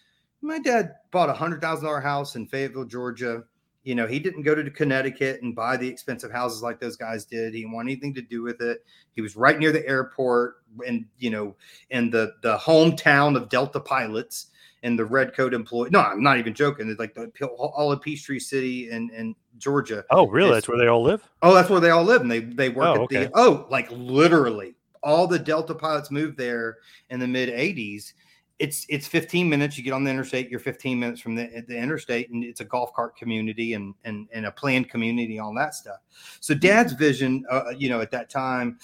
my 0.41 0.59
dad 0.59 0.95
bought 1.11 1.29
a 1.29 1.33
hundred 1.33 1.61
thousand 1.61 1.85
dollar 1.85 2.01
house 2.01 2.35
in 2.35 2.47
Fayetteville, 2.47 2.85
Georgia. 2.85 3.43
You 3.83 3.95
know, 3.95 4.07
he 4.07 4.17
didn't 4.17 4.43
go 4.43 4.55
to 4.55 4.71
Connecticut 4.71 5.41
and 5.41 5.53
buy 5.53 5.75
the 5.75 5.87
expensive 5.87 6.31
houses 6.31 6.63
like 6.63 6.79
those 6.79 6.95
guys 6.95 7.25
did. 7.25 7.53
He 7.53 7.61
didn't 7.61 7.73
want 7.73 7.87
anything 7.87 8.13
to 8.13 8.21
do 8.21 8.41
with 8.41 8.61
it. 8.61 8.85
He 9.11 9.21
was 9.21 9.35
right 9.35 9.59
near 9.59 9.73
the 9.73 9.85
airport 9.85 10.63
and 10.87 11.05
you 11.17 11.29
know, 11.29 11.55
in 11.89 12.09
the 12.09 12.33
the 12.41 12.57
hometown 12.57 13.35
of 13.35 13.49
Delta 13.49 13.79
pilots 13.79 14.47
and 14.83 14.99
the 14.99 15.05
red 15.05 15.33
coat 15.33 15.53
employee. 15.53 15.89
No, 15.91 16.01
I'm 16.01 16.21
not 16.21 16.37
even 16.37 16.53
joking. 16.53 16.89
It's 16.89 16.99
like 16.99 17.15
the 17.15 17.47
all 17.47 17.91
of 17.91 18.01
Peachtree 18.01 18.39
City 18.39 18.89
and 18.89 19.09
and 19.11 19.35
Georgia. 19.57 20.03
Oh, 20.11 20.27
really? 20.27 20.49
It's, 20.49 20.57
that's 20.57 20.67
where 20.67 20.77
they 20.77 20.87
all 20.87 21.01
live. 21.01 21.27
Oh, 21.41 21.53
that's 21.53 21.69
where 21.69 21.79
they 21.79 21.89
all 21.89 22.03
live, 22.03 22.21
and 22.21 22.29
they 22.29 22.39
they 22.39 22.69
work 22.69 22.87
Oh, 22.87 22.93
at 22.95 22.99
okay. 23.01 23.25
the 23.25 23.31
oh, 23.33 23.65
like 23.69 23.87
literally 23.89 24.75
all 25.01 25.25
the 25.25 25.39
Delta 25.39 25.73
pilots 25.73 26.11
moved 26.11 26.37
there 26.37 26.77
in 27.09 27.19
the 27.19 27.27
mid 27.27 27.49
'80s. 27.49 28.13
It's 28.59 28.85
it's 28.87 29.07
15 29.07 29.49
minutes. 29.49 29.77
You 29.77 29.83
get 29.83 29.93
on 29.93 30.03
the 30.03 30.11
interstate. 30.11 30.49
You're 30.49 30.59
15 30.59 30.99
minutes 30.99 31.19
from 31.19 31.35
the, 31.35 31.63
the 31.67 31.75
interstate, 31.75 32.29
and 32.29 32.43
it's 32.43 32.61
a 32.61 32.65
golf 32.65 32.93
cart 32.93 33.15
community 33.17 33.73
and 33.73 33.95
and 34.03 34.27
and 34.31 34.45
a 34.45 34.51
planned 34.51 34.89
community, 34.89 35.39
all 35.39 35.53
that 35.55 35.73
stuff. 35.73 35.97
So 36.39 36.53
Dad's 36.53 36.93
vision, 36.93 37.45
uh, 37.49 37.73
you 37.75 37.89
know, 37.89 37.99
at 37.99 38.11
that 38.11 38.29
time 38.29 38.77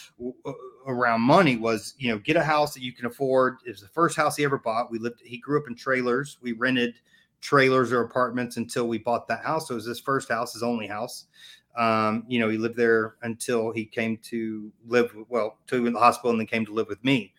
uh, 0.46 0.52
around 0.90 1.22
money 1.22 1.56
was, 1.56 1.94
you 1.98 2.12
know, 2.12 2.18
get 2.18 2.36
a 2.36 2.44
house 2.44 2.74
that 2.74 2.84
you 2.84 2.92
can 2.92 3.06
afford. 3.06 3.58
It 3.66 3.70
was 3.70 3.82
the 3.82 3.88
first 3.88 4.18
house 4.18 4.36
he 4.36 4.44
ever 4.44 4.58
bought. 4.58 4.92
We 4.92 5.00
lived. 5.00 5.22
He 5.24 5.38
grew 5.38 5.62
up 5.62 5.68
in 5.68 5.76
trailers. 5.76 6.38
We 6.42 6.52
rented 6.54 6.96
trailers 7.40 7.94
or 7.94 8.02
apartments 8.02 8.58
until 8.58 8.88
we 8.88 8.98
bought 8.98 9.28
that 9.28 9.46
house. 9.46 9.68
So 9.68 9.76
it 9.76 9.76
was 9.76 9.86
his 9.86 10.00
first 10.00 10.30
house, 10.30 10.54
his 10.54 10.64
only 10.64 10.88
house. 10.88 11.26
Um, 11.78 12.26
you 12.28 12.40
know, 12.40 12.50
he 12.50 12.58
lived 12.58 12.76
there 12.76 13.16
until 13.22 13.72
he 13.72 13.86
came 13.86 14.18
to 14.24 14.72
live, 14.88 15.16
well, 15.30 15.60
to 15.68 15.90
the 15.90 16.00
hospital 16.00 16.32
and 16.32 16.40
then 16.40 16.48
came 16.48 16.66
to 16.66 16.74
live 16.74 16.88
with 16.88 17.02
me. 17.04 17.34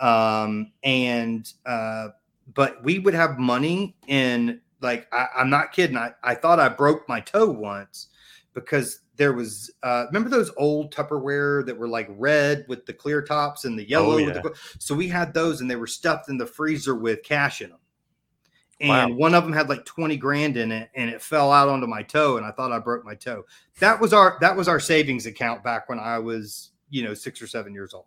Um, 0.00 0.72
and, 0.82 1.50
uh, 1.64 2.08
but 2.52 2.82
we 2.82 2.98
would 2.98 3.14
have 3.14 3.38
money 3.38 3.96
in 4.08 4.60
like, 4.82 5.06
I, 5.12 5.28
I'm 5.36 5.48
not 5.48 5.72
kidding. 5.72 5.96
I, 5.96 6.12
I 6.22 6.34
thought 6.34 6.58
I 6.58 6.68
broke 6.68 7.08
my 7.08 7.20
toe 7.20 7.48
once 7.48 8.08
because 8.52 9.00
there 9.20 9.34
was, 9.34 9.70
uh, 9.82 10.06
remember 10.06 10.30
those 10.30 10.50
old 10.56 10.94
Tupperware 10.94 11.64
that 11.66 11.76
were 11.76 11.86
like 11.86 12.08
red 12.16 12.64
with 12.68 12.86
the 12.86 12.92
clear 12.94 13.20
tops 13.20 13.66
and 13.66 13.78
the 13.78 13.86
yellow? 13.86 14.16
with 14.16 14.34
yeah. 14.34 14.40
the, 14.40 14.54
so 14.78 14.94
we 14.94 15.08
had 15.08 15.34
those 15.34 15.60
and 15.60 15.70
they 15.70 15.76
were 15.76 15.86
stuffed 15.86 16.30
in 16.30 16.38
the 16.38 16.46
freezer 16.46 16.94
with 16.94 17.22
cash 17.22 17.60
in 17.60 17.68
them 17.68 17.78
and 18.80 19.12
Wow. 19.12 19.16
one 19.18 19.34
of 19.34 19.44
them 19.44 19.52
had 19.52 19.68
like 19.68 19.84
20 19.84 20.16
grand 20.16 20.56
in 20.56 20.72
it 20.72 20.88
and 20.94 21.10
it 21.10 21.20
fell 21.20 21.52
out 21.52 21.68
onto 21.68 21.86
my 21.86 22.02
toe 22.02 22.38
and 22.38 22.46
i 22.46 22.50
thought 22.50 22.72
i 22.72 22.78
broke 22.78 23.04
my 23.04 23.14
toe 23.14 23.44
that 23.78 24.00
was 24.00 24.14
our 24.14 24.38
that 24.40 24.56
was 24.56 24.68
our 24.68 24.80
savings 24.80 25.26
account 25.26 25.62
back 25.62 25.88
when 25.88 25.98
i 25.98 26.18
was 26.18 26.70
you 26.88 27.02
know 27.04 27.12
six 27.12 27.42
or 27.42 27.46
seven 27.46 27.74
years 27.74 27.92
old 27.92 28.06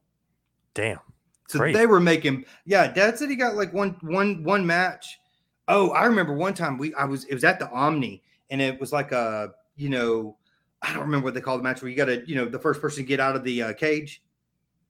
Damn. 0.74 1.00
so 1.48 1.60
Great. 1.60 1.74
they 1.74 1.86
were 1.86 2.00
making 2.00 2.44
yeah 2.66 2.92
dad 2.92 3.20
said 3.20 3.30
he 3.30 3.36
got 3.36 3.56
like 3.56 3.72
one 3.72 3.96
one 4.02 4.44
one 4.44 4.66
match 4.66 5.20
oh 5.68 5.92
i 5.92 6.06
remember 6.06 6.34
one 6.34 6.56
time 6.56 6.80
we 6.80 6.92
i 6.96 7.06
was 7.06 7.26
it 7.26 7.36
was 7.36 7.44
at 7.44 7.60
the 7.60 7.70
omni 7.70 8.24
and 8.50 8.60
it 8.60 8.80
was 8.80 8.92
like 8.92 9.12
a 9.12 9.52
you 9.76 9.90
know 9.90 10.36
i 10.84 10.94
don't 10.94 11.02
remember 11.02 11.26
what 11.26 11.34
they 11.34 11.42
call 11.42 11.58
the 11.58 11.64
match 11.64 11.82
where 11.82 11.90
you 11.90 11.98
got 11.98 12.06
to 12.06 12.24
you 12.28 12.36
know 12.36 12.46
the 12.46 12.60
first 12.60 12.80
person 12.80 13.04
to 13.04 13.08
get 13.08 13.20
out 13.20 13.36
of 13.36 13.44
the 13.44 13.64
uh, 13.64 13.74
cage 13.74 14.22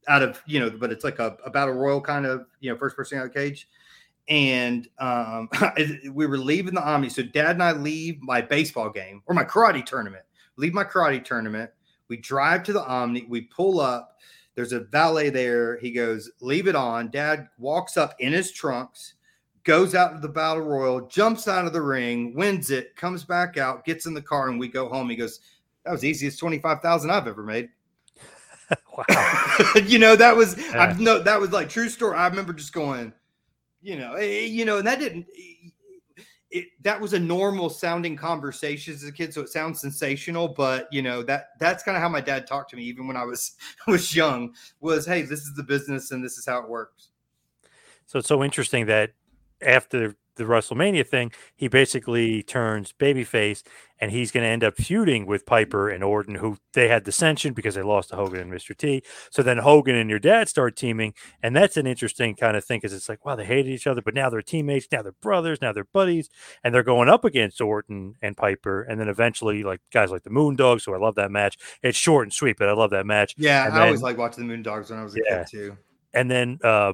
out 0.09 0.21
of 0.21 0.41
you 0.45 0.59
know 0.59 0.69
but 0.69 0.91
it's 0.91 1.03
like 1.03 1.19
a, 1.19 1.37
a 1.45 1.49
battle 1.49 1.73
royal 1.73 2.01
kind 2.01 2.25
of 2.25 2.45
you 2.59 2.69
know 2.69 2.77
first 2.77 2.95
person 2.95 3.17
out 3.17 3.25
of 3.25 3.33
the 3.33 3.39
cage 3.39 3.67
and 4.29 4.87
um, 4.99 5.49
we 6.11 6.25
were 6.25 6.37
leaving 6.37 6.73
the 6.73 6.83
Omni. 6.83 7.09
So 7.09 7.23
dad 7.23 7.51
and 7.51 7.63
I 7.63 7.73
leave 7.73 8.21
my 8.21 8.41
baseball 8.41 8.89
game 8.89 9.21
or 9.25 9.35
my 9.35 9.43
karate 9.43 9.85
tournament. 9.85 10.23
Leave 10.55 10.73
my 10.73 10.83
karate 10.83 11.23
tournament. 11.23 11.71
We 12.07 12.17
drive 12.17 12.63
to 12.63 12.73
the 12.73 12.85
Omni. 12.85 13.25
We 13.27 13.41
pull 13.41 13.79
up. 13.79 14.17
There's 14.55 14.73
a 14.73 14.81
valet 14.81 15.29
there. 15.29 15.79
He 15.79 15.91
goes, 15.91 16.29
"Leave 16.39 16.67
it 16.67 16.75
on." 16.75 17.09
Dad 17.09 17.47
walks 17.57 17.97
up 17.97 18.13
in 18.19 18.33
his 18.33 18.51
trunks, 18.51 19.15
goes 19.63 19.95
out 19.95 20.13
to 20.13 20.19
the 20.19 20.29
battle 20.29 20.61
royal, 20.61 21.07
jumps 21.07 21.47
out 21.47 21.65
of 21.65 21.73
the 21.73 21.81
ring, 21.81 22.35
wins 22.35 22.69
it, 22.69 22.95
comes 22.95 23.23
back 23.23 23.57
out, 23.57 23.83
gets 23.83 24.05
in 24.05 24.13
the 24.13 24.21
car, 24.21 24.49
and 24.49 24.59
we 24.59 24.67
go 24.67 24.87
home. 24.89 25.09
He 25.09 25.15
goes, 25.15 25.39
"That 25.85 25.91
was 25.91 26.01
the 26.01 26.09
easiest 26.09 26.39
twenty 26.39 26.59
five 26.59 26.81
thousand 26.81 27.11
I've 27.11 27.27
ever 27.27 27.43
made." 27.43 27.69
wow. 28.97 29.65
you 29.85 29.99
know 29.99 30.15
that 30.15 30.35
was 30.35 30.57
Yeah. 30.57 30.79
I 30.79 30.93
no 30.93 31.19
that 31.19 31.39
was 31.39 31.51
like 31.51 31.69
true 31.69 31.89
story. 31.89 32.17
I 32.17 32.27
remember 32.27 32.53
just 32.53 32.73
going, 32.73 33.13
you 33.81 33.97
know, 33.97 34.13
eh, 34.13 34.23
eh 34.23 34.45
you 34.45 34.65
know, 34.65 34.77
and 34.77 34.87
that 34.87 34.99
didn't. 34.99 35.25
Eh, 35.37 35.41
eh, 35.65 35.69
it, 36.53 36.65
that 36.81 37.01
was 37.01 37.13
a 37.13 37.19
normal 37.19 37.67
sounding 37.67 38.15
conversation 38.15 38.93
as 38.93 39.03
a 39.03 39.11
kid, 39.11 39.33
so 39.33 39.41
it 39.41 39.49
sounds 39.49 39.81
sensational. 39.81 40.47
But 40.47 40.87
you 40.91 41.01
know 41.01 41.23
that 41.23 41.49
that's 41.59 41.83
kind 41.83 41.97
of 41.97 42.03
how 42.03 42.09
my 42.09 42.21
dad 42.21 42.45
talked 42.45 42.69
to 42.69 42.75
me, 42.75 42.83
even 42.83 43.07
when 43.07 43.17
I 43.17 43.25
was 43.25 43.53
was 43.87 44.15
young. 44.15 44.53
Was 44.79 45.05
hey, 45.05 45.23
this 45.23 45.41
is 45.41 45.53
the 45.55 45.63
business 45.63 46.11
and 46.11 46.23
this 46.23 46.37
is 46.37 46.45
how 46.45 46.59
it 46.59 46.69
works. 46.69 47.09
So 48.05 48.19
it's 48.19 48.27
so 48.27 48.43
interesting 48.43 48.85
that 48.85 49.13
after 49.61 50.15
the 50.35 50.43
WrestleMania 50.45 51.07
thing, 51.07 51.31
he 51.55 51.67
basically 51.67 52.43
turns 52.43 52.93
babyface, 52.93 53.63
and 53.99 54.11
he's 54.11 54.31
going 54.31 54.43
to 54.43 54.49
end 54.49 54.63
up 54.63 54.75
feuding 54.75 55.25
with 55.25 55.45
Piper 55.45 55.89
and 55.89 56.03
Orton, 56.03 56.35
who 56.35 56.57
they 56.73 56.87
had 56.87 57.03
dissension 57.03 57.53
because 57.53 57.75
they 57.75 57.81
lost 57.81 58.09
to 58.09 58.15
Hogan 58.15 58.41
and 58.41 58.51
Mr. 58.51 58.75
T. 58.75 59.03
So 59.31 59.41
then 59.43 59.59
Hogan 59.59 59.95
and 59.95 60.09
your 60.09 60.19
dad 60.19 60.49
start 60.49 60.75
teaming, 60.75 61.13
and 61.41 61.55
that's 61.55 61.77
an 61.77 61.87
interesting 61.87 62.35
kind 62.35 62.57
of 62.57 62.65
thing 62.65 62.79
because 62.79 62.93
it's 62.93 63.07
like, 63.07 63.23
wow, 63.25 63.35
they 63.35 63.45
hated 63.45 63.67
each 63.71 63.87
other, 63.87 64.01
but 64.01 64.13
now 64.13 64.29
they're 64.29 64.41
teammates, 64.41 64.87
now 64.91 65.01
they're 65.01 65.13
brothers, 65.21 65.61
now 65.61 65.71
they're 65.71 65.87
buddies, 65.93 66.29
and 66.63 66.73
they're 66.73 66.83
going 66.83 67.09
up 67.09 67.23
against 67.25 67.61
Orton 67.61 68.15
and 68.21 68.35
Piper, 68.35 68.81
and 68.83 68.99
then 68.99 69.07
eventually 69.09 69.63
like 69.63 69.81
guys 69.91 70.11
like 70.11 70.23
the 70.23 70.29
Moondogs, 70.29 70.81
so 70.81 70.93
I 70.93 70.97
love 70.97 71.15
that 71.15 71.31
match. 71.31 71.57
It's 71.81 71.97
short 71.97 72.25
and 72.25 72.33
sweet, 72.33 72.57
but 72.57 72.67
I 72.69 72.73
love 72.73 72.91
that 72.91 73.05
match. 73.05 73.35
Yeah, 73.37 73.67
And 73.67 73.77
I 73.77 73.85
always 73.85 74.01
like 74.01 74.17
watching 74.17 74.47
the 74.47 74.53
Moondogs 74.53 74.89
when 74.89 74.99
I 74.99 75.03
was 75.03 75.15
a 75.15 75.19
Yeah. 75.29 75.43
kid 75.43 75.47
too. 75.49 75.77
and 76.13 76.29
then 76.29 76.59
uh 76.63 76.93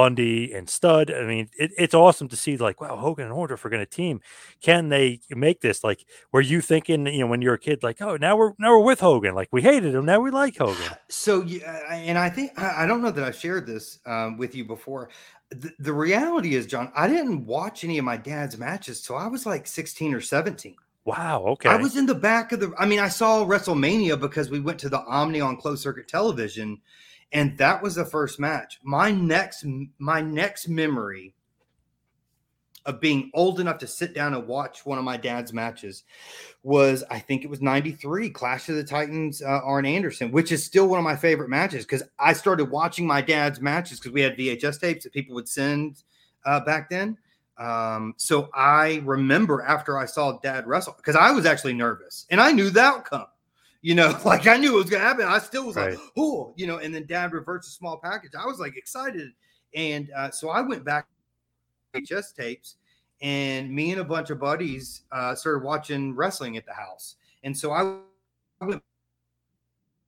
Bundy 0.00 0.50
and 0.54 0.66
Studd. 0.66 1.12
I 1.12 1.24
mean, 1.26 1.50
it, 1.58 1.72
it's 1.76 1.92
awesome 1.92 2.26
to 2.28 2.36
see 2.36 2.56
like, 2.56 2.80
wow, 2.80 2.96
Hogan 2.96 3.26
and 3.26 3.34
Orndorff 3.34 3.66
are 3.66 3.68
going 3.68 3.84
to 3.84 3.86
team. 3.86 4.22
Can 4.62 4.88
they 4.88 5.20
make 5.28 5.60
this? 5.60 5.84
Like, 5.84 6.06
were 6.32 6.40
you 6.40 6.62
thinking, 6.62 7.06
you 7.06 7.20
know, 7.20 7.26
when 7.26 7.42
you're 7.42 7.52
a 7.52 7.58
kid, 7.58 7.82
like, 7.82 8.00
oh, 8.00 8.16
now 8.16 8.34
we're 8.34 8.52
now 8.58 8.70
we're 8.70 8.84
with 8.86 9.00
Hogan. 9.00 9.34
Like, 9.34 9.50
we 9.52 9.60
hated 9.60 9.94
him, 9.94 10.06
now 10.06 10.18
we 10.20 10.30
like 10.30 10.56
Hogan. 10.56 10.90
So, 11.10 11.42
yeah, 11.42 11.86
and 11.92 12.16
I 12.16 12.30
think 12.30 12.58
I 12.58 12.84
I 12.84 12.86
don't 12.86 13.02
know 13.02 13.10
that 13.10 13.22
I've 13.22 13.36
shared 13.36 13.66
this 13.66 13.98
um, 14.06 14.38
with 14.38 14.54
you 14.54 14.64
before. 14.64 15.10
The, 15.50 15.70
the 15.78 15.92
reality 15.92 16.54
is, 16.54 16.66
John, 16.66 16.90
I 16.96 17.06
didn't 17.06 17.44
watch 17.44 17.84
any 17.84 17.98
of 17.98 18.04
my 18.06 18.16
dad's 18.16 18.56
matches 18.56 19.02
till 19.02 19.16
I 19.16 19.26
was 19.26 19.44
like 19.44 19.66
16 19.66 20.14
or 20.14 20.22
17. 20.22 20.76
Wow. 21.04 21.44
Okay. 21.48 21.68
I 21.68 21.76
was 21.76 21.96
in 21.98 22.06
the 22.06 22.14
back 22.14 22.52
of 22.52 22.60
the. 22.60 22.72
I 22.78 22.86
mean, 22.86 23.00
I 23.00 23.08
saw 23.08 23.44
WrestleMania 23.44 24.18
because 24.18 24.48
we 24.48 24.60
went 24.60 24.78
to 24.78 24.88
the 24.88 25.00
Omni 25.00 25.42
on 25.42 25.58
closed 25.58 25.82
circuit 25.82 26.08
television, 26.08 26.80
and 27.32 27.56
that 27.58 27.82
was 27.82 27.94
the 27.94 28.04
first 28.04 28.40
match. 28.40 28.78
My 28.82 29.10
next, 29.10 29.64
my 29.98 30.20
next 30.20 30.68
memory 30.68 31.34
of 32.86 33.00
being 33.00 33.30
old 33.34 33.60
enough 33.60 33.78
to 33.78 33.86
sit 33.86 34.14
down 34.14 34.34
and 34.34 34.46
watch 34.46 34.86
one 34.86 34.98
of 34.98 35.04
my 35.04 35.16
dad's 35.16 35.52
matches 35.52 36.04
was, 36.62 37.04
I 37.10 37.18
think 37.18 37.44
it 37.44 37.50
was 37.50 37.60
'93, 37.60 38.30
Clash 38.30 38.68
of 38.68 38.76
the 38.76 38.84
Titans, 38.84 39.42
uh, 39.42 39.60
Arn 39.64 39.86
Anderson, 39.86 40.32
which 40.32 40.50
is 40.50 40.64
still 40.64 40.88
one 40.88 40.98
of 40.98 41.04
my 41.04 41.16
favorite 41.16 41.50
matches 41.50 41.84
because 41.84 42.02
I 42.18 42.32
started 42.32 42.70
watching 42.70 43.06
my 43.06 43.20
dad's 43.20 43.60
matches 43.60 44.00
because 44.00 44.12
we 44.12 44.22
had 44.22 44.36
VHS 44.36 44.80
tapes 44.80 45.04
that 45.04 45.12
people 45.12 45.34
would 45.34 45.48
send 45.48 46.02
uh, 46.44 46.60
back 46.60 46.90
then. 46.90 47.18
Um, 47.58 48.14
so 48.16 48.48
I 48.54 49.02
remember 49.04 49.60
after 49.62 49.98
I 49.98 50.06
saw 50.06 50.38
dad 50.38 50.66
wrestle 50.66 50.94
because 50.96 51.14
I 51.14 51.30
was 51.30 51.44
actually 51.44 51.74
nervous 51.74 52.26
and 52.30 52.40
I 52.40 52.52
knew 52.52 52.70
the 52.70 52.80
outcome. 52.80 53.26
You 53.82 53.94
know, 53.94 54.18
like 54.24 54.46
I 54.46 54.56
knew 54.56 54.74
it 54.74 54.82
was 54.82 54.90
gonna 54.90 55.04
happen. 55.04 55.26
I 55.26 55.38
still 55.38 55.66
was 55.66 55.76
Right. 55.76 55.90
like, 55.92 56.00
oh, 56.16 56.52
you 56.56 56.66
know, 56.66 56.78
and 56.78 56.94
then 56.94 57.06
dad 57.06 57.32
reverts 57.32 57.68
a 57.68 57.70
small 57.70 57.98
package. 57.98 58.32
I 58.38 58.46
was 58.46 58.58
like 58.58 58.76
excited. 58.76 59.30
And 59.74 60.10
uh, 60.16 60.30
so 60.30 60.50
I 60.50 60.60
went 60.60 60.84
back 60.84 61.06
to 61.94 62.00
VHS 62.00 62.34
tapes 62.34 62.76
and 63.22 63.70
me 63.70 63.92
and 63.92 64.00
a 64.00 64.04
bunch 64.04 64.30
of 64.30 64.40
buddies 64.40 65.02
uh, 65.12 65.34
started 65.34 65.62
watching 65.64 66.14
wrestling 66.14 66.56
at 66.56 66.66
the 66.66 66.72
house. 66.72 67.16
And 67.44 67.56
so 67.56 67.70
I 67.72 67.82
went 68.64 68.82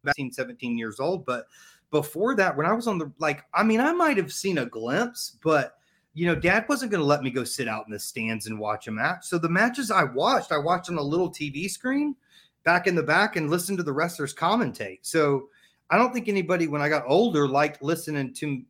back 0.04 0.14
17, 0.16 0.32
17 0.32 0.78
years 0.78 0.98
old. 0.98 1.24
But 1.24 1.46
before 1.90 2.34
that, 2.36 2.56
when 2.56 2.66
I 2.66 2.72
was 2.72 2.86
on 2.86 2.98
the 2.98 3.12
like, 3.18 3.44
I 3.54 3.62
mean, 3.62 3.80
I 3.80 3.92
might 3.92 4.16
have 4.16 4.32
seen 4.32 4.58
a 4.58 4.66
glimpse, 4.66 5.36
but 5.42 5.76
you 6.14 6.26
know, 6.26 6.34
dad 6.34 6.66
wasn't 6.68 6.90
going 6.90 7.00
to 7.00 7.06
let 7.06 7.22
me 7.22 7.30
go 7.30 7.44
sit 7.44 7.68
out 7.68 7.86
in 7.86 7.92
the 7.92 7.98
stands 7.98 8.46
and 8.46 8.58
watch 8.58 8.86
a 8.86 8.90
match. 8.90 9.24
So 9.24 9.38
the 9.38 9.48
matches 9.48 9.90
I 9.90 10.04
watched, 10.04 10.52
I 10.52 10.58
watched 10.58 10.90
on 10.90 10.98
a 10.98 11.02
little 11.02 11.30
TV 11.30 11.70
screen 11.70 12.14
back 12.64 12.86
in 12.86 12.94
the 12.94 13.02
back 13.02 13.36
and 13.36 13.50
listened 13.50 13.78
to 13.78 13.84
the 13.84 13.92
wrestlers 13.92 14.34
commentate. 14.34 15.00
So 15.02 15.48
I 15.90 15.98
don't 15.98 16.12
think 16.12 16.28
anybody, 16.28 16.68
when 16.68 16.82
I 16.82 16.88
got 16.88 17.04
older, 17.06 17.48
liked 17.48 17.82
listening 17.82 18.32
to 18.34 18.62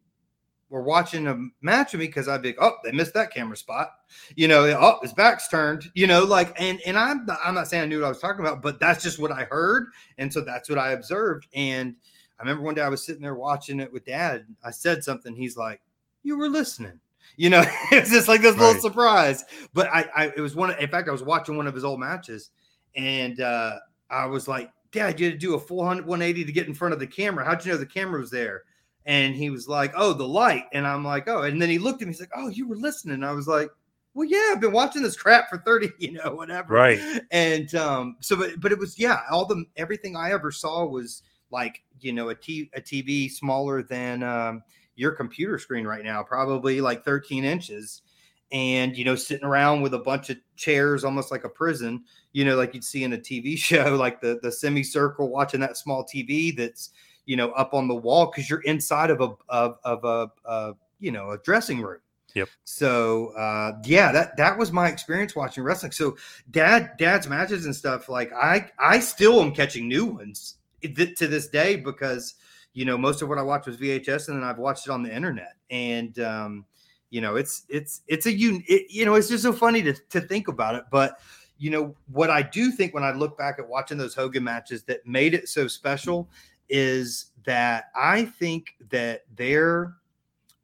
or 0.73 0.83
watching 0.83 1.27
a 1.27 1.39
match 1.61 1.93
with 1.93 2.01
me 2.01 2.07
because 2.07 2.29
I'd 2.29 2.41
be 2.41 2.49
like, 2.49 2.63
oh, 2.63 2.77
they 2.83 2.93
missed 2.93 3.13
that 3.13 3.33
camera 3.33 3.57
spot. 3.57 3.91
You 4.37 4.49
know, 4.49 4.65
oh, 4.65 4.99
his 5.03 5.13
back's 5.13 5.47
turned, 5.49 5.85
you 5.95 6.07
know, 6.07 6.25
like, 6.25 6.59
and 6.59 6.81
and 6.87 6.99
I'm 6.99 7.27
not, 7.27 7.39
I'm 7.45 7.55
not 7.55 7.69
saying 7.69 7.83
I 7.83 7.87
knew 7.87 8.01
what 8.01 8.07
I 8.07 8.09
was 8.09 8.21
talking 8.21 8.41
about, 8.41 8.63
but 8.63 8.81
that's 8.81 9.03
just 9.03 9.19
what 9.19 9.31
I 9.31 9.45
heard. 9.45 9.89
And 10.17 10.33
so 10.33 10.41
that's 10.41 10.71
what 10.71 10.79
I 10.79 10.93
observed. 10.93 11.47
And 11.55 11.95
I 12.39 12.43
remember 12.43 12.63
one 12.65 12.75
day 12.75 12.81
I 12.81 12.89
was 12.89 13.05
sitting 13.05 13.21
there 13.21 13.35
watching 13.35 13.81
it 13.81 13.93
with 13.93 14.07
dad. 14.07 14.47
I 14.65 14.71
said 14.71 15.05
something. 15.05 15.37
He's 15.37 15.59
like, 15.59 15.83
you 16.23 16.39
were 16.39 16.49
listening. 16.49 16.99
You 17.37 17.51
know, 17.51 17.65
it's 17.93 18.11
just 18.11 18.29
like 18.29 18.41
this 18.41 18.57
little 18.57 18.81
surprise. 18.81 19.45
But 19.75 19.89
I, 19.89 20.07
I, 20.15 20.27
it 20.37 20.41
was 20.41 20.57
one. 20.57 20.75
In 20.79 20.89
fact, 20.89 21.09
I 21.09 21.13
was 21.13 21.23
watching 21.23 21.57
one 21.57 21.67
of 21.67 21.75
his 21.75 21.85
old 21.85 22.01
matches, 22.01 22.51
and 22.97 23.41
uh, 23.41 23.79
I 24.11 24.27
was 24.27 24.49
like, 24.49 24.71
"Dad, 24.91 25.19
you 25.19 25.27
had 25.27 25.35
to 25.35 25.39
do 25.39 25.55
a 25.55 25.61
full 25.61 25.79
100 25.79 26.07
180 26.07 26.45
to 26.45 26.53
get 26.53 26.67
in 26.67 26.75
front 26.75 26.95
of 26.95 27.01
the 27.01 27.07
camera. 27.07 27.45
How'd 27.45 27.65
you 27.65 27.73
know 27.73 27.79
the 27.79 27.87
camera 27.87 28.21
was 28.21 28.31
there?" 28.31 28.63
And 29.07 29.35
he 29.35 29.51
was 29.51 29.69
like, 29.69 29.93
"Oh, 29.97 30.13
the 30.13 30.27
light." 30.27 30.65
And 30.73 30.87
I'm 30.87 31.05
like, 31.05 31.29
"Oh." 31.29 31.43
And 31.43 31.61
then 31.61 31.71
he 31.71 31.79
looked 31.79 32.03
at 32.03 32.09
me. 32.09 32.13
He's 32.13 32.21
like, 32.21 32.31
"Oh, 32.37 32.49
you 32.49 32.69
were 32.69 32.77
listening." 32.77 33.25
I 33.25 33.33
was 33.33 33.49
like, 33.49 33.71
"Well, 34.15 34.29
yeah, 34.29 34.51
I've 34.53 34.61
been 34.61 34.73
watching 34.73 35.03
this 35.03 35.17
crap 35.17 35.49
for 35.49 35.59
30, 35.59 35.91
you 35.99 36.13
know, 36.13 36.35
whatever." 36.35 36.75
Right. 36.75 37.01
And 37.31 37.75
um, 37.75 38.17
so, 38.21 38.37
but 38.37 38.61
but 38.61 38.73
it 38.73 38.79
was 38.79 38.99
yeah, 38.99 39.21
all 39.31 39.47
the 39.47 39.65
everything 39.77 40.17
I 40.17 40.33
ever 40.33 40.51
saw 40.51 40.85
was 40.85 41.23
like 41.51 41.83
you 42.01 42.13
know 42.13 42.31
a 42.31 42.35
t 42.35 42.71
a 42.75 42.81
TV 42.81 43.31
smaller 43.31 43.83
than 43.83 44.23
um, 44.23 44.63
your 44.97 45.13
computer 45.13 45.59
screen 45.59 45.87
right 45.87 46.05
now, 46.05 46.23
probably 46.23 46.81
like 46.81 47.05
13 47.05 47.45
inches. 47.45 48.03
And 48.51 48.97
you 48.97 49.05
know, 49.05 49.15
sitting 49.15 49.47
around 49.47 49.81
with 49.81 49.95
a 49.95 49.99
bunch 49.99 50.29
of 50.29 50.37
chairs, 50.57 51.05
almost 51.05 51.31
like 51.31 51.45
a 51.45 51.49
prison, 51.49 52.05
you 52.33 52.45
know, 52.45 52.57
like 52.57 52.75
you'd 52.75 52.85
see 52.85 53.05
in 53.05 53.13
a 53.13 53.19
TV 53.19 53.57
show, 53.59 53.95
like 53.97 54.21
the 54.21 54.39
the 54.43 54.53
semicircle, 54.53 55.29
watching 55.29 55.61
that 55.61 55.77
small 55.77 56.05
TV 56.05 56.57
that's 56.57 56.91
you 57.27 57.37
know 57.37 57.51
up 57.53 57.75
on 57.75 57.89
the 57.89 57.95
wall 57.95 58.27
because 58.27 58.49
you're 58.49 58.63
inside 58.63 59.11
of 59.11 59.21
a 59.21 59.31
of, 59.49 59.79
of 59.85 60.05
a, 60.05 60.31
a 60.49 60.75
you 60.99 61.13
know 61.13 61.31
a 61.31 61.39
dressing 61.39 61.81
room. 61.81 62.01
Yep. 62.35 62.49
So 62.65 63.29
uh, 63.37 63.73
yeah, 63.85 64.11
that 64.13 64.37
that 64.37 64.57
was 64.57 64.73
my 64.73 64.89
experience 64.89 65.37
watching 65.37 65.63
wrestling. 65.65 65.93
So 65.93 66.17
dad 66.51 66.93
dad's 66.99 67.29
matches 67.29 67.67
and 67.67 67.77
stuff 67.77 68.09
like 68.09 68.33
I 68.33 68.71
I 68.79 69.01
still 69.01 69.41
am 69.41 69.53
catching 69.53 69.89
new 69.89 70.07
ones 70.07 70.57
to 70.83 71.29
this 71.29 71.49
day 71.49 71.77
because 71.77 72.35
you 72.73 72.85
know 72.85 72.97
most 72.97 73.23
of 73.23 73.29
what 73.29 73.39
I 73.39 73.43
watched 73.43 73.67
was 73.67 73.77
VHS 73.77 74.29
and 74.29 74.39
then 74.39 74.45
I've 74.45 74.59
watched 74.59 74.87
it 74.87 74.91
on 74.91 75.03
the 75.03 75.15
internet 75.15 75.57
and 75.71 76.19
um, 76.21 76.65
you 77.11 77.21
know 77.21 77.37
it's 77.37 77.65
it's 77.69 78.01
it's 78.09 78.27
a 78.27 78.33
un 78.33 78.65
it, 78.67 78.91
you 78.91 79.05
know 79.05 79.15
it's 79.15 79.29
just 79.29 79.43
so 79.43 79.53
funny 79.53 79.83
to 79.83 79.93
to 80.11 80.21
think 80.21 80.49
about 80.49 80.75
it 80.75 80.85
but 80.91 81.19
you 81.63 81.71
know 81.71 81.95
what 82.11 82.29
I 82.29 82.43
do 82.43 82.73
think 82.73 82.93
when 82.93 83.05
I 83.05 83.13
look 83.13 83.39
back 83.39 83.61
at 83.61 83.69
watching 83.69 83.97
those 83.97 84.17
Hogan 84.17 84.43
matches 84.43 84.83
that 84.85 85.07
made 85.07 85.33
it 85.33 85.49
so 85.49 85.69
special 85.69 86.29
is 86.69 87.27
that 87.45 87.85
I 87.95 88.25
think 88.25 88.75
that 88.91 89.23
their 89.37 89.95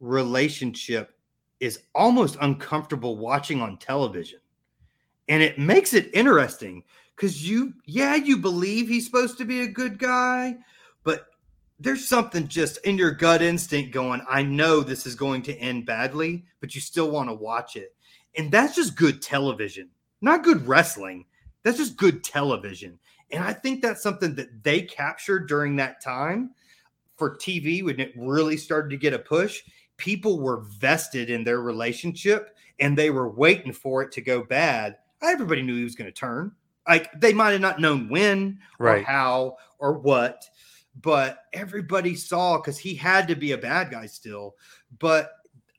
relationship 0.01 1.14
is 1.61 1.82
almost 1.94 2.36
uncomfortable 2.40 3.16
watching 3.16 3.62
on 3.62 3.78
television. 3.78 4.40
And 5.28 5.40
it 5.40 5.57
makes 5.57 5.94
it 5.94 6.11
interesting 6.12 6.82
because 7.14 7.49
you, 7.49 7.74
yeah, 7.84 8.16
you 8.16 8.36
believe 8.36 8.88
he's 8.88 9.07
supposed 9.07 9.38
to 9.38 9.44
be 9.44 9.61
a 9.61 9.68
good 9.68 10.01
guy, 10.01 10.57
but 11.05 11.26
there's 11.78 12.09
something 12.09 12.49
just 12.49 12.78
in 12.78 12.99
your 12.99 13.12
gut 13.12 13.40
instinct 13.40 13.92
going, 13.92 14.20
I 14.28 14.42
know 14.42 14.80
this 14.80 15.07
is 15.07 15.14
going 15.14 15.42
to 15.42 15.55
end 15.59 15.86
badly, 15.86 16.44
but 16.59 16.74
you 16.74 16.80
still 16.80 17.12
want 17.12 17.28
to 17.28 17.34
watch 17.34 17.76
it. 17.76 17.94
And 18.36 18.51
that's 18.51 18.74
just 18.74 18.96
good 18.96 19.22
television, 19.22 19.90
not 20.21 20.45
good 20.45 20.66
wrestling. 20.66 21.25
That's 21.62 21.79
just 21.79 21.97
good 21.97 22.25
television. 22.25 22.99
And 23.31 23.45
I 23.45 23.53
think 23.53 23.83
that's 23.83 24.03
something 24.03 24.35
that 24.37 24.62
they 24.62 24.83
captured 24.83 25.49
during 25.49 25.77
that 25.77 26.03
time 26.03 26.51
for 27.16 27.37
TV 27.37 27.85
when 27.85 28.01
it 28.01 28.12
really 28.16 28.57
started 28.57 28.91
to 28.91 28.97
get 28.97 29.12
a 29.12 29.19
push. 29.19 29.62
People 29.97 30.41
were 30.41 30.62
vested 30.79 31.29
in 31.31 31.45
their 31.45 31.61
relationship 31.61 32.57
and 32.79 32.97
they 32.97 33.11
were 33.11 33.29
waiting 33.29 33.73
for 33.73 34.03
it 34.03 34.12
to 34.12 34.21
go 34.21 34.43
bad. 34.45 34.97
Everybody 35.21 35.62
knew 35.62 35.77
he 35.77 35.85
was 35.85 35.97
going 35.97 36.11
to 36.11 36.16
turn. 36.16 36.53
Like 36.89 37.11
they 37.21 37.33
might 37.35 37.51
have 37.51 37.61
not 37.61 37.81
known 37.81 38.09
when 38.09 38.59
or 38.79 38.87
Right. 38.87 39.05
how 39.05 39.57
or 39.79 39.93
what, 39.93 40.45
but 41.03 41.45
everybody 41.53 42.14
saw 42.14 42.57
because 42.57 42.79
he 42.79 42.95
had 42.95 43.29
to 43.29 43.35
be 43.37 43.53
a 43.53 43.59
bad 43.59 43.91
guy 43.91 44.07
still. 44.07 44.55
But 44.99 45.33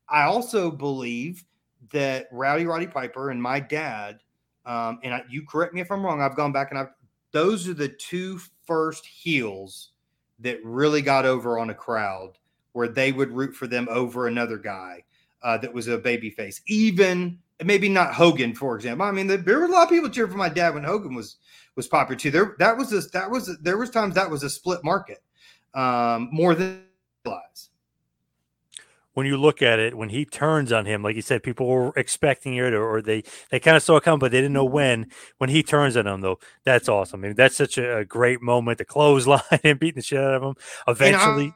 I 0.07 0.23
also 0.23 0.69
believe 0.69 1.43
that 1.91 2.27
Rowdy 2.31 2.65
Roddy 2.65 2.85
Piper 2.87 3.31
and 3.31 3.41
my 3.41 3.59
dad, 3.59 4.19
um, 4.65 4.99
and 5.03 5.13
I, 5.13 5.23
you 5.29 5.45
correct 5.45 5.73
me 5.73 5.81
if 5.81 5.91
I'm 5.91 6.05
wrong, 6.05 6.21
I've 6.21 6.35
gone 6.35 6.51
back 6.51 6.71
and 6.71 6.79
I've 6.79 6.89
those 7.31 7.67
are 7.67 7.73
the 7.73 7.89
two 7.89 8.39
first 8.65 9.05
heels 9.05 9.91
that 10.39 10.63
really 10.63 11.01
got 11.01 11.25
over 11.25 11.59
on 11.59 11.69
a 11.69 11.75
crowd 11.75 12.37
where 12.73 12.87
they 12.87 13.11
would 13.11 13.31
root 13.31 13.55
for 13.55 13.67
them 13.67 13.87
over 13.89 14.27
another 14.27 14.57
guy 14.57 15.03
uh, 15.43 15.57
that 15.57 15.73
was 15.73 15.87
a 15.87 15.97
baby 15.97 16.29
face. 16.29 16.61
Even 16.67 17.37
maybe 17.63 17.89
not 17.89 18.13
Hogan, 18.13 18.55
for 18.55 18.75
example. 18.75 19.05
I 19.05 19.11
mean, 19.11 19.27
there 19.27 19.59
were 19.59 19.65
a 19.65 19.71
lot 19.71 19.83
of 19.83 19.89
people 19.89 20.09
cheering 20.09 20.31
for 20.31 20.37
my 20.37 20.49
dad 20.49 20.73
when 20.73 20.83
Hogan 20.83 21.13
was 21.13 21.37
was 21.75 21.87
popular 21.87 22.17
too. 22.17 22.31
There 22.31 22.55
that 22.59 22.77
was 22.77 22.93
a, 22.93 23.01
that 23.09 23.29
was 23.29 23.57
there 23.61 23.77
was 23.77 23.89
times 23.89 24.15
that 24.15 24.29
was 24.29 24.43
a 24.43 24.49
split 24.49 24.83
market 24.83 25.23
um, 25.73 26.29
more 26.31 26.55
than 26.55 26.83
realize. 27.25 27.68
When 29.19 29.27
you 29.27 29.35
look 29.35 29.61
at 29.61 29.79
it, 29.79 29.97
when 29.97 30.07
he 30.07 30.23
turns 30.23 30.71
on 30.71 30.85
him, 30.85 31.03
like 31.03 31.13
you 31.13 31.21
said, 31.21 31.43
people 31.43 31.67
were 31.67 31.91
expecting 31.97 32.55
it 32.55 32.73
or, 32.73 32.89
or 32.89 33.01
they 33.01 33.21
they 33.51 33.59
kind 33.59 33.75
of 33.75 33.83
saw 33.83 33.97
it 33.97 34.03
coming, 34.03 34.17
but 34.17 34.31
they 34.31 34.37
didn't 34.37 34.53
know 34.53 34.65
mm-hmm. 34.65 34.75
when. 34.75 35.11
When 35.39 35.49
he 35.49 35.61
turns 35.61 35.97
on 35.97 36.05
them, 36.05 36.21
though, 36.21 36.39
that's 36.63 36.87
awesome. 36.87 37.19
I 37.19 37.27
mean, 37.27 37.35
that's 37.35 37.57
such 37.57 37.77
a, 37.77 37.97
a 37.97 38.05
great 38.05 38.41
moment. 38.41 38.77
The 38.77 38.85
clothesline 38.85 39.41
and 39.65 39.77
beating 39.77 39.97
the 39.97 40.01
shit 40.01 40.19
out 40.19 40.35
of 40.35 40.43
him. 40.43 40.55
Eventually, 40.87 41.53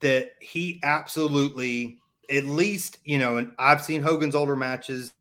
that 0.00 0.30
he 0.40 0.80
absolutely 0.82 1.98
at 2.30 2.46
least 2.46 2.96
you 3.04 3.18
know, 3.18 3.36
and 3.36 3.52
I've 3.58 3.82
seen 3.82 4.00
Hogan's 4.02 4.34
older 4.34 4.56
matches 4.56 5.12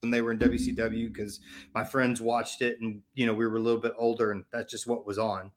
when 0.00 0.10
they 0.10 0.22
were 0.22 0.32
in 0.32 0.38
WCW 0.38 1.12
because 1.12 1.40
my 1.74 1.84
friends 1.84 2.22
watched 2.22 2.62
it, 2.62 2.80
and 2.80 3.02
you 3.12 3.26
know, 3.26 3.34
we 3.34 3.46
were 3.46 3.58
a 3.58 3.60
little 3.60 3.80
bit 3.80 3.92
older, 3.98 4.30
and 4.32 4.46
that's 4.50 4.72
just 4.72 4.86
what 4.86 5.06
was 5.06 5.18
on. 5.18 5.50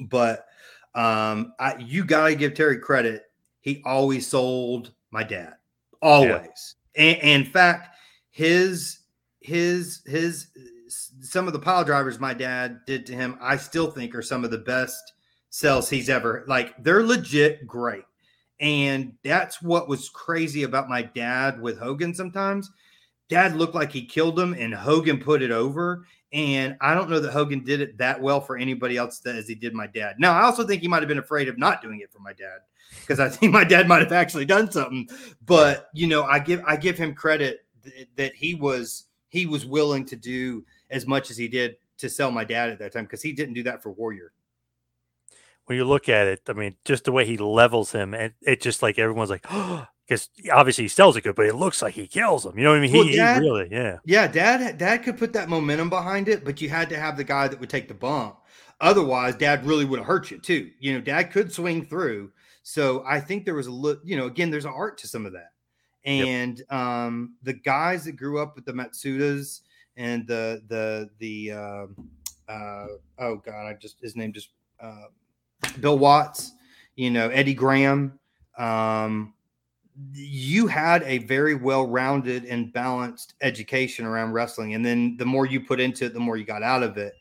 But 0.00 0.46
um, 0.94 1.52
I, 1.58 1.76
you 1.78 2.04
gotta 2.04 2.34
give 2.34 2.54
Terry 2.54 2.78
credit. 2.78 3.24
He 3.60 3.82
always 3.84 4.26
sold 4.26 4.92
my 5.10 5.22
dad, 5.22 5.54
always. 6.02 6.76
Yeah. 6.96 7.02
And, 7.02 7.22
and 7.22 7.46
in 7.46 7.52
fact, 7.52 7.96
his 8.30 9.00
his 9.40 10.02
his 10.06 10.48
some 10.88 11.46
of 11.46 11.52
the 11.52 11.58
pile 11.58 11.84
drivers 11.84 12.18
my 12.18 12.34
dad 12.34 12.80
did 12.86 13.06
to 13.06 13.14
him, 13.14 13.38
I 13.40 13.56
still 13.56 13.90
think 13.90 14.14
are 14.14 14.22
some 14.22 14.44
of 14.44 14.50
the 14.50 14.58
best 14.58 15.12
sells 15.50 15.88
he's 15.88 16.08
ever 16.08 16.44
like. 16.48 16.74
They're 16.82 17.04
legit 17.04 17.66
great. 17.66 18.04
And 18.60 19.14
that's 19.24 19.62
what 19.62 19.88
was 19.88 20.10
crazy 20.10 20.64
about 20.64 20.88
my 20.88 21.02
dad 21.02 21.60
with 21.60 21.78
Hogan 21.78 22.14
sometimes. 22.14 22.70
Dad 23.28 23.56
looked 23.56 23.74
like 23.74 23.90
he 23.92 24.04
killed 24.04 24.38
him 24.38 24.54
and 24.54 24.74
Hogan 24.74 25.18
put 25.18 25.40
it 25.40 25.50
over. 25.50 26.04
And 26.32 26.76
I 26.80 26.94
don't 26.94 27.10
know 27.10 27.18
that 27.18 27.32
Hogan 27.32 27.64
did 27.64 27.80
it 27.80 27.98
that 27.98 28.20
well 28.20 28.40
for 28.40 28.56
anybody 28.56 28.96
else 28.96 29.24
as 29.26 29.48
he 29.48 29.54
did 29.54 29.74
my 29.74 29.88
dad. 29.88 30.16
Now, 30.18 30.32
I 30.32 30.42
also 30.42 30.64
think 30.64 30.80
he 30.80 30.88
might 30.88 31.02
have 31.02 31.08
been 31.08 31.18
afraid 31.18 31.48
of 31.48 31.58
not 31.58 31.82
doing 31.82 32.00
it 32.00 32.12
for 32.12 32.20
my 32.20 32.32
dad 32.32 32.60
because 33.00 33.20
I 33.20 33.28
think 33.28 33.52
my 33.52 33.64
dad 33.64 33.88
might 33.88 34.02
have 34.02 34.12
actually 34.12 34.44
done 34.44 34.70
something. 34.70 35.08
But 35.44 35.88
you 35.92 36.06
know, 36.06 36.24
I 36.24 36.38
give 36.38 36.62
I 36.66 36.76
give 36.76 36.96
him 36.96 37.14
credit 37.14 37.66
th- 37.82 38.08
that 38.16 38.34
he 38.34 38.54
was 38.54 39.06
he 39.28 39.46
was 39.46 39.66
willing 39.66 40.04
to 40.06 40.16
do 40.16 40.64
as 40.90 41.06
much 41.06 41.30
as 41.30 41.36
he 41.36 41.48
did 41.48 41.76
to 41.98 42.08
sell 42.08 42.30
my 42.30 42.44
dad 42.44 42.70
at 42.70 42.78
that 42.78 42.92
time 42.92 43.04
because 43.04 43.22
he 43.22 43.32
didn't 43.32 43.54
do 43.54 43.62
that 43.64 43.82
for 43.82 43.90
Warrior. 43.90 44.32
When 45.66 45.76
you 45.76 45.84
look 45.84 46.08
at 46.08 46.26
it, 46.26 46.42
I 46.48 46.52
mean, 46.52 46.76
just 46.84 47.04
the 47.04 47.12
way 47.12 47.24
he 47.24 47.36
levels 47.36 47.92
him, 47.92 48.12
and 48.12 48.32
it 48.42 48.60
just 48.60 48.82
like 48.82 48.98
everyone's 48.98 49.30
like, 49.30 49.46
oh, 49.50 49.86
because 50.10 50.28
obviously 50.52 50.82
he 50.82 50.88
sells 50.88 51.16
it 51.16 51.22
good, 51.22 51.36
but 51.36 51.46
it 51.46 51.54
looks 51.54 51.80
like 51.80 51.94
he 51.94 52.08
kills 52.08 52.44
him. 52.44 52.58
You 52.58 52.64
know 52.64 52.70
what 52.70 52.78
I 52.78 52.80
mean? 52.80 52.92
Well, 52.92 53.04
he, 53.04 53.14
dad, 53.14 53.40
he 53.40 53.48
really, 53.48 53.68
yeah, 53.70 53.98
yeah. 54.04 54.26
Dad, 54.26 54.76
dad 54.76 55.04
could 55.04 55.16
put 55.16 55.32
that 55.34 55.48
momentum 55.48 55.88
behind 55.88 56.28
it, 56.28 56.44
but 56.44 56.60
you 56.60 56.68
had 56.68 56.88
to 56.88 56.98
have 56.98 57.16
the 57.16 57.22
guy 57.22 57.46
that 57.46 57.60
would 57.60 57.70
take 57.70 57.86
the 57.86 57.94
bump. 57.94 58.36
Otherwise, 58.80 59.36
dad 59.36 59.64
really 59.64 59.84
would 59.84 60.00
have 60.00 60.06
hurt 60.06 60.32
you 60.32 60.38
too. 60.38 60.68
You 60.80 60.94
know, 60.94 61.00
dad 61.00 61.30
could 61.30 61.52
swing 61.52 61.86
through. 61.86 62.32
So 62.64 63.04
I 63.06 63.20
think 63.20 63.44
there 63.44 63.54
was 63.54 63.68
a 63.68 63.70
look. 63.70 64.00
You 64.02 64.16
know, 64.16 64.26
again, 64.26 64.50
there's 64.50 64.64
an 64.64 64.72
art 64.74 64.98
to 64.98 65.06
some 65.06 65.26
of 65.26 65.32
that. 65.34 65.52
And 66.04 66.58
yep. 66.58 66.72
um, 66.72 67.36
the 67.44 67.52
guys 67.52 68.04
that 68.06 68.12
grew 68.12 68.40
up 68.42 68.56
with 68.56 68.64
the 68.64 68.72
Matsudas 68.72 69.60
and 69.96 70.26
the 70.26 70.60
the 70.66 71.08
the 71.18 71.52
uh, 71.52 71.86
uh, 72.50 72.86
oh 73.20 73.36
god, 73.36 73.68
I 73.68 73.74
just 73.74 74.00
his 74.00 74.16
name 74.16 74.32
just 74.32 74.48
uh, 74.80 75.06
Bill 75.78 75.98
Watts, 75.98 76.50
you 76.96 77.12
know 77.12 77.28
Eddie 77.28 77.54
Graham. 77.54 78.18
Um, 78.58 79.34
you 80.12 80.66
had 80.66 81.02
a 81.04 81.18
very 81.18 81.54
well-rounded 81.54 82.44
and 82.44 82.72
balanced 82.72 83.34
education 83.40 84.06
around 84.06 84.32
wrestling, 84.32 84.74
and 84.74 84.84
then 84.84 85.16
the 85.18 85.26
more 85.26 85.46
you 85.46 85.60
put 85.60 85.80
into 85.80 86.06
it, 86.06 86.14
the 86.14 86.20
more 86.20 86.36
you 86.36 86.44
got 86.44 86.62
out 86.62 86.82
of 86.82 86.96
it. 86.96 87.14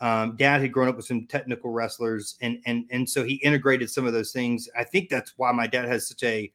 Um, 0.00 0.36
Dad 0.36 0.62
had 0.62 0.72
grown 0.72 0.88
up 0.88 0.96
with 0.96 1.04
some 1.04 1.26
technical 1.26 1.70
wrestlers, 1.70 2.36
and 2.40 2.58
and 2.66 2.84
and 2.90 3.08
so 3.08 3.22
he 3.22 3.34
integrated 3.36 3.90
some 3.90 4.06
of 4.06 4.12
those 4.12 4.32
things. 4.32 4.68
I 4.76 4.84
think 4.84 5.08
that's 5.08 5.34
why 5.36 5.52
my 5.52 5.66
dad 5.66 5.86
has 5.86 6.08
such 6.08 6.22
a. 6.22 6.52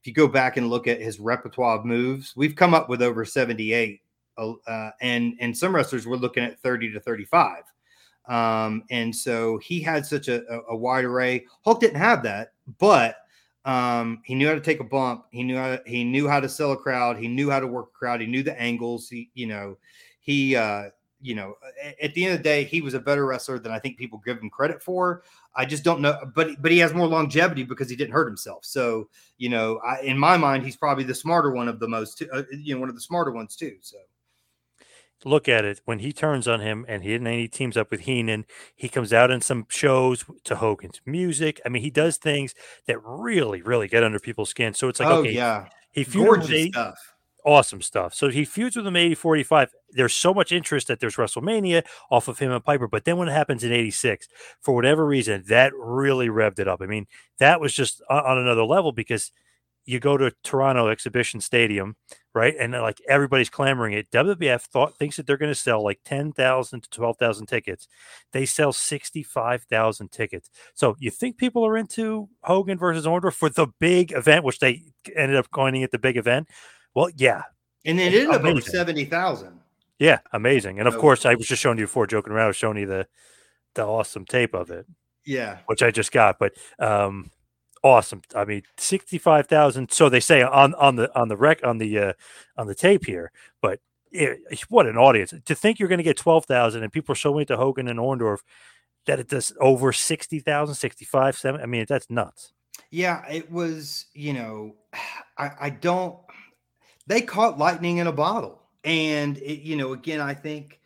If 0.00 0.08
you 0.08 0.12
go 0.12 0.26
back 0.26 0.56
and 0.56 0.68
look 0.68 0.88
at 0.88 1.00
his 1.00 1.20
repertoire 1.20 1.78
of 1.78 1.84
moves, 1.84 2.34
we've 2.36 2.56
come 2.56 2.74
up 2.74 2.88
with 2.88 3.02
over 3.02 3.24
seventy-eight 3.24 4.02
uh, 4.38 4.90
and 5.00 5.34
and 5.40 5.56
some 5.56 5.74
wrestlers 5.74 6.06
were 6.06 6.16
looking 6.16 6.44
at 6.44 6.60
30 6.60 6.92
to 6.92 7.00
35 7.00 7.64
um, 8.28 8.82
and 8.90 9.14
so 9.14 9.58
he 9.58 9.80
had 9.80 10.06
such 10.06 10.28
a, 10.28 10.42
a, 10.68 10.76
wide 10.76 11.04
array 11.04 11.44
hulk 11.64 11.80
didn't 11.80 11.96
have 11.96 12.22
that 12.22 12.52
but 12.78 13.16
um, 13.64 14.22
he 14.24 14.34
knew 14.34 14.48
how 14.48 14.54
to 14.54 14.60
take 14.60 14.80
a 14.80 14.84
bump. 14.84 15.26
He 15.30 15.42
knew 15.42 15.56
how 15.56 15.76
to, 15.76 15.82
he 15.86 16.04
knew 16.04 16.28
how 16.28 16.40
to 16.40 16.48
sell 16.48 16.72
a 16.72 16.76
crowd. 16.76 17.18
He 17.18 17.28
knew 17.28 17.50
how 17.50 17.60
to 17.60 17.66
work 17.66 17.90
a 17.94 17.98
crowd. 17.98 18.20
He 18.20 18.26
knew 18.26 18.42
the 18.42 18.60
angles. 18.60 19.08
He 19.08 19.30
you 19.34 19.46
know 19.46 19.78
he 20.20 20.56
uh, 20.56 20.84
you 21.20 21.36
know 21.36 21.54
at 22.02 22.12
the 22.14 22.24
end 22.24 22.34
of 22.34 22.40
the 22.40 22.44
day 22.44 22.64
he 22.64 22.80
was 22.80 22.94
a 22.94 23.00
better 23.00 23.24
wrestler 23.24 23.58
than 23.58 23.70
i 23.70 23.78
think 23.78 23.96
people 23.96 24.20
give 24.24 24.38
him 24.38 24.50
credit 24.50 24.82
for. 24.82 25.22
I 25.54 25.64
just 25.64 25.84
don't 25.84 26.00
know 26.00 26.18
but 26.34 26.60
but 26.60 26.72
he 26.72 26.78
has 26.78 26.92
more 26.92 27.06
longevity 27.06 27.62
because 27.62 27.88
he 27.88 27.96
didn't 27.96 28.12
hurt 28.12 28.26
himself. 28.26 28.64
So 28.64 29.08
you 29.38 29.48
know 29.48 29.78
I, 29.86 30.00
in 30.00 30.18
my 30.18 30.36
mind 30.36 30.64
he's 30.64 30.76
probably 30.76 31.04
the 31.04 31.14
smarter 31.14 31.52
one 31.52 31.68
of 31.68 31.78
the 31.78 31.88
most 31.88 32.22
uh, 32.32 32.42
you 32.50 32.74
know 32.74 32.80
one 32.80 32.88
of 32.88 32.96
the 32.96 33.00
smarter 33.00 33.30
ones 33.30 33.54
too. 33.54 33.76
So 33.80 33.98
look 35.24 35.48
at 35.48 35.64
it 35.64 35.80
when 35.84 36.00
he 36.00 36.12
turns 36.12 36.48
on 36.48 36.60
him 36.60 36.84
and 36.88 37.02
he 37.02 37.14
and 37.14 37.26
he 37.26 37.48
teams 37.48 37.76
up 37.76 37.90
with 37.90 38.00
Heenan, 38.00 38.44
he 38.74 38.88
comes 38.88 39.12
out 39.12 39.30
in 39.30 39.40
some 39.40 39.66
shows 39.68 40.24
to 40.44 40.56
Hogan's 40.56 41.00
music. 41.06 41.60
I 41.64 41.68
mean, 41.68 41.82
he 41.82 41.90
does 41.90 42.16
things 42.16 42.54
that 42.86 42.98
really, 43.04 43.62
really 43.62 43.88
get 43.88 44.04
under 44.04 44.18
people's 44.18 44.50
skin. 44.50 44.74
So 44.74 44.88
it's 44.88 45.00
like, 45.00 45.08
oh, 45.08 45.20
okay, 45.20 45.32
yeah, 45.32 45.66
he 45.92 46.04
with 46.04 46.68
stuff. 46.70 46.98
Awesome 47.44 47.82
stuff. 47.82 48.14
So 48.14 48.28
he 48.28 48.44
feuds 48.44 48.76
with 48.76 48.86
him 48.86 48.94
80 48.94 49.16
45. 49.16 49.70
There's 49.90 50.14
so 50.14 50.32
much 50.32 50.52
interest 50.52 50.86
that 50.86 51.00
there's 51.00 51.16
WrestleMania 51.16 51.82
off 52.08 52.28
of 52.28 52.38
him 52.38 52.52
and 52.52 52.64
Piper. 52.64 52.86
But 52.86 53.04
then 53.04 53.16
when 53.16 53.28
it 53.28 53.32
happens 53.32 53.64
in 53.64 53.72
86, 53.72 54.28
for 54.60 54.74
whatever 54.74 55.04
reason, 55.04 55.42
that 55.48 55.72
really 55.74 56.28
revved 56.28 56.60
it 56.60 56.68
up. 56.68 56.80
I 56.80 56.86
mean, 56.86 57.08
that 57.40 57.60
was 57.60 57.74
just 57.74 58.00
on 58.08 58.38
another 58.38 58.64
level 58.64 58.92
because 58.92 59.32
you 59.84 59.98
go 59.98 60.16
to 60.16 60.32
Toronto 60.44 60.86
Exhibition 60.86 61.40
Stadium, 61.40 61.96
right? 62.34 62.54
And 62.58 62.72
like 62.72 63.00
everybody's 63.08 63.50
clamoring 63.50 63.94
it. 63.94 64.10
WWF 64.10 64.62
thought 64.62 64.96
thinks 64.96 65.16
that 65.16 65.26
they're 65.26 65.36
going 65.36 65.52
to 65.52 65.58
sell 65.58 65.82
like 65.82 66.00
10,000 66.04 66.82
to 66.82 66.90
12,000 66.90 67.46
tickets. 67.46 67.88
They 68.32 68.46
sell 68.46 68.72
65,000 68.72 70.10
tickets. 70.10 70.50
So 70.74 70.96
you 70.98 71.10
think 71.10 71.36
people 71.36 71.66
are 71.66 71.76
into 71.76 72.28
Hogan 72.42 72.78
versus 72.78 73.06
Orndorff 73.06 73.34
for 73.34 73.50
the 73.50 73.66
big 73.78 74.12
event, 74.12 74.44
which 74.44 74.60
they 74.60 74.82
ended 75.14 75.36
up 75.36 75.50
coining 75.50 75.82
it 75.82 75.90
the 75.90 75.98
big 75.98 76.16
event? 76.16 76.48
Well, 76.94 77.10
yeah. 77.16 77.42
And 77.84 78.00
it 78.00 78.14
ended 78.14 78.30
up 78.30 78.44
over 78.44 78.60
70,000. 78.60 79.58
Yeah, 79.98 80.18
amazing. 80.32 80.78
And 80.78 80.88
of 80.88 80.98
course, 80.98 81.24
I 81.26 81.34
was 81.34 81.46
just 81.46 81.62
showing 81.62 81.78
you 81.78 81.84
before 81.84 82.06
joking 82.06 82.32
around, 82.32 82.44
I 82.44 82.48
was 82.48 82.56
showing 82.56 82.78
you 82.78 82.86
the 82.86 83.06
the 83.74 83.84
awesome 83.84 84.24
tape 84.24 84.54
of 84.54 84.70
it. 84.70 84.86
Yeah. 85.24 85.58
Which 85.66 85.82
I 85.82 85.90
just 85.90 86.12
got. 86.12 86.38
But 86.38 86.54
um 86.78 87.30
awesome. 87.82 88.22
I 88.34 88.44
mean, 88.44 88.62
sixty-five 88.76 89.46
thousand. 89.46 89.90
So 89.92 90.08
they 90.08 90.20
say 90.20 90.42
on 90.42 90.74
on 90.74 90.96
the 90.96 91.14
on 91.18 91.28
the 91.28 91.36
rec 91.36 91.64
on 91.64 91.78
the 91.78 91.98
uh, 91.98 92.12
on 92.56 92.66
the 92.66 92.74
tape 92.74 93.06
here, 93.06 93.32
but 93.60 93.80
it, 94.10 94.40
what 94.68 94.86
an 94.86 94.96
audience 94.96 95.32
to 95.44 95.54
think 95.54 95.78
you're 95.78 95.88
going 95.88 95.98
to 95.98 96.04
get 96.04 96.16
twelve 96.16 96.44
thousand, 96.44 96.82
and 96.82 96.92
people 96.92 97.12
are 97.12 97.16
showing 97.16 97.42
it 97.42 97.48
to 97.48 97.56
Hogan 97.56 97.88
and 97.88 97.98
Orndorff 97.98 98.40
that 99.06 99.18
it 99.18 99.28
does 99.28 99.52
over 99.60 99.92
60,000, 99.92 100.74
65, 100.74 101.36
7. 101.36 101.60
I 101.60 101.66
mean, 101.66 101.86
that's 101.88 102.08
nuts. 102.10 102.52
Yeah, 102.90 103.24
it 103.28 103.50
was, 103.50 104.06
you 104.14 104.32
know, 104.32 104.74
I, 105.38 105.50
I 105.60 105.70
don't, 105.70 106.18
they 107.06 107.20
caught 107.20 107.58
lightning 107.58 107.98
in 107.98 108.06
a 108.06 108.12
bottle. 108.12 108.62
And, 108.84 109.38
it, 109.38 109.62
you 109.62 109.76
know, 109.76 109.92
again, 109.92 110.20
I 110.20 110.34
think 110.34 110.80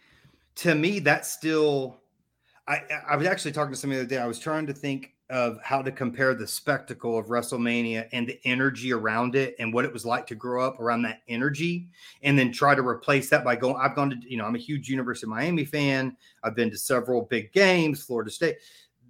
to 0.57 0.74
me, 0.74 0.99
that's 1.01 1.30
still, 1.30 2.01
I, 2.66 2.82
I 3.09 3.16
was 3.16 3.26
actually 3.26 3.53
talking 3.53 3.72
to 3.72 3.78
somebody 3.78 3.99
the 3.99 4.05
other 4.05 4.14
day. 4.16 4.22
I 4.22 4.26
was 4.26 4.38
trying 4.38 4.66
to 4.66 4.72
think 4.72 5.12
of 5.29 5.59
how 5.62 5.83
to 5.83 5.91
compare 5.91 6.35
the 6.35 6.47
spectacle 6.47 7.18
of 7.18 7.27
WrestleMania 7.27 8.09
and 8.12 8.29
the 8.29 8.39
energy 8.45 8.93
around 8.93 9.35
it 9.35 9.57
and 9.59 9.72
what 9.72 9.85
it 9.85 9.93
was 9.93 10.07
like 10.07 10.27
to 10.29 10.37
grow 10.37 10.64
up 10.64 10.79
around 10.79 11.03
that 11.03 11.22
energy 11.29 11.89
and 12.22 12.39
then 12.39 12.53
try 12.53 12.74
to 12.74 12.87
replace 12.87 13.29
that 13.31 13.45
by 13.45 13.57
going 13.57 13.77
I've 13.77 13.97
gone 13.97 14.11
to 14.11 14.16
you 14.29 14.37
know 14.37 14.45
I'm 14.45 14.55
a 14.55 14.59
huge 14.59 14.89
University 14.89 15.27
of 15.27 15.31
Miami 15.31 15.64
fan. 15.64 16.16
I've 16.45 16.55
been 16.55 16.70
to 16.70 16.79
several 16.79 17.22
big 17.22 17.53
games 17.53 18.05
Florida 18.05 18.31
State. 18.31 18.57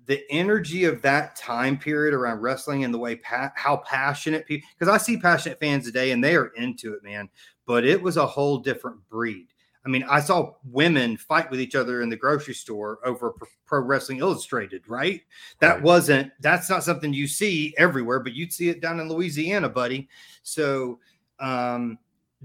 The 0.06 0.22
energy 0.30 0.84
of 0.84 1.02
that 1.02 1.36
time 1.36 1.76
period 1.76 2.14
around 2.14 2.40
wrestling 2.40 2.84
and 2.84 2.94
the 2.94 2.98
way 2.98 3.16
pa- 3.16 3.52
how 3.54 3.78
passionate 3.78 4.46
people 4.46 4.68
because 4.78 4.92
I 4.92 4.98
see 4.98 5.18
passionate 5.18 5.60
fans 5.60 5.84
today 5.84 6.12
and 6.12 6.24
they 6.24 6.36
are 6.36 6.52
into 6.56 6.94
it 6.94 7.02
man 7.02 7.28
but 7.66 7.84
it 7.84 8.00
was 8.00 8.16
a 8.16 8.26
whole 8.26 8.58
different 8.58 9.06
breed 9.10 9.48
I 9.86 9.88
mean, 9.88 10.04
I 10.08 10.18
saw 10.18 10.54
women 10.64 11.16
fight 11.16 11.48
with 11.48 11.60
each 11.60 11.76
other 11.76 12.02
in 12.02 12.08
the 12.08 12.16
grocery 12.16 12.54
store 12.54 12.98
over 13.04 13.34
Pro 13.66 13.80
Wrestling 13.80 14.18
Illustrated, 14.18 14.82
right? 14.88 15.22
That 15.60 15.74
right. 15.74 15.82
wasn't, 15.82 16.32
that's 16.40 16.68
not 16.68 16.82
something 16.82 17.14
you 17.14 17.28
see 17.28 17.72
everywhere, 17.78 18.18
but 18.18 18.34
you'd 18.34 18.52
see 18.52 18.68
it 18.68 18.80
down 18.80 18.98
in 18.98 19.08
Louisiana, 19.08 19.68
buddy. 19.68 20.08
So 20.42 20.98
um, 21.38 21.98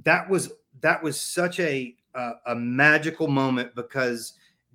that 0.04 0.30
was, 0.30 0.54
that 0.82 1.02
was 1.02 1.20
such 1.20 1.60
a, 1.60 1.96
a, 2.14 2.32
a 2.46 2.56
magical 2.56 3.28
moment 3.28 3.74
because 3.74 4.34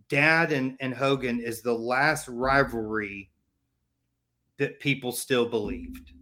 Dad 0.08 0.50
and, 0.50 0.76
and 0.80 0.92
Hogan 0.92 1.38
is 1.38 1.62
the 1.62 1.72
last 1.72 2.26
rivalry 2.26 3.30
that 4.58 4.80
people 4.80 5.12
still 5.12 5.46
believed 5.46 6.12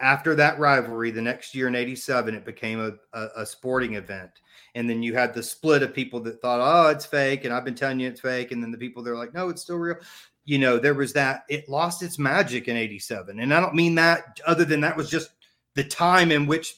after 0.00 0.34
that 0.34 0.58
rivalry, 0.58 1.10
the 1.10 1.20
next 1.20 1.54
year 1.54 1.68
in 1.68 1.74
87, 1.74 2.34
it 2.34 2.44
became 2.44 2.80
a, 2.80 3.18
a, 3.18 3.28
a, 3.42 3.46
sporting 3.46 3.94
event. 3.94 4.30
And 4.74 4.88
then 4.88 5.02
you 5.02 5.14
had 5.14 5.34
the 5.34 5.42
split 5.42 5.82
of 5.82 5.94
people 5.94 6.20
that 6.20 6.40
thought, 6.40 6.60
oh, 6.60 6.90
it's 6.90 7.06
fake. 7.06 7.44
And 7.44 7.52
I've 7.52 7.64
been 7.64 7.74
telling 7.74 8.00
you 8.00 8.08
it's 8.08 8.20
fake. 8.20 8.52
And 8.52 8.62
then 8.62 8.70
the 8.70 8.78
people 8.78 9.02
that 9.02 9.10
are 9.10 9.16
like, 9.16 9.34
no, 9.34 9.48
it's 9.48 9.62
still 9.62 9.76
real. 9.76 9.96
You 10.44 10.58
know, 10.58 10.78
there 10.78 10.94
was 10.94 11.12
that, 11.14 11.44
it 11.48 11.68
lost 11.68 12.02
its 12.02 12.18
magic 12.18 12.68
in 12.68 12.76
87. 12.76 13.40
And 13.40 13.52
I 13.52 13.60
don't 13.60 13.74
mean 13.74 13.94
that 13.96 14.40
other 14.46 14.64
than 14.64 14.80
that 14.82 14.96
was 14.96 15.10
just 15.10 15.30
the 15.74 15.84
time 15.84 16.32
in 16.32 16.46
which 16.46 16.76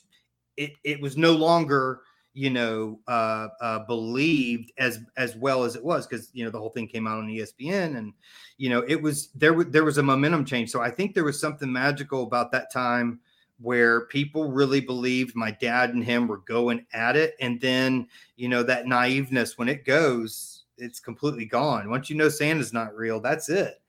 it, 0.57 0.73
it 0.85 1.01
was 1.01 1.17
no 1.17 1.33
longer, 1.33 2.03
you 2.35 2.51
know 2.51 2.99
uh, 3.09 3.49
uh 3.61 3.81
believed 3.81 4.73
as 4.79 5.01
as 5.17 5.37
well 5.37 5.65
as 5.65 5.77
it 5.77 5.85
was 5.85 6.07
because 6.07 6.31
you 6.33 6.45
know 6.45 6.51
the 6.51 6.59
whole 6.59 6.71
thing 6.71 6.89
came 6.89 7.07
out 7.07 7.19
on 7.19 7.29
espn 7.29 7.97
and 7.99 8.13
you 8.57 8.71
know 8.71 8.83
it 8.89 9.01
was 9.01 9.29
there 9.35 9.53
was 9.53 9.67
there 9.67 9.85
was 9.85 9.99
a 9.99 10.03
momentum 10.03 10.45
change 10.45 10.71
so 10.71 10.81
i 10.81 10.91
think 10.91 11.15
there 11.15 11.25
was 11.25 11.39
something 11.39 11.71
magical 11.71 12.23
about 12.23 12.51
that 12.51 12.73
time 12.73 13.21
where 13.63 14.07
people 14.07 14.51
really 14.51 14.81
believed 14.81 15.37
my 15.37 15.53
dad 15.53 15.91
and 15.91 16.05
him 16.05 16.27
were 16.27 16.39
going 16.39 16.85
at 16.93 17.17
it. 17.17 17.35
And 17.41 17.61
then 17.61 18.09
you 18.37 18.49
know 18.49 18.63
that 18.65 18.87
naiveness 18.87 19.57
when 19.57 19.69
it 19.69 19.85
goes 19.85 20.65
it's 20.79 20.99
completely 21.01 21.45
gone. 21.45 21.89
Once 21.91 22.11
you 22.11 22.17
know 22.17 22.29
santa's 22.29 22.73
not 22.73 22.95
real 22.95 23.21
that's 23.21 23.49
it. 23.49 23.81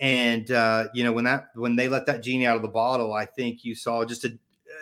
And 0.00 0.50
uh, 0.50 0.88
you 0.94 1.04
know 1.04 1.12
when 1.12 1.24
that 1.24 1.48
when 1.54 1.76
they 1.76 1.88
let 1.88 2.06
that 2.06 2.22
genie 2.22 2.46
out 2.46 2.56
of 2.56 2.62
the 2.62 2.68
bottle 2.68 3.12
i 3.12 3.24
think 3.24 3.64
you 3.64 3.74
saw 3.74 4.04
just 4.04 4.24
a, 4.24 4.36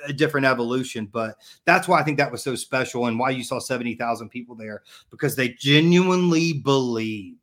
a 0.06 0.12
different 0.12 0.46
evolution. 0.46 1.06
But 1.06 1.36
that's 1.64 1.86
why 1.86 2.00
i 2.00 2.02
think 2.02 2.16
that 2.18 2.32
was 2.32 2.42
so 2.42 2.54
special 2.54 3.06
and 3.06 3.18
why 3.18 3.30
you 3.30 3.44
saw 3.44 3.58
70000 3.58 4.28
people 4.30 4.54
there 4.54 4.82
because 5.10 5.36
they 5.36 5.50
genuinely 5.50 6.54
believed. 6.54 7.36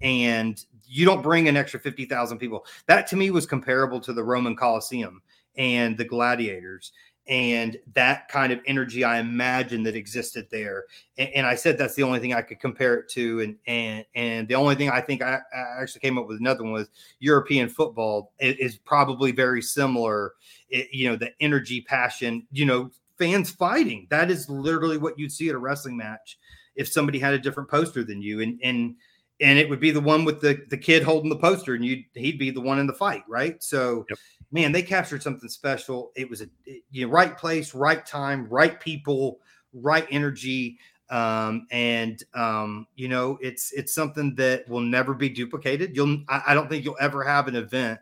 And 0.00 0.62
you 0.84 1.06
don't 1.06 1.22
bring 1.22 1.48
an 1.48 1.56
extra 1.56 1.78
50000 1.78 2.38
people. 2.38 2.66
That 2.86 3.06
to 3.06 3.16
me 3.16 3.30
was 3.30 3.46
comparable 3.46 4.00
to 4.00 4.12
the 4.12 4.24
roman 4.24 4.56
coliseum 4.56 5.22
and 5.56 5.96
the 5.96 6.04
gladiators 6.04 6.92
and 7.28 7.76
that 7.94 8.28
kind 8.28 8.52
of 8.52 8.60
energy 8.66 9.04
I 9.04 9.20
imagine 9.20 9.84
that 9.84 9.94
existed 9.94 10.48
there. 10.50 10.84
And, 11.18 11.28
and, 11.36 11.46
I 11.46 11.54
said 11.54 11.78
that's 11.78 11.94
the 11.94 12.02
only 12.02 12.18
thing 12.18 12.34
I 12.34 12.42
could 12.42 12.58
compare 12.58 12.96
it 12.96 13.08
to. 13.10 13.40
And 13.40 13.56
and 13.66 14.04
and 14.14 14.48
the 14.48 14.56
only 14.56 14.74
thing 14.74 14.90
I 14.90 15.00
think 15.00 15.22
I, 15.22 15.38
I 15.54 15.82
actually 15.82 16.00
came 16.00 16.18
up 16.18 16.26
with 16.26 16.40
another 16.40 16.64
one 16.64 16.72
was 16.72 16.88
European 17.20 17.68
football 17.68 18.32
is, 18.40 18.56
is 18.56 18.76
probably 18.76 19.30
very 19.30 19.62
similar. 19.62 20.32
It, 20.68 20.88
you 20.92 21.08
know, 21.08 21.16
the 21.16 21.32
energy, 21.40 21.80
passion, 21.82 22.46
you 22.50 22.66
know, 22.66 22.90
fans 23.18 23.50
fighting. 23.50 24.08
That 24.10 24.30
is 24.30 24.48
literally 24.48 24.98
what 24.98 25.18
you'd 25.18 25.32
see 25.32 25.48
at 25.48 25.54
a 25.54 25.58
wrestling 25.58 25.96
match 25.96 26.38
if 26.74 26.88
somebody 26.88 27.18
had 27.20 27.34
a 27.34 27.38
different 27.38 27.70
poster 27.70 28.02
than 28.02 28.20
you. 28.20 28.40
And 28.40 28.58
and 28.64 28.96
and 29.42 29.58
it 29.58 29.68
would 29.68 29.80
be 29.80 29.90
the 29.90 30.00
one 30.00 30.24
with 30.24 30.40
the 30.40 30.64
the 30.68 30.78
kid 30.78 31.02
holding 31.02 31.28
the 31.28 31.36
poster, 31.36 31.74
and 31.74 31.84
you 31.84 32.04
he'd 32.14 32.38
be 32.38 32.50
the 32.50 32.60
one 32.60 32.78
in 32.78 32.86
the 32.86 32.92
fight, 32.92 33.24
right? 33.28 33.62
So, 33.62 34.06
yep. 34.08 34.18
man, 34.52 34.72
they 34.72 34.82
captured 34.82 35.22
something 35.22 35.48
special. 35.48 36.12
It 36.14 36.30
was 36.30 36.42
a 36.42 36.46
you 36.90 37.06
know, 37.06 37.12
right 37.12 37.36
place, 37.36 37.74
right 37.74 38.06
time, 38.06 38.46
right 38.48 38.78
people, 38.80 39.40
right 39.72 40.06
energy, 40.10 40.78
um, 41.10 41.66
and 41.72 42.22
um, 42.34 42.86
you 42.94 43.08
know, 43.08 43.36
it's 43.42 43.72
it's 43.72 43.92
something 43.92 44.34
that 44.36 44.68
will 44.68 44.80
never 44.80 45.12
be 45.12 45.28
duplicated. 45.28 45.96
You'll 45.96 46.22
I, 46.28 46.42
I 46.48 46.54
don't 46.54 46.70
think 46.70 46.84
you'll 46.84 46.96
ever 47.00 47.24
have 47.24 47.48
an 47.48 47.56
event. 47.56 47.98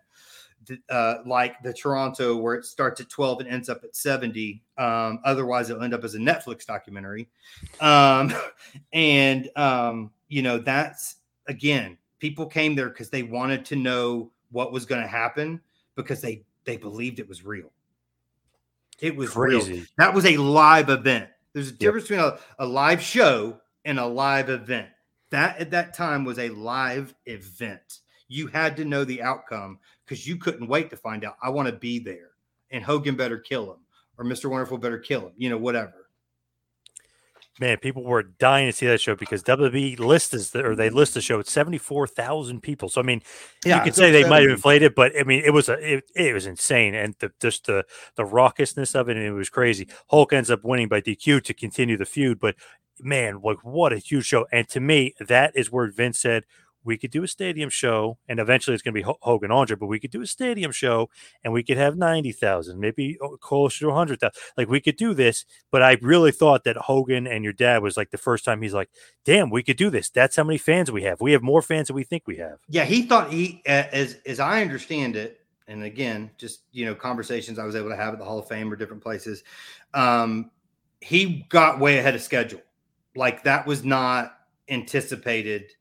uh, 0.91 1.15
like 1.25 1.61
the 1.63 1.73
Toronto, 1.73 2.37
where 2.37 2.55
it 2.55 2.67
starts 2.67 3.01
at 3.01 3.09
12 3.09 3.41
and 3.41 3.49
ends 3.49 3.71
up 3.71 3.83
at 3.83 3.97
70. 3.97 4.63
Um, 4.77 5.19
otherwise, 5.25 5.71
it'll 5.71 5.83
end 5.83 5.95
up 5.95 6.05
as 6.05 6.15
a 6.15 6.19
Netflix 6.19 6.67
documentary. 6.67 7.29
Um, 7.81 8.33
and, 8.93 9.49
um, 9.57 10.11
you 10.29 10.43
know, 10.43 10.59
that's 10.59 11.17
again, 11.51 11.99
people 12.21 12.47
came 12.47 12.75
there 12.75 12.89
because 12.89 13.11
they 13.11 13.25
wanted 13.25 13.65
to 13.67 13.77
know 13.77 14.31
what 14.53 14.73
was 14.73 14.87
going 14.87 15.03
to 15.03 15.09
happen 15.09 15.61
because 15.97 16.23
they 16.23 16.45
they 16.65 16.79
believed 16.79 17.19
it 17.19 17.29
was 17.29 17.45
real. 17.45 17.71
It 19.01 19.17
was 19.17 19.31
Crazy. 19.31 19.73
real. 19.73 19.85
That 19.99 20.15
was 20.15 20.25
a 20.25 20.37
live 20.37 20.89
event. 20.89 21.29
There's 21.53 21.69
a 21.69 21.73
difference 21.73 22.09
yep. 22.09 22.19
between 22.21 22.41
a, 22.61 22.65
a 22.65 22.67
live 22.67 23.03
show 23.03 23.61
and 23.85 23.99
a 23.99 24.07
live 24.07 24.49
event. 24.49 24.89
That 25.31 25.59
at 25.59 25.71
that 25.73 25.95
time 25.95 26.25
was 26.25 26.39
a 26.39 26.49
live 26.51 27.15
event. 27.27 28.01
You 28.29 28.47
had 28.47 28.77
to 28.77 28.85
know 28.85 29.05
the 29.05 29.23
outcome 29.23 29.79
because 30.07 30.27
you 30.27 30.37
couldn't 30.37 30.69
wait 30.69 30.91
to 30.91 30.97
find 30.97 31.25
out. 31.25 31.37
I 31.43 31.51
want 31.51 31.67
to 31.67 31.75
be 31.75 31.99
there, 31.99 32.31
and 32.71 32.85
Hogan 32.85 33.17
better 33.17 33.39
kill 33.39 33.73
him, 33.73 33.81
or 34.19 34.25
Mr. 34.25 34.49
Wonderful 34.49 34.79
better 34.79 34.99
kill 34.99 35.23
him. 35.23 35.33
You 35.37 35.51
know, 35.51 35.59
whatever 35.59 36.00
man, 37.59 37.79
people 37.79 38.05
were 38.05 38.23
dying 38.23 38.67
to 38.67 38.73
see 38.73 38.87
that 38.87 39.01
show 39.01 39.15
because 39.15 39.43
WWE 39.43 39.99
lists 39.99 40.51
the, 40.51 40.65
or 40.65 40.77
they 40.77 40.91
list 40.91 41.15
the 41.15 41.21
show 41.21 41.41
at 41.41 41.49
seventy 41.49 41.79
four 41.79 42.07
thousand 42.07 42.63
people. 42.63 42.89
So 42.89 43.01
I 43.01 43.05
mean, 43.05 43.23
yeah, 43.65 43.79
you 43.79 43.85
could 43.85 43.95
say 43.95 44.11
they 44.11 44.29
might 44.29 44.43
have 44.43 44.51
inflated, 44.51 44.95
but 44.95 45.13
I 45.19 45.25
mean, 45.25 45.43
it 45.45 45.51
was 45.51 45.69
a 45.69 45.97
it, 45.97 46.05
it 46.15 46.35
was 46.35 46.47
insane, 46.47 46.95
and 46.95 47.15
the, 47.19 47.33
just 47.41 47.67
the 47.67 47.85
the 48.17 48.25
raucousness 48.25 48.95
of 48.95 49.09
it, 49.09 49.17
and 49.17 49.27
it 49.27 49.33
was 49.33 49.49
crazy. 49.49 49.89
Hulk 50.09 50.33
ends 50.33 50.51
up 50.51 50.65
winning 50.65 50.89
by 50.89 51.01
DQ 51.01 51.43
to 51.45 51.55
continue 51.55 51.97
the 51.97 52.07
feud, 52.07 52.39
but 52.39 52.55
man, 53.01 53.41
like 53.43 53.59
what 53.63 53.93
a 53.93 53.99
huge 53.99 54.27
show! 54.27 54.47
And 54.53 54.69
to 54.69 54.81
me, 54.81 55.15
that 55.21 55.53
is 55.57 55.73
where 55.73 55.91
Vince 55.91 56.21
said, 56.21 56.45
we 56.85 56.97
could 56.97 57.11
do 57.11 57.23
a 57.23 57.29
stadium 57.29 57.71
show, 57.71 58.19
and 58.29 58.41
eventually 58.41 58.75
it's 58.75 58.83
going 58.83 58.95
to 58.95 59.01
be 59.01 59.15
Hogan 59.21 59.51
Andre, 59.51 59.77
but 59.77 59.87
we 59.87 60.01
could 60.01 60.11
do 60.11 60.23
a 60.23 60.27
stadium 60.27 60.73
show, 60.73 61.11
and 61.45 61.53
we 61.53 61.63
could 61.63 61.77
have 61.77 61.97
ninety 61.97 62.33
thousand, 62.33 62.81
maybe 62.81 63.19
oh, 63.23 63.37
closer 63.37 63.87
to 63.87 63.93
hundred 63.93 64.21
thousand. 64.21 64.41
Like 64.57 64.69
we 64.69 64.81
could 64.81 64.97
do 64.97 65.15
this, 65.15 65.45
but 65.71 65.83
I 65.83 65.99
really 66.01 66.33
thought 66.33 66.65
that 66.65 66.77
Hogan 66.77 67.27
and 67.27 67.45
your 67.45 67.53
dad 67.53 67.83
was 67.83 67.97
like 67.97 68.11
the 68.11 68.19
first 68.19 68.45
time 68.45 68.63
he's 68.63 68.75
like, 68.75 68.91
"Damn, 69.25 69.51
we 69.51 69.63
could 69.63 69.77
do 69.77 69.91
this." 69.91 70.11
That's 70.11 70.37
how 70.37 70.45
many 70.45 70.59
fans 70.59 70.91
we 70.91 71.03
have. 71.03 71.21
We 71.21 71.33
have 71.33 71.43
more 71.43 71.63
fans 71.63 71.89
than 71.89 71.97
we 71.97 72.05
think 72.05 72.27
we 72.27 72.37
have. 72.37 72.59
Yeah, 72.69 72.85
he 72.85 73.03
thought 73.03 73.33
he, 73.33 73.63
as 73.67 74.19
as 74.27 74.41
I 74.41 74.63
understand 74.63 75.17
it, 75.17 75.41
and 75.69 75.85
again, 75.85 76.31
just 76.39 76.63
you 76.73 76.87
know, 76.87 76.95
conversations 76.95 77.59
I 77.59 77.65
was 77.65 77.77
able 77.77 77.91
to 77.91 77.97
have 77.97 78.15
at 78.15 78.19
the 78.19 78.25
Hall 78.25 78.39
of 78.39 78.49
Fame 78.49 78.73
or 78.73 78.77
different 78.77 79.03
places. 79.03 79.45
Um, 79.95 80.51
he 81.01 81.47
got 81.49 81.79
way 81.79 81.99
ahead 81.99 82.15
of 82.15 82.23
schedule. 82.23 82.61
Like 83.17 83.43
that 83.45 83.67
was 83.67 83.85
not 83.85 84.39
anticipated 84.69 85.73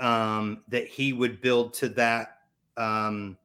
um, 0.00 0.62
that 0.68 0.86
he 0.86 1.12
would 1.12 1.40
build 1.40 1.74
to 1.74 1.88
that, 1.90 2.38
um, 2.76 3.36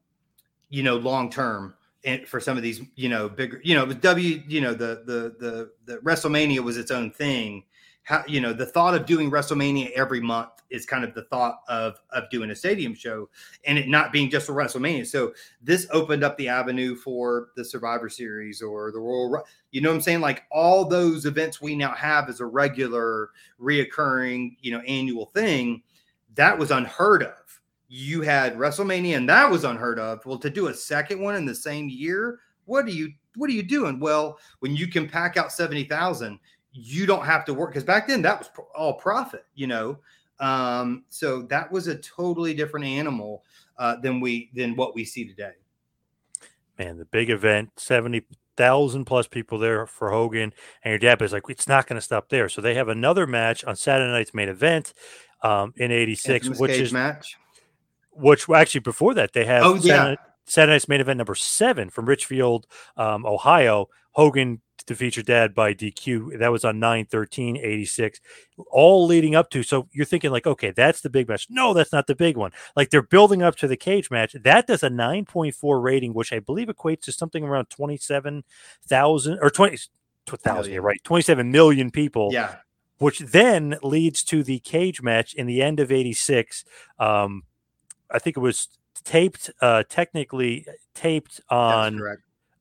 you 0.68 0.82
know, 0.82 0.96
long 0.96 1.30
term. 1.30 1.74
And 2.04 2.26
for 2.28 2.38
some 2.38 2.56
of 2.56 2.62
these, 2.62 2.82
you 2.96 3.08
know, 3.08 3.28
bigger, 3.28 3.60
you 3.64 3.74
know, 3.74 3.86
W, 3.86 4.42
you 4.46 4.60
know, 4.60 4.74
the 4.74 5.02
the 5.06 5.34
the 5.38 5.70
the 5.86 5.98
WrestleMania 6.00 6.60
was 6.60 6.76
its 6.76 6.90
own 6.90 7.10
thing. 7.10 7.64
How 8.02 8.22
you 8.28 8.40
know 8.40 8.52
the 8.52 8.66
thought 8.66 8.94
of 8.94 9.06
doing 9.06 9.30
WrestleMania 9.30 9.90
every 9.92 10.20
month 10.20 10.50
is 10.68 10.84
kind 10.84 11.04
of 11.04 11.14
the 11.14 11.22
thought 11.22 11.60
of 11.68 11.98
of 12.10 12.28
doing 12.28 12.50
a 12.50 12.54
stadium 12.54 12.94
show 12.94 13.30
and 13.64 13.78
it 13.78 13.88
not 13.88 14.12
being 14.12 14.28
just 14.28 14.50
a 14.50 14.52
WrestleMania. 14.52 15.06
So 15.06 15.32
this 15.62 15.86
opened 15.90 16.22
up 16.22 16.36
the 16.36 16.48
avenue 16.48 16.96
for 16.96 17.48
the 17.56 17.64
Survivor 17.64 18.10
Series 18.10 18.60
or 18.60 18.92
the 18.92 18.98
Royal. 18.98 19.42
You 19.70 19.80
know 19.80 19.88
what 19.88 19.94
I'm 19.94 20.00
saying? 20.02 20.20
Like 20.20 20.42
all 20.50 20.84
those 20.84 21.24
events 21.24 21.62
we 21.62 21.74
now 21.74 21.94
have 21.94 22.28
as 22.28 22.40
a 22.40 22.46
regular, 22.46 23.30
reoccurring, 23.58 24.56
you 24.60 24.72
know, 24.72 24.80
annual 24.80 25.26
thing 25.26 25.82
that 26.34 26.58
was 26.58 26.70
unheard 26.70 27.22
of. 27.22 27.60
You 27.88 28.22
had 28.22 28.56
WrestleMania, 28.56 29.16
and 29.16 29.28
that 29.28 29.50
was 29.50 29.64
unheard 29.64 29.98
of. 29.98 30.24
Well, 30.24 30.38
to 30.38 30.50
do 30.50 30.68
a 30.68 30.74
second 30.74 31.20
one 31.20 31.36
in 31.36 31.46
the 31.46 31.54
same 31.54 31.88
year, 31.88 32.40
what 32.64 32.84
are 32.86 32.90
you 32.90 33.12
what 33.36 33.50
are 33.50 33.54
you 33.54 33.62
doing? 33.62 34.00
Well, 34.00 34.38
when 34.60 34.74
you 34.74 34.86
can 34.86 35.08
pack 35.08 35.36
out 35.36 35.52
seventy 35.52 35.84
thousand, 35.84 36.38
you 36.72 37.06
don't 37.06 37.24
have 37.24 37.44
to 37.46 37.54
work 37.54 37.70
because 37.70 37.84
back 37.84 38.08
then 38.08 38.22
that 38.22 38.38
was 38.38 38.50
all 38.74 38.94
profit, 38.94 39.46
you 39.54 39.66
know. 39.66 39.98
Um, 40.40 41.04
so 41.10 41.42
that 41.42 41.70
was 41.70 41.86
a 41.86 41.96
totally 41.98 42.54
different 42.54 42.86
animal 42.86 43.44
uh, 43.78 43.96
than 43.96 44.20
we 44.20 44.50
than 44.54 44.74
what 44.76 44.94
we 44.94 45.04
see 45.04 45.26
today. 45.26 45.52
Man, 46.78 46.98
the 46.98 47.04
big 47.04 47.30
event, 47.30 47.70
seventy 47.76 48.20
seventy 48.20 48.38
thousand 48.56 49.04
plus 49.04 49.26
people 49.26 49.58
there 49.58 49.86
for 49.86 50.10
Hogan, 50.10 50.52
and 50.82 50.90
your 50.92 50.98
dad 50.98 51.20
was 51.20 51.32
like, 51.32 51.44
"It's 51.48 51.68
not 51.68 51.86
going 51.86 51.96
to 51.96 52.04
stop 52.04 52.28
there." 52.28 52.48
So 52.48 52.60
they 52.60 52.74
have 52.74 52.88
another 52.88 53.26
match 53.26 53.64
on 53.64 53.76
Saturday 53.76 54.10
night's 54.10 54.34
main 54.34 54.48
event 54.48 54.92
um, 55.44 55.74
in 55.76 55.92
'86, 55.92 56.58
which 56.58 56.72
is 56.72 56.92
match. 56.92 57.36
Which 58.10 58.48
actually 58.48 58.80
before 58.80 59.14
that 59.14 59.32
they 59.32 59.44
have 59.44 59.64
oh, 59.64 59.76
Saturday, 59.76 59.88
yeah. 60.20 60.30
Saturday 60.46 60.74
night's 60.74 60.88
main 60.88 61.00
event 61.00 61.18
number 61.18 61.34
seven 61.34 61.90
from 61.90 62.06
Richfield, 62.06 62.66
um, 62.96 63.26
Ohio. 63.26 63.88
Hogan 64.12 64.60
defeats 64.86 65.16
your 65.16 65.24
dad 65.24 65.54
by 65.54 65.74
DQ. 65.74 66.38
That 66.38 66.52
was 66.52 66.64
on 66.64 66.78
9 66.78 67.06
13 67.06 67.56
86, 67.56 68.20
all 68.70 69.06
leading 69.06 69.34
up 69.34 69.50
to. 69.50 69.62
So 69.62 69.88
you're 69.92 70.06
thinking, 70.06 70.30
like, 70.30 70.46
okay, 70.46 70.70
that's 70.70 71.00
the 71.00 71.10
big 71.10 71.28
match. 71.28 71.48
No, 71.50 71.74
that's 71.74 71.92
not 71.92 72.06
the 72.06 72.14
big 72.14 72.36
one. 72.36 72.52
Like 72.76 72.90
they're 72.90 73.02
building 73.02 73.42
up 73.42 73.56
to 73.56 73.68
the 73.68 73.76
cage 73.76 74.10
match. 74.10 74.34
That 74.34 74.66
does 74.66 74.82
a 74.82 74.88
9.4 74.88 75.82
rating, 75.82 76.14
which 76.14 76.32
I 76.32 76.38
believe 76.38 76.68
equates 76.68 77.02
to 77.02 77.12
something 77.12 77.44
around 77.44 77.66
27,000 77.70 79.38
or 79.40 79.50
20. 79.50 79.78
20,000, 80.26 80.72
yeah, 80.72 80.78
right? 80.78 80.98
27 81.04 81.50
million 81.50 81.90
people. 81.90 82.30
Yeah 82.32 82.56
which 82.98 83.20
then 83.20 83.76
leads 83.82 84.22
to 84.24 84.42
the 84.42 84.58
cage 84.60 85.02
match 85.02 85.34
in 85.34 85.46
the 85.46 85.62
end 85.62 85.80
of 85.80 85.90
86. 85.90 86.64
Um, 86.98 87.44
I 88.10 88.18
think 88.18 88.36
it 88.36 88.40
was 88.40 88.68
taped, 89.04 89.50
uh, 89.60 89.84
technically 89.88 90.66
taped 90.94 91.40
on 91.50 92.00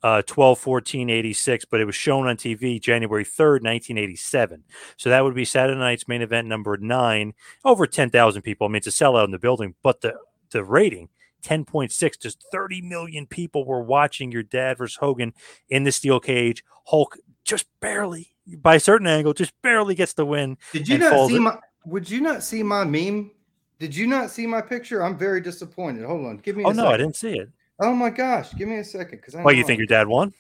uh, 0.01 0.21
12 0.23 0.59
14 0.59 1.09
86, 1.09 1.65
but 1.65 1.79
it 1.79 1.86
was 1.86 1.95
shown 1.95 2.27
on 2.27 2.36
TV 2.36 2.81
January 2.81 3.23
3rd, 3.23 3.63
1987. 3.63 4.63
So 4.97 5.09
that 5.09 5.23
would 5.23 5.36
be 5.36 5.45
Saturday 5.45 5.79
night's 5.79 6.07
main 6.07 6.21
event 6.21 6.47
number 6.47 6.75
nine, 6.77 7.34
over 7.63 7.88
10,000 7.88 8.41
people. 8.41 8.67
I 8.67 8.69
mean, 8.69 8.77
it's 8.77 8.88
a 8.88 8.89
sellout 8.89 9.25
in 9.25 9.31
the 9.31 9.39
building, 9.39 9.75
but 9.81 10.01
the, 10.01 10.15
the 10.51 10.63
rating 10.63 11.09
10.6, 11.43 12.19
just 12.19 12.43
30 12.51 12.81
million 12.81 13.27
people 13.27 13.65
were 13.65 13.84
watching 13.84 14.31
your 14.31 14.43
dad 14.43 14.77
versus 14.77 14.97
Hogan 14.97 15.34
in 15.69 15.84
the 15.84 15.91
steel 15.91 16.19
cage. 16.19 16.63
Hulk 16.86 17.17
just 17.53 17.67
barely 17.81 18.29
by 18.57 18.75
a 18.75 18.79
certain 18.79 19.05
angle, 19.05 19.31
just 19.33 19.53
barely 19.61 19.93
gets 19.93 20.13
the 20.13 20.25
win. 20.25 20.57
Did 20.71 20.87
you 20.87 20.97
not 20.97 21.27
see 21.27 21.35
it. 21.35 21.39
my? 21.39 21.57
Would 21.85 22.09
you 22.09 22.19
not 22.19 22.41
see 22.41 22.63
my 22.63 22.83
meme? 22.83 23.29
Did 23.77 23.95
you 23.95 24.07
not 24.07 24.31
see 24.31 24.47
my 24.47 24.61
picture? 24.61 25.03
I'm 25.03 25.17
very 25.17 25.39
disappointed. 25.39 26.03
Hold 26.03 26.25
on, 26.25 26.37
give 26.37 26.57
me. 26.57 26.63
Oh 26.63 26.69
no, 26.69 26.83
second. 26.83 26.93
I 26.93 26.97
didn't 26.97 27.15
see 27.15 27.37
it. 27.37 27.49
Oh 27.79 27.93
my 27.93 28.09
gosh, 28.09 28.55
give 28.55 28.67
me 28.67 28.77
a 28.77 28.83
second, 28.83 29.19
because 29.19 29.35
I. 29.35 29.43
Why 29.43 29.51
you 29.51 29.63
think 29.63 29.77
your 29.77 29.85
dad 29.85 30.07
won? 30.07 30.33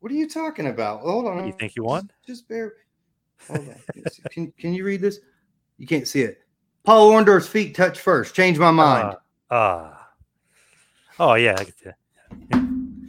What 0.00 0.12
are 0.12 0.14
you 0.14 0.28
talking 0.28 0.66
about? 0.66 1.00
Hold 1.00 1.26
on. 1.26 1.46
You 1.46 1.54
think 1.58 1.74
you 1.74 1.84
won? 1.84 2.10
Just, 2.26 2.40
just 2.40 2.48
bear. 2.48 2.74
Hold 3.48 3.60
on. 3.60 4.04
Can, 4.30 4.52
can 4.58 4.74
you 4.74 4.84
read 4.84 5.00
this? 5.00 5.20
You 5.78 5.86
can't 5.86 6.06
see 6.06 6.20
it. 6.20 6.40
Paul 6.84 7.12
Orndorff's 7.12 7.48
feet 7.48 7.74
touch 7.74 7.98
first. 7.98 8.34
Change 8.34 8.58
my 8.58 8.70
mind. 8.70 9.16
Ah. 9.50 10.10
Uh, 11.18 11.22
oh 11.22 11.34
yeah. 11.34 11.56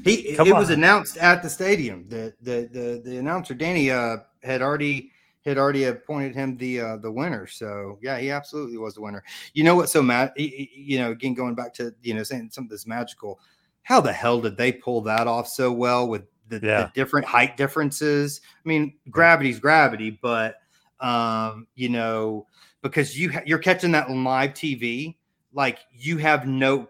He 0.08 0.36
Come 0.36 0.48
it 0.48 0.54
was 0.56 0.70
announced 0.70 1.18
at 1.18 1.44
the 1.44 1.50
stadium. 1.50 2.06
The 2.08 2.34
the 2.42 2.70
the, 2.72 3.02
the 3.04 3.18
announcer 3.18 3.54
Danny 3.54 3.92
uh, 3.92 4.18
had 4.44 4.62
already 4.62 5.12
had 5.46 5.58
already 5.58 5.86
appointed 5.86 6.36
him 6.36 6.58
the 6.58 6.82
uh, 6.82 6.98
the 6.98 7.12
winner. 7.12 7.48
So 7.48 8.00
yeah, 8.02 8.18
he 8.20 8.30
absolutely 8.32 8.78
was 8.78 8.96
the 8.96 9.02
winner. 9.02 9.24
You 9.54 9.64
know 9.64 9.76
what's 9.76 9.92
so 9.92 10.02
mad? 10.02 10.34
You 10.36 11.00
know, 11.00 11.12
again 11.12 11.34
going 11.34 11.56
back 11.56 11.74
to 11.76 11.94
you 12.02 12.14
know 12.14 12.24
saying 12.24 12.50
something 12.52 12.70
that's 12.70 12.88
magical. 12.88 13.40
How 13.84 14.02
the 14.02 14.12
hell 14.12 14.42
did 14.42 14.58
they 14.58 14.74
pull 14.74 15.02
that 15.02 15.28
off 15.28 15.48
so 15.48 15.72
well 15.72 16.10
with 16.10 16.24
the, 16.50 16.60
Yeah. 16.62 16.84
the 16.84 16.92
different 16.94 17.26
height 17.26 17.56
differences? 17.56 18.42
I 18.44 18.68
mean, 18.68 18.96
gravity's 19.10 19.60
gravity, 19.60 20.20
but 20.22 20.56
um, 21.00 21.68
you 21.76 21.90
know, 21.90 22.48
because 22.82 23.18
you 23.18 23.32
ha- 23.32 23.44
you're 23.46 23.60
catching 23.60 23.92
that 23.94 24.10
on 24.10 24.24
live 24.24 24.52
TV, 24.54 25.16
like 25.54 25.80
you 25.94 26.18
have 26.18 26.46
no 26.48 26.90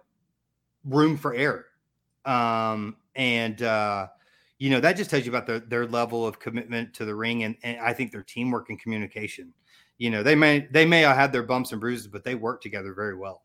room 0.86 1.18
for 1.18 1.36
error. 1.36 1.66
Um, 2.26 2.98
and 3.18 3.62
uh, 3.62 4.08
you 4.60 4.70
know, 4.70 4.80
that 4.80 4.96
just 4.96 5.10
tells 5.10 5.26
you 5.26 5.32
about 5.32 5.46
their 5.46 5.60
their 5.60 5.86
level 5.86 6.26
of 6.26 6.40
commitment 6.40 6.94
to 6.96 7.06
the 7.06 7.16
ring 7.16 7.44
and, 7.44 7.58
and 7.64 7.80
I 7.80 7.94
think 7.94 8.12
their 8.12 8.24
teamwork 8.24 8.70
and 8.70 8.80
communication. 8.80 9.54
You 9.98 10.12
know, 10.12 10.24
they 10.24 10.36
may 10.36 10.68
they 10.72 10.86
may 10.86 11.02
have 11.02 11.18
had 11.18 11.34
their 11.34 11.44
bumps 11.44 11.72
and 11.72 11.82
bruises, 11.82 12.08
but 12.08 12.24
they 12.24 12.36
work 12.36 12.62
together 12.62 12.94
very 12.94 13.16
well. 13.16 13.44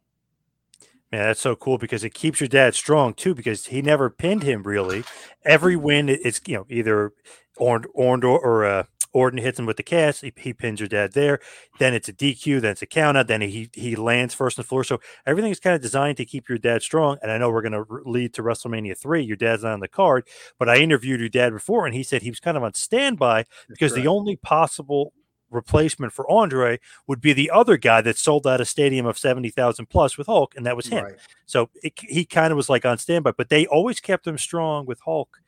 Man, 1.11 1.27
that's 1.27 1.41
so 1.41 1.55
cool 1.57 1.77
because 1.77 2.05
it 2.05 2.15
keeps 2.15 2.41
your 2.41 2.49
dad 2.49 2.75
strong 2.75 3.15
too. 3.15 3.35
Because 3.35 3.67
he 3.67 3.83
never 3.83 4.09
pinned 4.09 4.43
him 4.43 4.63
really. 4.63 5.05
Every 5.45 5.77
win, 5.89 6.09
it's 6.09 6.41
you 6.47 6.57
know 6.57 6.67
either 6.69 7.13
Orn 7.57 7.85
Orn 7.95 8.25
or 8.25 8.65
uh, 8.65 8.85
Orton 9.13 9.39
hits 9.39 9.59
him 9.59 9.67
with 9.67 9.77
the 9.77 9.83
cast. 9.83 10.23
He, 10.23 10.33
he 10.37 10.53
pins 10.53 10.81
your 10.81 10.89
dad 10.89 11.13
there. 11.13 11.41
Then 11.79 11.95
it's 11.95 12.09
a 12.09 12.13
DQ. 12.13 12.61
Then 12.61 12.73
it's 12.73 12.83
a 12.83 12.87
count 12.87 13.17
out. 13.17 13.27
Then 13.27 13.41
he 13.41 13.71
he 13.73 13.97
lands 13.97 14.35
first 14.35 14.59
on 14.59 14.63
the 14.63 14.69
floor. 14.69 14.85
So 14.85 15.01
everything 15.27 15.51
is 15.51 15.61
kind 15.61 15.77
of 15.77 15.83
designed 15.83 16.17
to 16.19 16.25
keep 16.25 16.49
your 16.49 16.59
dad 16.59 16.83
strong. 16.83 17.19
And 17.23 17.31
I 17.31 17.39
know 17.39 17.51
we're 17.51 17.63
going 17.63 17.73
to 17.73 17.85
lead 18.05 18.35
to 18.35 18.43
WrestleMania 18.43 18.97
three. 18.97 19.23
Your 19.23 19.37
dad's 19.37 19.63
not 19.63 19.73
on 19.73 19.81
the 19.81 19.89
card, 19.89 20.27
but 20.59 20.69
I 20.69 20.77
interviewed 20.77 21.21
your 21.21 21.29
dad 21.29 21.53
before, 21.53 21.87
and 21.87 21.95
he 21.95 22.03
said 22.03 22.23
he 22.23 22.31
was 22.31 22.41
kind 22.41 22.57
of 22.57 22.63
on 22.63 22.75
standby 22.75 23.45
because 23.69 23.95
the 23.95 24.07
only 24.07 24.37
possible 24.37 25.13
replacement 25.53 26.13
for 26.13 26.29
Andre 26.31 26.81
would 27.07 27.21
be 27.21 27.33
the 27.33 27.51
other 27.51 27.77
guy 27.77 28.01
that 28.01 28.17
sold 28.17 28.47
out 28.47 28.61
a 28.61 28.65
stadium 28.65 29.07
of 29.07 29.19
70,000 29.19 29.87
plus 29.87 30.19
with 30.19 30.27
Hulk, 30.27 30.55
and 30.57 30.67
that 30.67 30.77
was 30.77 30.87
him. 30.87 31.05
Right. 31.05 31.17
So 31.47 31.71
it, 31.83 31.93
he 32.01 32.25
kind 32.25 32.53
of 32.53 32.57
was 32.57 32.69
like 32.69 32.85
on 32.85 32.99
standby, 32.99 33.33
but 33.33 33.49
they 33.49 33.67
always 33.67 34.01
kept 34.01 34.27
him 34.27 34.39
strong 34.39 34.87
with 34.87 35.01
Hulk 35.01 35.39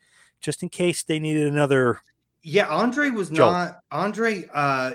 just 0.41 0.63
in 0.63 0.69
case 0.69 1.03
they 1.03 1.19
needed 1.19 1.47
another. 1.47 2.01
Yeah, 2.47 2.67
Andre 2.67 3.09
was 3.09 3.31
Joe. 3.31 3.49
not 3.49 3.79
Andre. 3.91 4.47
Uh, 4.53 4.91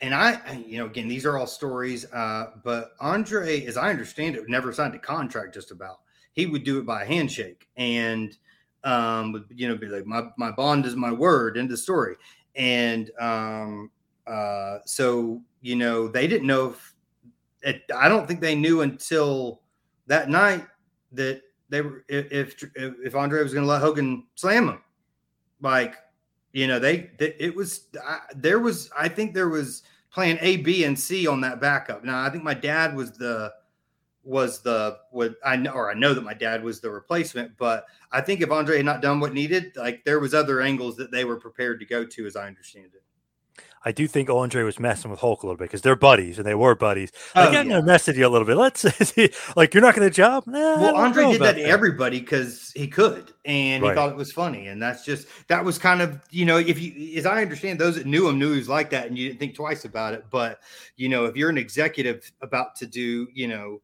and 0.00 0.12
I, 0.12 0.60
you 0.66 0.76
know, 0.78 0.86
again, 0.86 1.06
these 1.06 1.24
are 1.24 1.38
all 1.38 1.46
stories. 1.46 2.04
Uh, 2.12 2.46
but 2.64 2.94
Andre, 2.98 3.64
as 3.64 3.76
I 3.76 3.90
understand 3.90 4.34
it, 4.34 4.48
never 4.48 4.72
signed 4.72 4.96
a 4.96 4.98
contract. 4.98 5.54
Just 5.54 5.70
about, 5.70 6.00
he 6.32 6.46
would 6.46 6.64
do 6.64 6.80
it 6.80 6.86
by 6.86 7.04
a 7.04 7.06
handshake, 7.06 7.68
and 7.76 8.36
um, 8.82 9.30
would 9.30 9.44
you 9.54 9.68
know, 9.68 9.76
be 9.76 9.86
like, 9.86 10.04
my 10.04 10.24
my 10.36 10.50
bond 10.50 10.84
is 10.84 10.96
my 10.96 11.12
word. 11.12 11.56
End 11.56 11.70
of 11.70 11.78
story. 11.78 12.16
And 12.56 13.12
um, 13.20 13.92
uh, 14.26 14.78
so 14.84 15.40
you 15.60 15.76
know, 15.76 16.08
they 16.08 16.26
didn't 16.26 16.48
know 16.48 16.70
if. 16.70 16.94
It, 17.62 17.82
I 17.96 18.08
don't 18.08 18.26
think 18.26 18.40
they 18.40 18.56
knew 18.56 18.80
until 18.80 19.60
that 20.08 20.28
night 20.28 20.66
that 21.12 21.42
they 21.68 21.82
were 21.82 22.04
if 22.08 22.64
if, 22.74 22.94
if 23.04 23.14
Andre 23.14 23.44
was 23.44 23.54
going 23.54 23.64
to 23.64 23.70
let 23.70 23.80
Hogan 23.80 24.24
slam 24.34 24.70
him, 24.70 24.82
like 25.60 25.94
you 26.52 26.66
know 26.66 26.78
they, 26.78 27.10
they 27.18 27.34
it 27.38 27.54
was 27.54 27.86
I, 28.06 28.20
there 28.34 28.58
was 28.58 28.90
i 28.96 29.08
think 29.08 29.34
there 29.34 29.48
was 29.48 29.82
plan 30.12 30.38
a 30.40 30.58
b 30.58 30.84
and 30.84 30.98
c 30.98 31.26
on 31.26 31.40
that 31.42 31.60
backup. 31.60 32.04
Now 32.04 32.22
i 32.22 32.30
think 32.30 32.42
my 32.44 32.54
dad 32.54 32.94
was 32.96 33.12
the 33.12 33.52
was 34.22 34.60
the 34.60 34.98
what 35.10 35.34
i 35.44 35.56
know 35.56 35.72
or 35.72 35.90
i 35.90 35.94
know 35.94 36.12
that 36.12 36.22
my 36.22 36.34
dad 36.34 36.62
was 36.62 36.80
the 36.80 36.90
replacement 36.90 37.56
but 37.56 37.86
i 38.12 38.20
think 38.20 38.42
if 38.42 38.50
andre 38.50 38.76
had 38.76 38.84
not 38.84 39.00
done 39.00 39.18
what 39.18 39.32
needed 39.32 39.72
like 39.76 40.04
there 40.04 40.20
was 40.20 40.34
other 40.34 40.60
angles 40.60 40.94
that 40.96 41.10
they 41.10 41.24
were 41.24 41.40
prepared 41.40 41.80
to 41.80 41.86
go 41.86 42.04
to 42.04 42.26
as 42.26 42.36
i 42.36 42.46
understand 42.46 42.90
it 42.94 43.02
I 43.82 43.92
do 43.92 44.06
think 44.06 44.28
Andre 44.28 44.62
was 44.62 44.78
messing 44.78 45.10
with 45.10 45.20
Hulk 45.20 45.42
a 45.42 45.46
little 45.46 45.56
bit 45.56 45.64
because 45.64 45.80
they're 45.80 45.96
buddies 45.96 46.38
and 46.38 46.46
they 46.46 46.54
were 46.54 46.74
buddies. 46.74 47.12
Oh, 47.34 47.40
Like, 47.40 47.48
I'm 47.48 47.54
yeah. 47.54 47.72
gonna 47.74 47.86
mess 47.86 48.06
with 48.06 48.16
you 48.18 48.26
a 48.26 48.28
little 48.28 48.46
bit. 48.46 48.56
Let's 48.56 48.84
like 49.56 49.72
you're 49.72 49.82
not 49.82 49.94
going 49.94 50.08
to 50.08 50.14
job. 50.14 50.44
Nah, 50.46 50.80
well 50.80 50.96
andre 50.96 51.26
did 51.26 51.36
about 51.36 51.56
that 51.56 51.62
to 51.62 51.64
everybody 51.64 52.20
because 52.20 52.72
he 52.74 52.86
could 52.86 53.32
and 53.44 53.84
he 53.84 53.92
thought 53.94 54.10
it 54.10 54.16
was 54.16 54.32
funny 54.32 54.68
and 54.68 54.80
that's 54.80 55.04
just 55.04 55.26
that 55.48 55.64
was 55.64 55.78
kind 55.78 56.02
of 56.02 56.20
you 56.30 56.44
know 56.44 56.58
if 56.58 56.80
you 56.80 57.16
as 57.18 57.26
i 57.26 57.40
understand 57.40 57.78
those 57.78 57.96
that 57.96 58.06
knew 58.06 58.28
him 58.28 58.38
knew 58.38 58.52
he 58.52 58.58
was 58.58 58.68
like 58.68 58.90
that 58.90 59.06
and 59.06 59.18
you 59.18 59.28
didn't 59.28 59.40
think 59.40 59.54
twice 59.54 59.84
about 59.84 60.14
it 60.14 60.24
but 60.30 60.60
you 60.96 61.08
know 61.08 61.24
if 61.24 61.36
you're 61.36 61.50
an 61.50 61.58
executive 61.58 62.30
about 62.42 62.74
to 62.76 62.86
do 62.86 63.28
you 63.32 63.48
know 63.48 63.80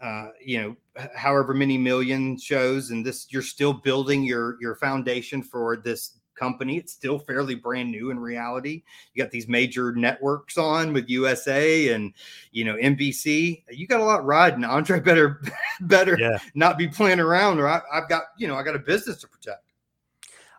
uh 0.00 0.28
you 0.42 0.60
know 0.60 0.76
however 1.14 1.54
many 1.54 1.76
million 1.76 2.38
shows 2.38 2.90
and 2.90 3.04
this 3.04 3.26
you're 3.30 3.42
still 3.42 3.72
building 3.72 4.22
your 4.22 4.56
your 4.60 4.74
foundation 4.76 5.42
for 5.42 5.76
this 5.76 6.18
company 6.34 6.76
it's 6.78 6.92
still 6.92 7.18
fairly 7.18 7.54
brand 7.54 7.90
new 7.90 8.10
in 8.10 8.18
reality 8.18 8.82
you 9.12 9.22
got 9.22 9.30
these 9.30 9.48
major 9.48 9.92
networks 9.92 10.58
on 10.58 10.92
with 10.92 11.08
usa 11.08 11.88
and 11.92 12.12
you 12.52 12.64
know 12.64 12.74
nbc 12.76 13.62
you 13.70 13.86
got 13.86 14.00
a 14.00 14.04
lot 14.04 14.24
riding 14.24 14.64
andre 14.64 14.98
better 15.00 15.40
better 15.82 16.16
Yeah. 16.18 16.38
not 16.54 16.78
be 16.78 16.88
playing 16.88 17.20
around 17.20 17.58
or 17.58 17.68
I, 17.68 17.80
I've 17.92 18.08
got, 18.08 18.24
you 18.36 18.46
know, 18.48 18.56
I 18.56 18.62
got 18.62 18.76
a 18.76 18.78
business 18.78 19.18
to 19.18 19.28
protect. 19.28 19.72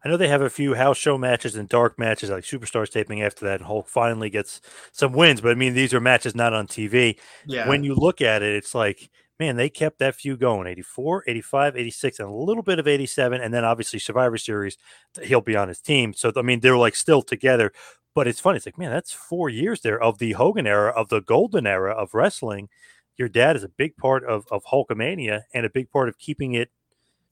I 0.04 0.10
know 0.10 0.18
they 0.18 0.28
have 0.28 0.42
a 0.42 0.50
few 0.50 0.76
house 0.76 0.98
show 0.98 1.18
matches 1.18 1.56
and 1.56 1.68
dark 1.68 1.98
matches 1.98 2.30
like 2.30 2.44
Superstars 2.44 2.92
taping 2.92 3.24
after 3.24 3.46
that, 3.46 3.60
and 3.60 3.66
Hulk 3.66 3.88
finally 3.88 4.30
gets 4.30 4.62
some 4.92 5.14
wins. 5.14 5.42
But 5.42 5.52
I 5.52 5.56
mean, 5.56 5.74
these 5.74 5.94
are 5.94 6.00
matches 6.00 6.36
not 6.36 6.54
on 6.54 6.68
TV. 6.68 7.18
Yeah. 7.48 7.68
When 7.68 7.84
you 7.84 7.96
look 7.96 8.22
at 8.22 8.44
it, 8.44 8.54
it's 8.54 8.76
like, 8.76 9.10
man, 9.40 9.56
they 9.56 9.70
kept 9.70 10.00
that 10.00 10.16
few 10.16 10.38
going 10.38 10.68
84, 10.68 11.24
85, 11.28 11.76
86, 11.76 12.20
and 12.20 12.30
a 12.30 12.32
little 12.32 12.64
bit 12.64 12.80
of 12.80 12.88
87. 12.88 13.42
And 13.42 13.54
then 13.54 13.66
obviously 13.66 14.00
Survivor 14.00 14.38
Series, 14.38 14.78
he'll 15.22 15.42
be 15.42 15.56
on 15.56 15.68
his 15.68 15.82
team. 15.82 16.14
So, 16.14 16.32
I 16.36 16.42
mean, 16.42 16.62
they're 16.62 16.78
like 16.78 16.96
still 16.96 17.22
together. 17.22 17.72
But 18.14 18.28
it's 18.28 18.40
funny. 18.40 18.58
It's 18.58 18.66
like, 18.66 18.78
man, 18.78 18.92
that's 18.92 19.12
four 19.12 19.50
years 19.50 19.82
there 19.82 20.02
of 20.02 20.20
the 20.20 20.34
Hogan 20.34 20.66
era, 20.66 20.92
of 20.92 21.10
the 21.10 21.22
golden 21.22 21.68
era 21.68 21.92
of 21.92 22.14
wrestling. 22.14 22.70
Your 23.18 23.28
dad 23.28 23.58
is 23.58 23.64
a 23.64 23.70
big 23.70 23.98
part 23.98 24.24
of, 24.24 24.46
of 24.52 24.64
Hulkamania 24.66 25.44
and 25.54 25.66
a 25.66 25.70
big 25.70 25.90
part 25.90 26.08
of 26.08 26.18
keeping 26.18 26.54
it 26.54 26.70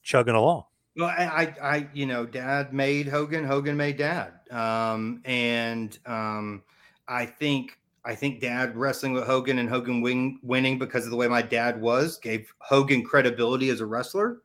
chugging 0.01 0.35
along. 0.35 0.65
well, 0.97 1.07
I, 1.07 1.23
I, 1.23 1.55
I, 1.61 1.89
you 1.93 2.05
know, 2.05 2.25
dad 2.25 2.73
made 2.73 3.07
Hogan, 3.07 3.45
Hogan 3.45 3.77
made 3.77 3.97
dad. 3.97 4.33
Um, 4.51 5.21
and 5.23 5.97
um, 6.05 6.63
I 7.07 7.25
think, 7.27 7.79
I 8.05 8.15
think 8.15 8.41
dad 8.41 8.75
wrestling 8.75 9.13
with 9.13 9.23
Hogan 9.23 9.59
and 9.59 9.69
Hogan 9.69 10.01
win, 10.01 10.39
winning 10.41 10.77
because 10.77 11.05
of 11.05 11.11
the 11.11 11.17
way 11.17 11.27
my 11.27 11.41
dad 11.41 11.79
was 11.79 12.17
gave 12.17 12.53
Hogan 12.59 13.03
credibility 13.03 13.69
as 13.69 13.79
a 13.81 13.85
wrestler. 13.85 14.41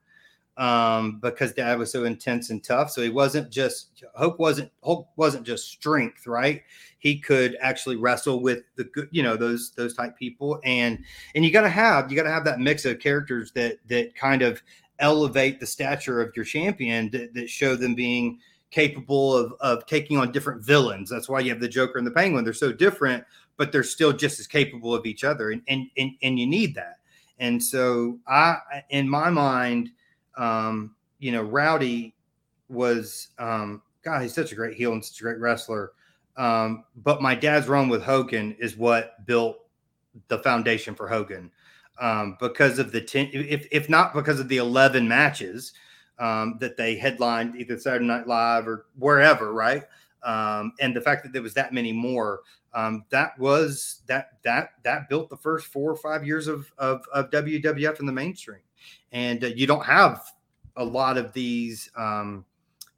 Um, 0.57 1.21
because 1.21 1.53
dad 1.53 1.79
was 1.79 1.93
so 1.93 2.03
intense 2.03 2.51
and 2.51 2.65
tough. 2.65 2.91
So 2.91 3.01
he 3.01 3.11
wasn't 3.11 3.49
just 3.49 4.03
Hulk 4.17 4.41
wasn't 4.41 4.73
Hulk 4.83 5.09
wasn't 5.17 5.47
just 5.47 5.69
strength, 5.69 6.27
right? 6.27 6.63
He 6.99 7.21
could 7.21 7.57
actually 7.61 7.95
wrestle 7.95 8.43
with 8.43 8.65
the 8.75 8.83
good, 8.83 9.09
you 9.13 9.23
know, 9.23 9.37
those 9.37 9.71
those 9.77 9.95
type 9.95 10.19
people. 10.19 10.61
And 10.65 10.99
and 11.37 11.45
you 11.45 11.53
gotta 11.53 11.69
have 11.69 12.11
you 12.11 12.17
gotta 12.17 12.33
have 12.33 12.45
that 12.47 12.59
mix 12.59 12.85
of 12.85 12.99
characters 12.99 13.53
that 13.53 13.79
that 13.87 14.17
kind 14.17 14.43
of 14.43 14.61
elevate 14.99 15.61
the 15.61 15.67
stature 15.67 16.21
of 16.21 16.35
your 16.35 16.45
champion 16.45 17.09
that, 17.11 17.35
that 17.35 17.49
show 17.49 17.77
them 17.77 17.95
being 17.95 18.41
capable 18.73 19.37
of 19.37 19.55
of 19.61 19.87
taking 19.87 20.19
on 20.19 20.33
different 20.33 20.65
villains. 20.65 21.09
That's 21.09 21.29
why 21.29 21.39
you 21.39 21.51
have 21.51 21.61
the 21.61 21.69
Joker 21.69 21.99
and 21.99 22.07
the 22.07 22.11
Penguin. 22.11 22.43
They're 22.43 22.53
so 22.53 22.73
different, 22.73 23.25
but 23.59 23.71
they're 23.71 23.83
still 23.83 24.15
just 24.15 24.41
as 24.41 24.47
capable 24.47 24.95
of 24.95 25.05
each 25.05 25.25
other. 25.25 25.51
And 25.51 25.61
and 25.69 25.91
and, 25.99 26.13
and 26.23 26.39
you 26.39 26.47
need 26.47 26.75
that. 26.77 26.97
And 27.39 27.63
so 27.63 28.19
I 28.27 28.57
in 28.89 29.07
my 29.07 29.29
mind, 29.29 29.91
um, 30.39 30.95
you 31.19 31.33
know, 31.33 31.43
Rowdy 31.43 32.15
was 32.71 33.29
um 33.39 33.83
God, 34.03 34.23
he's 34.23 34.35
such 34.35 34.53
a 34.53 34.55
great 34.55 34.77
heel 34.77 34.93
and 34.93 35.05
such 35.05 35.21
a 35.21 35.25
great 35.25 35.39
wrestler. 35.41 35.93
Um, 36.39 36.85
but 36.97 37.21
my 37.21 37.35
dad's 37.35 37.69
run 37.69 37.89
with 37.89 38.03
Hogan 38.03 38.57
is 38.59 38.77
what 38.77 39.27
built 39.27 39.59
the 40.29 40.39
foundation 40.39 40.95
for 40.95 41.09
Hogan. 41.09 41.51
Um, 42.01 42.37
because 42.39 42.79
of 42.79 42.93
the 42.93 43.01
10, 43.01 43.31
if, 43.33 43.67
if 43.73 43.89
not 43.89 44.15
because 44.15 44.39
of 44.39 44.49
the 44.49 44.59
11 44.59 45.09
matches 45.09 45.73
um, 46.21 46.57
that 46.61 46.77
they 46.77 46.97
headlined 46.97 47.57
either 47.57 47.77
Saturday 47.77 48.05
Night 48.05 48.29
Live 48.29 48.69
or 48.69 48.87
wherever, 48.97 49.53
right? 49.53 49.83
Um, 50.23 50.73
and 50.81 50.95
the 50.95 51.01
fact 51.01 51.23
that 51.25 51.33
there 51.33 51.43
was 51.43 51.55
that 51.55 51.73
many 51.73 51.93
more, 51.93 52.41
um, 52.75 53.05
that 53.11 53.39
was 53.39 54.03
that 54.07 54.43
that 54.43 54.71
that 54.85 55.09
built 55.09 55.31
the 55.31 55.37
first 55.37 55.67
four 55.67 55.91
or 55.91 55.97
five 55.97 56.27
years 56.27 56.47
of 56.47 56.71
of, 56.79 57.03
of 57.13 57.31
WWF 57.31 58.01
in 58.01 58.07
the 58.07 58.13
mainstream. 58.13 58.61
And 59.13 59.43
uh, 59.43 59.49
you 59.49 59.67
don't 59.67 59.85
have 59.85 60.23
a 60.77 60.85
lot 60.85 61.17
of 61.17 61.33
these. 61.33 61.91
Um, 61.97 62.45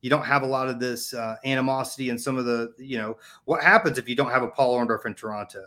you 0.03 0.09
don't 0.09 0.25
have 0.25 0.43
a 0.43 0.47
lot 0.47 0.69
of 0.69 0.81
this 0.81 1.13
uh, 1.13 1.37
animosity 1.45 2.09
and 2.09 2.21
some 2.21 2.39
of 2.39 2.47
the, 2.47 2.73
you 2.79 2.97
know, 2.97 3.19
what 3.45 3.63
happens 3.63 3.99
if 3.99 4.09
you 4.09 4.17
don't 4.17 4.31
have 4.31 4.43
a 4.43 4.49
Paul 4.49 4.79
Orndorff 4.79 5.05
in 5.05 5.15
Toronto? 5.15 5.67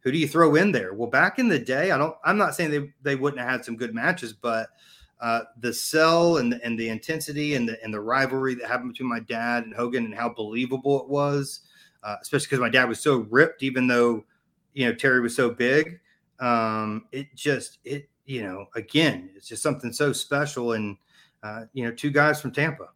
Who 0.00 0.12
do 0.12 0.18
you 0.18 0.28
throw 0.28 0.54
in 0.54 0.70
there? 0.72 0.92
Well, 0.94 1.08
back 1.08 1.38
in 1.38 1.48
the 1.48 1.58
day, 1.58 1.90
I 1.90 1.98
don't. 1.98 2.16
I'm 2.24 2.38
not 2.38 2.54
saying 2.54 2.70
they 2.70 2.92
they 3.02 3.16
wouldn't 3.16 3.40
have 3.40 3.50
had 3.50 3.64
some 3.64 3.76
good 3.76 3.94
matches, 3.94 4.32
but 4.32 4.68
uh, 5.20 5.42
the 5.58 5.72
sell 5.72 6.38
and 6.38 6.52
the, 6.52 6.64
and 6.64 6.78
the 6.78 6.88
intensity 6.88 7.54
and 7.54 7.68
the 7.68 7.82
and 7.84 7.92
the 7.92 8.00
rivalry 8.00 8.54
that 8.54 8.66
happened 8.68 8.92
between 8.92 9.08
my 9.08 9.20
dad 9.20 9.64
and 9.64 9.74
Hogan 9.74 10.04
and 10.04 10.14
how 10.14 10.28
believable 10.30 11.00
it 11.00 11.08
was. 11.08 11.60
uh, 12.02 12.16
especially 12.22 12.46
because 12.46 12.60
my 12.60 12.68
dad 12.70 12.88
was 12.88 13.00
so 13.00 13.26
ripped, 13.30 13.62
even 13.62 13.86
though 13.86 14.24
you 14.74 14.86
know 14.86 14.94
Terry 14.94 15.20
was 15.20 15.36
so 15.36 15.50
big. 15.50 16.00
Um, 16.38 17.06
it 17.12 17.34
just 17.34 17.78
it 17.84 18.08
you 18.24 18.42
know 18.42 18.66
again, 18.74 19.30
it's 19.36 19.48
just 19.48 19.62
something 19.62 19.92
so 19.92 20.12
special, 20.12 20.72
and 20.72 20.96
uh, 21.42 21.62
you 21.72 21.84
know, 21.84 21.92
two 21.92 22.10
guys 22.10 22.40
from 22.40 22.52
Tampa. 22.52 22.88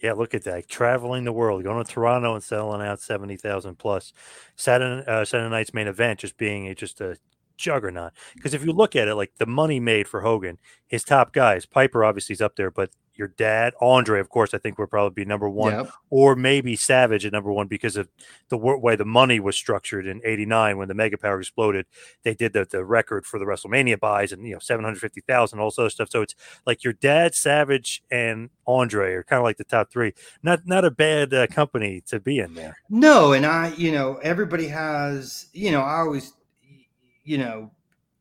Yeah, 0.00 0.12
look 0.12 0.32
at 0.34 0.44
that. 0.44 0.68
Traveling 0.68 1.24
the 1.24 1.32
world, 1.32 1.64
going 1.64 1.84
to 1.84 1.92
Toronto 1.92 2.34
and 2.34 2.42
selling 2.42 2.86
out 2.86 3.00
70,000 3.00 3.76
plus. 3.76 4.12
Saturday, 4.54 5.04
uh, 5.10 5.24
Saturday 5.24 5.50
night's 5.50 5.74
main 5.74 5.88
event 5.88 6.20
just 6.20 6.36
being 6.36 6.68
a, 6.68 6.74
just 6.74 7.00
a 7.00 7.16
juggernaut. 7.58 8.12
Because 8.34 8.54
if 8.54 8.64
you 8.64 8.72
look 8.72 8.96
at 8.96 9.08
it, 9.08 9.14
like 9.14 9.32
the 9.38 9.46
money 9.46 9.80
made 9.80 10.08
for 10.08 10.22
Hogan, 10.22 10.58
his 10.86 11.04
top 11.04 11.32
guys, 11.32 11.66
Piper 11.66 12.04
obviously 12.04 12.32
is 12.32 12.40
up 12.40 12.56
there, 12.56 12.70
but 12.70 12.90
your 13.18 13.28
dad, 13.28 13.74
Andre, 13.80 14.20
of 14.20 14.28
course, 14.28 14.54
I 14.54 14.58
think 14.58 14.78
would 14.78 14.90
probably 14.90 15.24
be 15.24 15.28
number 15.28 15.50
one, 15.50 15.72
yep. 15.72 15.90
or 16.08 16.36
maybe 16.36 16.76
Savage 16.76 17.26
at 17.26 17.32
number 17.32 17.52
one 17.52 17.66
because 17.66 17.96
of 17.96 18.08
the 18.48 18.56
way 18.56 18.94
the 18.94 19.04
money 19.04 19.40
was 19.40 19.56
structured 19.56 20.06
in 20.06 20.20
'89 20.24 20.78
when 20.78 20.86
the 20.86 20.94
Mega 20.94 21.18
Power 21.18 21.40
exploded. 21.40 21.86
They 22.22 22.34
did 22.34 22.52
the, 22.52 22.64
the 22.64 22.84
record 22.84 23.26
for 23.26 23.40
the 23.40 23.44
WrestleMania 23.44 23.98
buys 23.98 24.30
and 24.30 24.46
you 24.46 24.52
know 24.52 24.60
750,000, 24.60 25.58
all 25.58 25.72
sorts 25.72 25.94
of 25.94 25.96
stuff. 25.96 26.10
So 26.10 26.22
it's 26.22 26.36
like 26.64 26.84
your 26.84 26.92
dad, 26.92 27.34
Savage, 27.34 28.02
and 28.08 28.50
Andre 28.68 29.12
are 29.14 29.24
kind 29.24 29.38
of 29.38 29.44
like 29.44 29.56
the 29.56 29.64
top 29.64 29.90
three. 29.90 30.14
Not 30.42 30.60
not 30.64 30.84
a 30.84 30.90
bad 30.90 31.34
uh, 31.34 31.48
company 31.48 32.00
to 32.06 32.20
be 32.20 32.38
in 32.38 32.54
there. 32.54 32.78
No, 32.88 33.32
and 33.32 33.44
I, 33.44 33.74
you 33.76 33.90
know, 33.90 34.16
everybody 34.22 34.68
has, 34.68 35.48
you 35.52 35.72
know, 35.72 35.80
I 35.80 35.98
always, 36.00 36.32
you 37.28 37.38
know, 37.38 37.70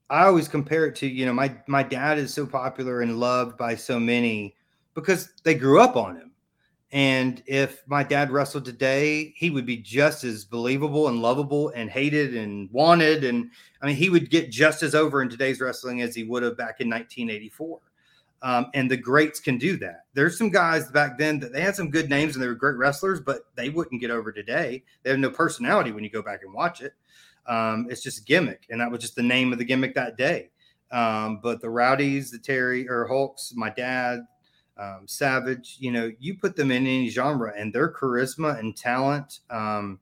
I 0.10 0.26
always 0.26 0.48
compare 0.48 0.86
it 0.86 0.96
to, 0.98 1.08
you 1.08 1.26
know, 1.26 1.34
my 1.34 1.56
my 1.68 1.84
dad 1.84 2.18
is 2.18 2.34
so 2.34 2.46
popular 2.46 3.02
and 3.02 3.20
loved 3.20 3.58
by 3.58 3.76
so 3.76 4.00
many 4.00 4.56
because 4.94 5.32
they 5.44 5.56
grew 5.56 5.80
up 5.80 5.96
on 5.96 6.18
him. 6.18 6.32
And 6.92 7.44
if 7.46 7.84
my 7.88 8.04
dad 8.04 8.32
wrestled 8.32 8.64
today, 8.66 9.34
he 9.36 9.50
would 9.50 9.66
be 9.66 9.78
just 9.78 10.24
as 10.24 10.46
believable 10.46 11.10
and 11.10 11.22
lovable 11.22 11.70
and 11.70 11.90
hated 11.90 12.36
and 12.36 12.72
wanted. 12.72 13.26
And 13.26 13.52
I 13.82 13.88
mean, 13.88 13.96
he 13.96 14.10
would 14.10 14.30
get 14.30 14.52
just 14.52 14.84
as 14.84 14.96
over 14.96 15.22
in 15.22 15.30
today's 15.30 15.60
wrestling 15.60 16.02
as 16.02 16.16
he 16.16 16.24
would 16.24 16.44
have 16.44 16.58
back 16.58 16.80
in 16.80 16.90
1984. 16.90 17.80
Um, 18.42 18.68
and 18.74 18.90
the 18.90 18.96
greats 18.96 19.40
can 19.40 19.58
do 19.58 19.78
that. 19.78 20.06
There's 20.14 20.38
some 20.38 20.50
guys 20.50 20.90
back 20.92 21.18
then 21.18 21.40
that 21.40 21.52
they 21.52 21.62
had 21.62 21.76
some 21.76 21.90
good 21.90 22.10
names 22.10 22.36
and 22.36 22.44
they 22.44 22.48
were 22.48 22.56
great 22.56 22.78
wrestlers, 22.78 23.20
but 23.20 23.42
they 23.56 23.70
wouldn't 23.70 24.00
get 24.00 24.12
over 24.12 24.32
today. 24.32 24.84
They 25.04 25.10
have 25.10 25.20
no 25.20 25.32
personality 25.32 25.92
when 25.92 26.04
you 26.04 26.10
go 26.10 26.22
back 26.22 26.44
and 26.44 26.54
watch 26.54 26.82
it. 26.82 26.94
Um, 27.48 27.88
it's 27.90 28.02
just 28.02 28.26
gimmick, 28.26 28.68
and 28.70 28.82
that 28.82 28.92
was 28.92 29.02
just 29.02 29.16
the 29.16 29.24
name 29.24 29.52
of 29.52 29.60
the 29.60 29.66
gimmick 29.66 29.96
that 29.96 30.18
day. 30.18 30.50
Um, 30.92 31.40
but 31.42 31.62
the 31.62 31.70
Rowdies, 31.70 32.32
the 32.32 32.40
Terry 32.40 32.88
or 32.90 33.08
Hulks, 33.08 33.54
my 33.56 33.70
dad, 33.70 34.20
um, 34.78 35.02
Savage, 35.06 35.78
you 35.80 35.92
know, 35.92 36.12
you 36.20 36.38
put 36.38 36.56
them 36.56 36.72
in 36.72 36.84
any 36.84 37.10
genre 37.10 37.54
and 37.58 37.74
their 37.74 37.92
charisma 37.92 38.60
and 38.60 38.76
talent 38.76 39.40
um, 39.50 40.00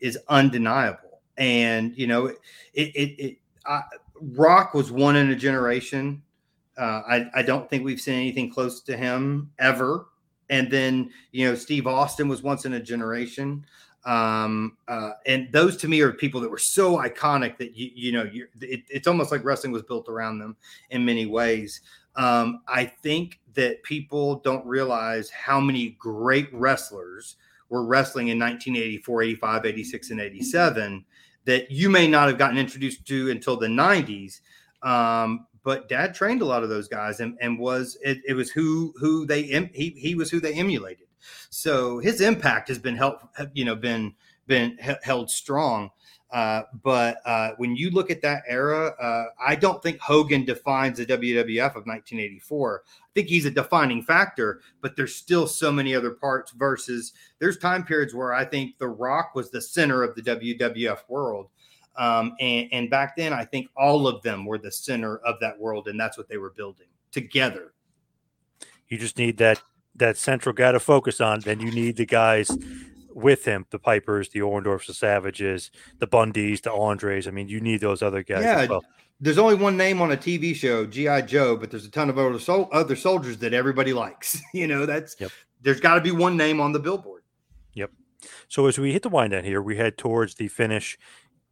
is 0.00 0.18
undeniable. 0.28 1.20
And, 1.36 1.96
you 1.96 2.06
know, 2.06 2.26
it, 2.26 2.38
it, 2.74 3.20
it 3.20 3.38
I, 3.66 3.82
Rock 4.20 4.74
was 4.74 4.92
one 4.92 5.16
in 5.16 5.30
a 5.30 5.36
generation. 5.36 6.22
Uh, 6.76 7.02
I, 7.08 7.26
I 7.34 7.42
don't 7.42 7.68
think 7.68 7.84
we've 7.84 8.00
seen 8.00 8.14
anything 8.14 8.50
close 8.50 8.80
to 8.82 8.96
him 8.96 9.50
ever. 9.58 10.06
And 10.50 10.70
then, 10.70 11.10
you 11.32 11.46
know, 11.46 11.54
Steve 11.54 11.86
Austin 11.86 12.28
was 12.28 12.42
once 12.42 12.64
in 12.64 12.74
a 12.74 12.80
generation. 12.80 13.66
Um, 14.08 14.78
uh, 14.88 15.10
and 15.26 15.52
those 15.52 15.76
to 15.78 15.88
me 15.88 16.00
are 16.00 16.12
people 16.12 16.40
that 16.40 16.50
were 16.50 16.56
so 16.56 16.96
iconic 16.96 17.58
that 17.58 17.76
you, 17.76 17.90
you 17.94 18.12
know, 18.12 18.30
it, 18.62 18.80
it's 18.88 19.06
almost 19.06 19.30
like 19.30 19.44
wrestling 19.44 19.70
was 19.70 19.82
built 19.82 20.08
around 20.08 20.38
them 20.38 20.56
in 20.88 21.04
many 21.04 21.26
ways. 21.26 21.82
Um, 22.16 22.62
I 22.66 22.86
think 22.86 23.38
that 23.52 23.82
people 23.82 24.36
don't 24.36 24.64
realize 24.64 25.28
how 25.28 25.60
many 25.60 25.90
great 25.98 26.48
wrestlers 26.54 27.36
were 27.68 27.84
wrestling 27.84 28.28
in 28.28 28.38
1984, 28.38 29.22
85, 29.24 29.66
86, 29.66 30.10
and 30.10 30.20
87 30.20 31.04
that 31.44 31.70
you 31.70 31.90
may 31.90 32.08
not 32.08 32.28
have 32.28 32.38
gotten 32.38 32.56
introduced 32.56 33.06
to 33.06 33.30
until 33.30 33.58
the 33.58 33.66
90s. 33.66 34.40
Um, 34.82 35.46
but 35.64 35.86
dad 35.90 36.14
trained 36.14 36.40
a 36.40 36.46
lot 36.46 36.62
of 36.62 36.70
those 36.70 36.88
guys 36.88 37.20
and, 37.20 37.36
and 37.42 37.58
was 37.58 37.98
it, 38.02 38.22
it 38.26 38.32
was 38.32 38.50
who 38.50 38.94
who 38.98 39.26
they 39.26 39.42
he, 39.74 39.90
he 39.98 40.14
was 40.14 40.30
who 40.30 40.40
they 40.40 40.54
emulated. 40.54 41.07
So 41.50 41.98
his 41.98 42.20
impact 42.20 42.68
has 42.68 42.78
been 42.78 42.98
you 43.54 43.64
know 43.64 43.74
been 43.76 44.14
been 44.46 44.78
held 45.02 45.30
strong. 45.30 45.90
Uh, 46.30 46.62
but 46.82 47.18
uh, 47.24 47.52
when 47.56 47.74
you 47.74 47.90
look 47.90 48.10
at 48.10 48.20
that 48.20 48.42
era, 48.46 48.88
uh, 49.00 49.26
I 49.40 49.54
don't 49.54 49.82
think 49.82 49.98
Hogan 49.98 50.44
defines 50.44 50.98
the 50.98 51.06
WWF 51.06 51.70
of 51.70 51.86
1984. 51.86 52.82
I 52.86 53.06
think 53.14 53.28
he's 53.28 53.46
a 53.46 53.50
defining 53.50 54.02
factor, 54.02 54.60
but 54.82 54.94
there's 54.94 55.14
still 55.14 55.46
so 55.46 55.72
many 55.72 55.94
other 55.94 56.10
parts. 56.10 56.50
Versus 56.52 57.14
there's 57.38 57.56
time 57.56 57.82
periods 57.82 58.14
where 58.14 58.34
I 58.34 58.44
think 58.44 58.76
The 58.76 58.88
Rock 58.88 59.34
was 59.34 59.50
the 59.50 59.62
center 59.62 60.02
of 60.02 60.14
the 60.14 60.22
WWF 60.22 60.98
world. 61.08 61.48
Um, 61.96 62.36
and, 62.40 62.68
and 62.72 62.90
back 62.90 63.16
then, 63.16 63.32
I 63.32 63.44
think 63.44 63.68
all 63.76 64.06
of 64.06 64.22
them 64.22 64.44
were 64.44 64.58
the 64.58 64.70
center 64.70 65.18
of 65.18 65.36
that 65.40 65.58
world, 65.58 65.88
and 65.88 65.98
that's 65.98 66.16
what 66.16 66.28
they 66.28 66.38
were 66.38 66.50
building 66.50 66.86
together. 67.10 67.72
You 68.88 68.98
just 68.98 69.18
need 69.18 69.38
that 69.38 69.62
that 69.98 70.16
central 70.16 70.52
got 70.52 70.72
to 70.72 70.80
focus 70.80 71.20
on. 71.20 71.40
Then 71.40 71.60
you 71.60 71.70
need 71.70 71.96
the 71.96 72.06
guys 72.06 72.50
with 73.18 73.44
him, 73.44 73.66
the 73.70 73.78
Pipers, 73.78 74.30
the 74.30 74.40
Orndorffs, 74.40 74.86
the 74.86 74.94
Savages, 74.94 75.70
the 75.98 76.06
Bundys, 76.06 76.62
the 76.62 76.72
Andres. 76.72 77.26
I 77.26 77.30
mean, 77.30 77.48
you 77.48 77.60
need 77.60 77.80
those 77.80 78.02
other 78.02 78.22
guys. 78.22 78.42
Yeah, 78.42 78.66
well. 78.66 78.84
there's 79.20 79.38
only 79.38 79.56
one 79.56 79.76
name 79.76 80.00
on 80.00 80.12
a 80.12 80.16
TV 80.16 80.54
show, 80.54 80.86
GI 80.86 81.22
Joe, 81.22 81.56
but 81.56 81.70
there's 81.70 81.84
a 81.84 81.90
ton 81.90 82.08
of 82.08 82.18
other 82.18 82.38
sol- 82.38 82.68
other 82.72 82.96
soldiers 82.96 83.38
that 83.38 83.52
everybody 83.52 83.92
likes. 83.92 84.40
you 84.54 84.66
know, 84.66 84.86
that's 84.86 85.16
yep. 85.18 85.30
there's 85.62 85.80
got 85.80 85.94
to 85.94 86.00
be 86.00 86.12
one 86.12 86.36
name 86.36 86.60
on 86.60 86.72
the 86.72 86.78
billboard. 86.78 87.22
Yep. 87.74 87.90
So 88.48 88.66
as 88.66 88.78
we 88.78 88.92
hit 88.92 89.02
the 89.02 89.08
wind 89.08 89.32
down 89.32 89.44
here, 89.44 89.60
we 89.60 89.76
head 89.76 89.98
towards 89.98 90.36
the 90.36 90.48
finish 90.48 90.98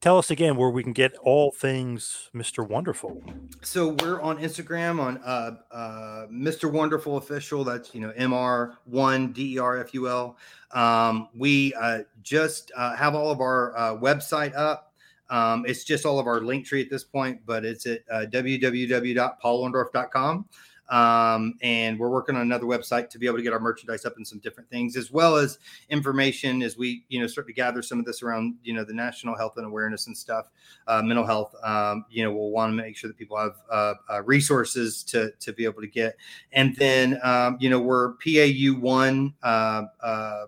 tell 0.01 0.19
us 0.19 0.31
again 0.31 0.57
where 0.57 0.71
we 0.71 0.83
can 0.83 0.93
get 0.93 1.15
all 1.23 1.51
things 1.51 2.31
Mr. 2.35 2.67
Wonderful. 2.67 3.23
So 3.63 3.97
we're 4.01 4.21
on 4.21 4.39
Instagram 4.39 5.01
on 5.01 5.19
uh, 5.19 5.57
uh, 5.73 6.27
Mr. 6.31 6.71
Wonderful 6.71 7.17
Official. 7.17 7.65
That's 7.65 7.95
you 7.95 8.01
know 8.01 8.13
MR 8.19 8.77
one 8.85 9.33
D 9.33 9.55
E 9.55 9.59
R 9.59 9.79
F 9.79 9.95
U 9.95 10.09
L. 10.09 10.37
Um, 10.73 11.29
we 11.35 11.73
uh, 11.75 12.01
just 12.23 12.73
uh, 12.77 12.95
have 12.97 13.15
all 13.15 13.31
of 13.31 13.41
our 13.41 13.77
uh, 13.77 13.97
website 13.97 14.57
up. 14.57 14.93
Um, 15.29 15.65
it's 15.67 15.85
just 15.85 16.07
all 16.07 16.19
of 16.19 16.27
our 16.27 16.41
link 16.41 16.67
tree 16.67 16.83
at 16.83 16.91
this 16.91 17.05
point, 17.05 17.41
but 17.47 17.65
it's 17.65 17.87
at 17.87 18.01
uh, 18.11 18.27
www.paulorndorff.com. 18.27 20.45
Um, 20.89 21.55
and 21.63 21.99
we're 21.99 22.11
working 22.11 22.37
on 22.37 22.43
another 22.43 22.67
website 22.67 23.11
to 23.11 23.19
be 23.19 23.27
able 23.27 23.37
to 23.39 23.43
get 23.43 23.53
our 23.53 23.61
merchandise 23.61 24.05
up 24.05 24.17
and 24.17 24.27
some 24.27 24.39
different 24.39 24.71
things, 24.71 24.97
as 24.97 25.11
well 25.11 25.37
as 25.37 25.59
information 25.91 26.63
as 26.63 26.77
we, 26.77 27.05
you 27.09 27.21
know, 27.21 27.27
start 27.27 27.47
to 27.49 27.53
gather 27.53 27.83
some 27.83 27.99
of 27.99 28.05
this 28.05 28.23
around, 28.23 28.55
you 28.63 28.73
know, 28.73 28.85
the 28.85 28.93
national 28.93 29.37
health 29.37 29.55
and 29.57 29.67
awareness 29.67 30.07
and 30.07 30.17
stuff, 30.17 30.51
uh, 30.87 31.03
mental 31.03 31.27
health. 31.27 31.55
Um, 31.63 32.05
you 32.09 32.25
know, 32.25 32.33
we'll 32.33 32.51
want 32.51 32.73
to 32.73 32.77
make 32.77 32.97
sure 32.97 33.09
that 33.09 33.17
people 33.17 33.37
have 33.37 33.57
uh, 33.71 33.95
uh, 34.11 34.23
resources 34.23 35.03
to 35.05 35.33
to 35.41 35.53
be 35.53 35.65
able 35.65 35.81
to 35.81 35.89
get, 35.89 36.17
and 36.53 36.77
then, 36.77 37.19
um, 37.23 37.57
you 37.61 37.71
know, 37.71 37.81
we're 37.81 38.15
PAU 38.15 38.79
one 38.79 39.35
uh, 39.43 39.83
uh, 40.03 40.07
uh, 40.07 40.47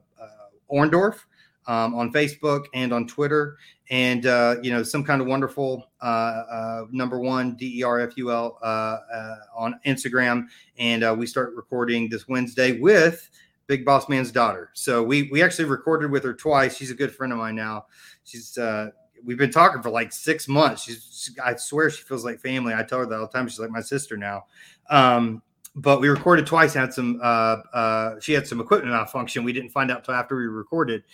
Orndorff 0.70 1.20
um, 1.68 1.94
on 1.94 2.12
Facebook 2.12 2.64
and 2.74 2.92
on 2.92 3.06
Twitter, 3.06 3.56
and 3.90 4.26
uh, 4.26 4.56
you 4.62 4.72
know 4.72 4.82
some 4.82 5.04
kind 5.04 5.20
of 5.20 5.28
wonderful 5.28 5.90
uh, 6.02 6.04
uh, 6.04 6.84
number 6.90 7.20
one 7.20 7.54
D 7.54 7.78
E 7.78 7.82
R 7.84 8.00
F 8.00 8.16
U 8.16 8.32
L 8.32 8.58
uh, 8.62 8.66
uh, 8.66 9.36
on 9.56 9.78
Instagram, 9.86 10.46
and 10.78 11.04
uh, 11.04 11.14
we 11.16 11.26
start 11.26 11.54
recording 11.54 12.08
this 12.08 12.26
Wednesday 12.26 12.80
with 12.80 13.30
Big 13.68 13.84
Boss 13.84 14.08
Man's 14.08 14.32
daughter. 14.32 14.70
So 14.72 15.02
we 15.04 15.28
we 15.30 15.42
actually 15.42 15.66
recorded 15.66 16.10
with 16.10 16.24
her 16.24 16.34
twice. 16.34 16.76
She's 16.76 16.90
a 16.90 16.94
good 16.94 17.14
friend 17.14 17.32
of 17.32 17.38
mine 17.38 17.54
now. 17.54 17.86
She's 18.24 18.58
we've 19.24 19.38
been 19.38 19.50
talking 19.50 19.82
for 19.82 19.90
like 19.90 20.12
six 20.12 20.48
months. 20.48 20.82
She's 20.82 21.28
she, 21.34 21.40
I 21.40 21.54
swear 21.56 21.90
she 21.90 22.02
feels 22.02 22.24
like 22.24 22.40
family. 22.40 22.74
I 22.74 22.82
tell 22.82 23.00
her 23.00 23.06
that 23.06 23.14
all 23.14 23.26
the 23.26 23.32
time. 23.32 23.46
She's 23.48 23.60
like 23.60 23.70
my 23.70 23.80
sister 23.80 24.16
now. 24.16 24.44
Um, 24.90 25.42
but 25.74 26.00
we 26.00 26.08
recorded 26.08 26.46
twice. 26.46 26.74
Had 26.74 26.92
some. 26.92 27.20
Uh, 27.22 27.56
uh, 27.72 28.20
she 28.20 28.32
had 28.32 28.46
some 28.46 28.60
equipment 28.60 28.92
malfunction. 28.92 29.44
We 29.44 29.52
didn't 29.52 29.70
find 29.70 29.90
out 29.90 30.04
till 30.04 30.14
after 30.14 30.36
we 30.36 30.46
recorded 30.46 31.04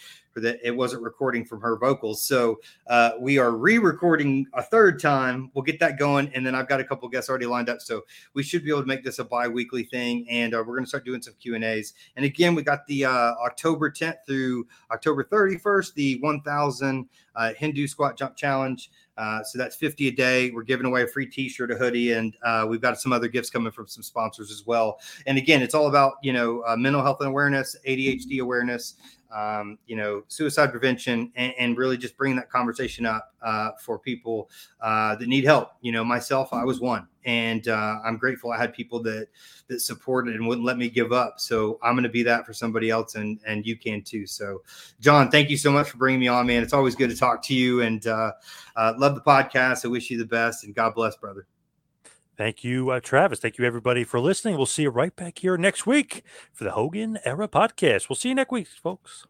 that 0.41 0.59
it 0.63 0.71
wasn't 0.71 1.03
recording 1.03 1.45
from 1.45 1.61
her 1.61 1.77
vocals. 1.77 2.23
So 2.23 2.61
uh, 2.87 3.13
we 3.21 3.39
are 3.39 3.53
re-recording 3.53 4.47
a 4.55 4.63
third 4.63 5.01
time. 5.01 5.51
We'll 5.55 5.63
get 5.63 5.81
that 5.81 5.99
going, 5.99 6.31
and 6.35 6.47
then 6.47 6.55
I've 6.55 6.69
got 6.69 6.81
a 6.81 6.85
couple 6.85 7.09
guests 7.09 7.31
already 7.31 7.47
lined 7.47 7.69
up. 7.69 7.81
So 7.81 8.03
we 8.35 8.43
should 8.43 8.65
be 8.65 8.71
able 8.71 8.81
to 8.81 8.87
make 8.87 9.05
this 9.05 9.19
a 9.19 9.25
bi-weekly 9.25 9.85
thing, 9.85 10.27
and 10.29 10.55
uh, 10.55 10.59
we're 10.59 10.75
going 10.75 10.85
to 10.85 10.89
start 10.89 11.05
doing 11.05 11.23
some 11.23 11.35
Q 11.41 11.55
and 11.55 11.65
A's. 11.65 11.95
And 12.17 12.25
again, 12.25 12.55
we 12.55 12.63
got 12.63 12.87
the 12.87 13.05
uh, 13.05 13.35
October 13.45 13.91
10th 13.91 14.27
through 14.27 14.67
October 14.91 15.25
31st, 15.25 15.95
the 15.95 16.21
1,000 16.21 17.09
uh, 17.37 17.53
Hindu 17.55 17.87
Squat 17.87 18.17
Jump 18.17 18.37
Challenge. 18.37 18.91
Uh, 19.17 19.43
so 19.45 19.59
that's 19.59 19.77
50 19.77 20.09
a 20.09 20.11
day. 20.11 20.51
We're 20.51 20.65
giving 20.65 20.87
away 20.87 21.03
a 21.03 21.07
free 21.07 21.27
t-shirt, 21.27 21.71
a 21.71 21.77
hoodie, 21.77 22.13
and 22.13 22.37
uh, 22.45 22.67
we've 22.69 22.81
got 22.81 23.01
some 23.01 23.13
other 23.13 23.29
gifts 23.29 23.49
coming 23.49 23.73
from 23.73 23.87
some 23.87 24.03
sponsors 24.03 24.51
as 24.51 24.67
well. 24.67 24.99
And 25.27 25.39
again, 25.39 25.63
it's 25.63 25.75
all 25.75 25.87
about, 25.87 26.15
you 26.23 26.33
know, 26.33 26.65
mental 26.77 27.03
health 27.03 27.21
and 27.21 27.29
awareness, 27.29 27.77
ADHD 27.87 28.41
awareness, 28.41 28.95
um, 29.35 29.79
you 29.87 29.97
know, 29.97 30.23
suicide 30.29 30.71
prevention 30.71 31.33
and, 31.35 31.53
and, 31.59 31.77
really 31.77 31.97
just 31.97 32.17
bring 32.17 32.37
that 32.37 32.49
conversation 32.49 33.05
up 33.05 33.35
uh, 33.43 33.71
for 33.81 33.99
people 33.99 34.49
uh, 34.81 35.17
that 35.17 35.27
need 35.27 35.45
help. 35.45 35.73
You 35.81 35.91
know, 35.91 36.05
myself, 36.05 36.53
I 36.53 36.63
was 36.63 36.81
one, 36.81 37.09
and 37.25 37.67
uh, 37.67 37.97
I'm 38.05 38.17
grateful 38.17 38.53
I 38.53 38.59
had 38.59 38.73
people 38.73 39.03
that 39.03 39.27
that 39.67 39.81
supported 39.81 40.37
and 40.37 40.47
wouldn't 40.47 40.65
let 40.65 40.79
me 40.79 40.89
give 40.89 41.13
up. 41.13 41.41
So 41.41 41.81
I'm 41.83 41.95
going 41.95 42.05
to 42.05 42.09
be 42.09 42.23
that 42.23 42.47
for 42.47 42.53
somebody 42.53 42.91
else, 42.91 43.17
and 43.17 43.41
and 43.45 43.67
you 43.67 43.77
can 43.77 44.03
too. 44.03 44.25
So, 44.27 44.63
John, 45.01 45.31
thank 45.31 45.51
you 45.51 45.57
so 45.57 45.73
much 45.73 45.91
for 45.91 45.97
bringing 45.97 46.21
me 46.21 46.29
on, 46.29 46.47
man. 46.47 46.63
It's 46.63 46.73
always 46.73 46.95
good 46.95 47.11
to 47.11 47.17
talk 47.17 47.43
to 47.47 47.55
you, 47.55 47.81
and 47.81 48.07
uh, 48.07 48.33
uh, 48.77 48.95
love 48.97 49.17
the 49.17 49.21
podcast. 49.21 49.85
I 49.85 49.89
wish 49.89 50.11
you 50.11 50.19
the 50.19 50.25
best, 50.25 50.63
and 50.63 50.75
God 50.75 50.95
bless, 50.95 51.17
brother. 51.17 51.47
Thank 52.37 52.65
you, 52.65 52.91
uh, 52.91 53.01
Travis. 53.01 53.39
Thank 53.39 53.59
you, 53.59 53.65
everybody, 53.65 54.03
for 54.03 54.19
listening. 54.19 54.57
We'll 54.57 54.67
see 54.67 54.83
you 54.83 54.91
right 54.91 55.15
back 55.15 55.39
here 55.39 55.57
next 55.57 55.87
week 55.87 56.25
for 56.53 56.65
the 56.65 56.73
Hogan 56.73 57.19
Era 57.25 57.47
podcast. 57.47 58.09
We'll 58.09 58.17
see 58.17 58.31
you 58.31 58.35
next 58.35 58.51
week, 58.51 58.67
folks. 58.67 59.27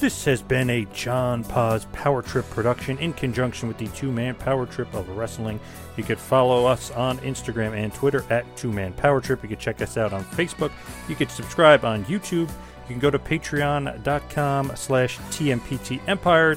This 0.00 0.24
has 0.24 0.40
been 0.40 0.70
a 0.70 0.86
John 0.94 1.44
Poz 1.44 1.84
Power 1.92 2.22
Trip 2.22 2.48
production 2.50 2.96
in 2.98 3.12
conjunction 3.12 3.68
with 3.68 3.76
the 3.76 3.88
Two 3.88 4.10
Man 4.10 4.34
Power 4.34 4.64
Trip 4.64 4.92
of 4.94 5.06
Wrestling. 5.10 5.60
You 5.96 6.04
could 6.04 6.18
follow 6.18 6.64
us 6.64 6.90
on 6.92 7.18
Instagram 7.18 7.74
and 7.74 7.92
Twitter 7.92 8.24
at 8.30 8.56
Two 8.56 8.72
Man 8.72 8.94
Power 8.94 9.20
Trip. 9.20 9.42
You 9.42 9.50
could 9.50 9.60
check 9.60 9.82
us 9.82 9.98
out 9.98 10.14
on 10.14 10.24
Facebook. 10.24 10.72
You 11.06 11.16
could 11.16 11.30
subscribe 11.30 11.84
on 11.84 12.04
YouTube. 12.06 12.48
You 12.48 12.94
can 12.94 12.98
go 12.98 13.10
to 13.10 13.18
patreon.com 13.18 14.72
slash 14.74 15.18
TMPT 15.18 16.00
Empire 16.08 16.56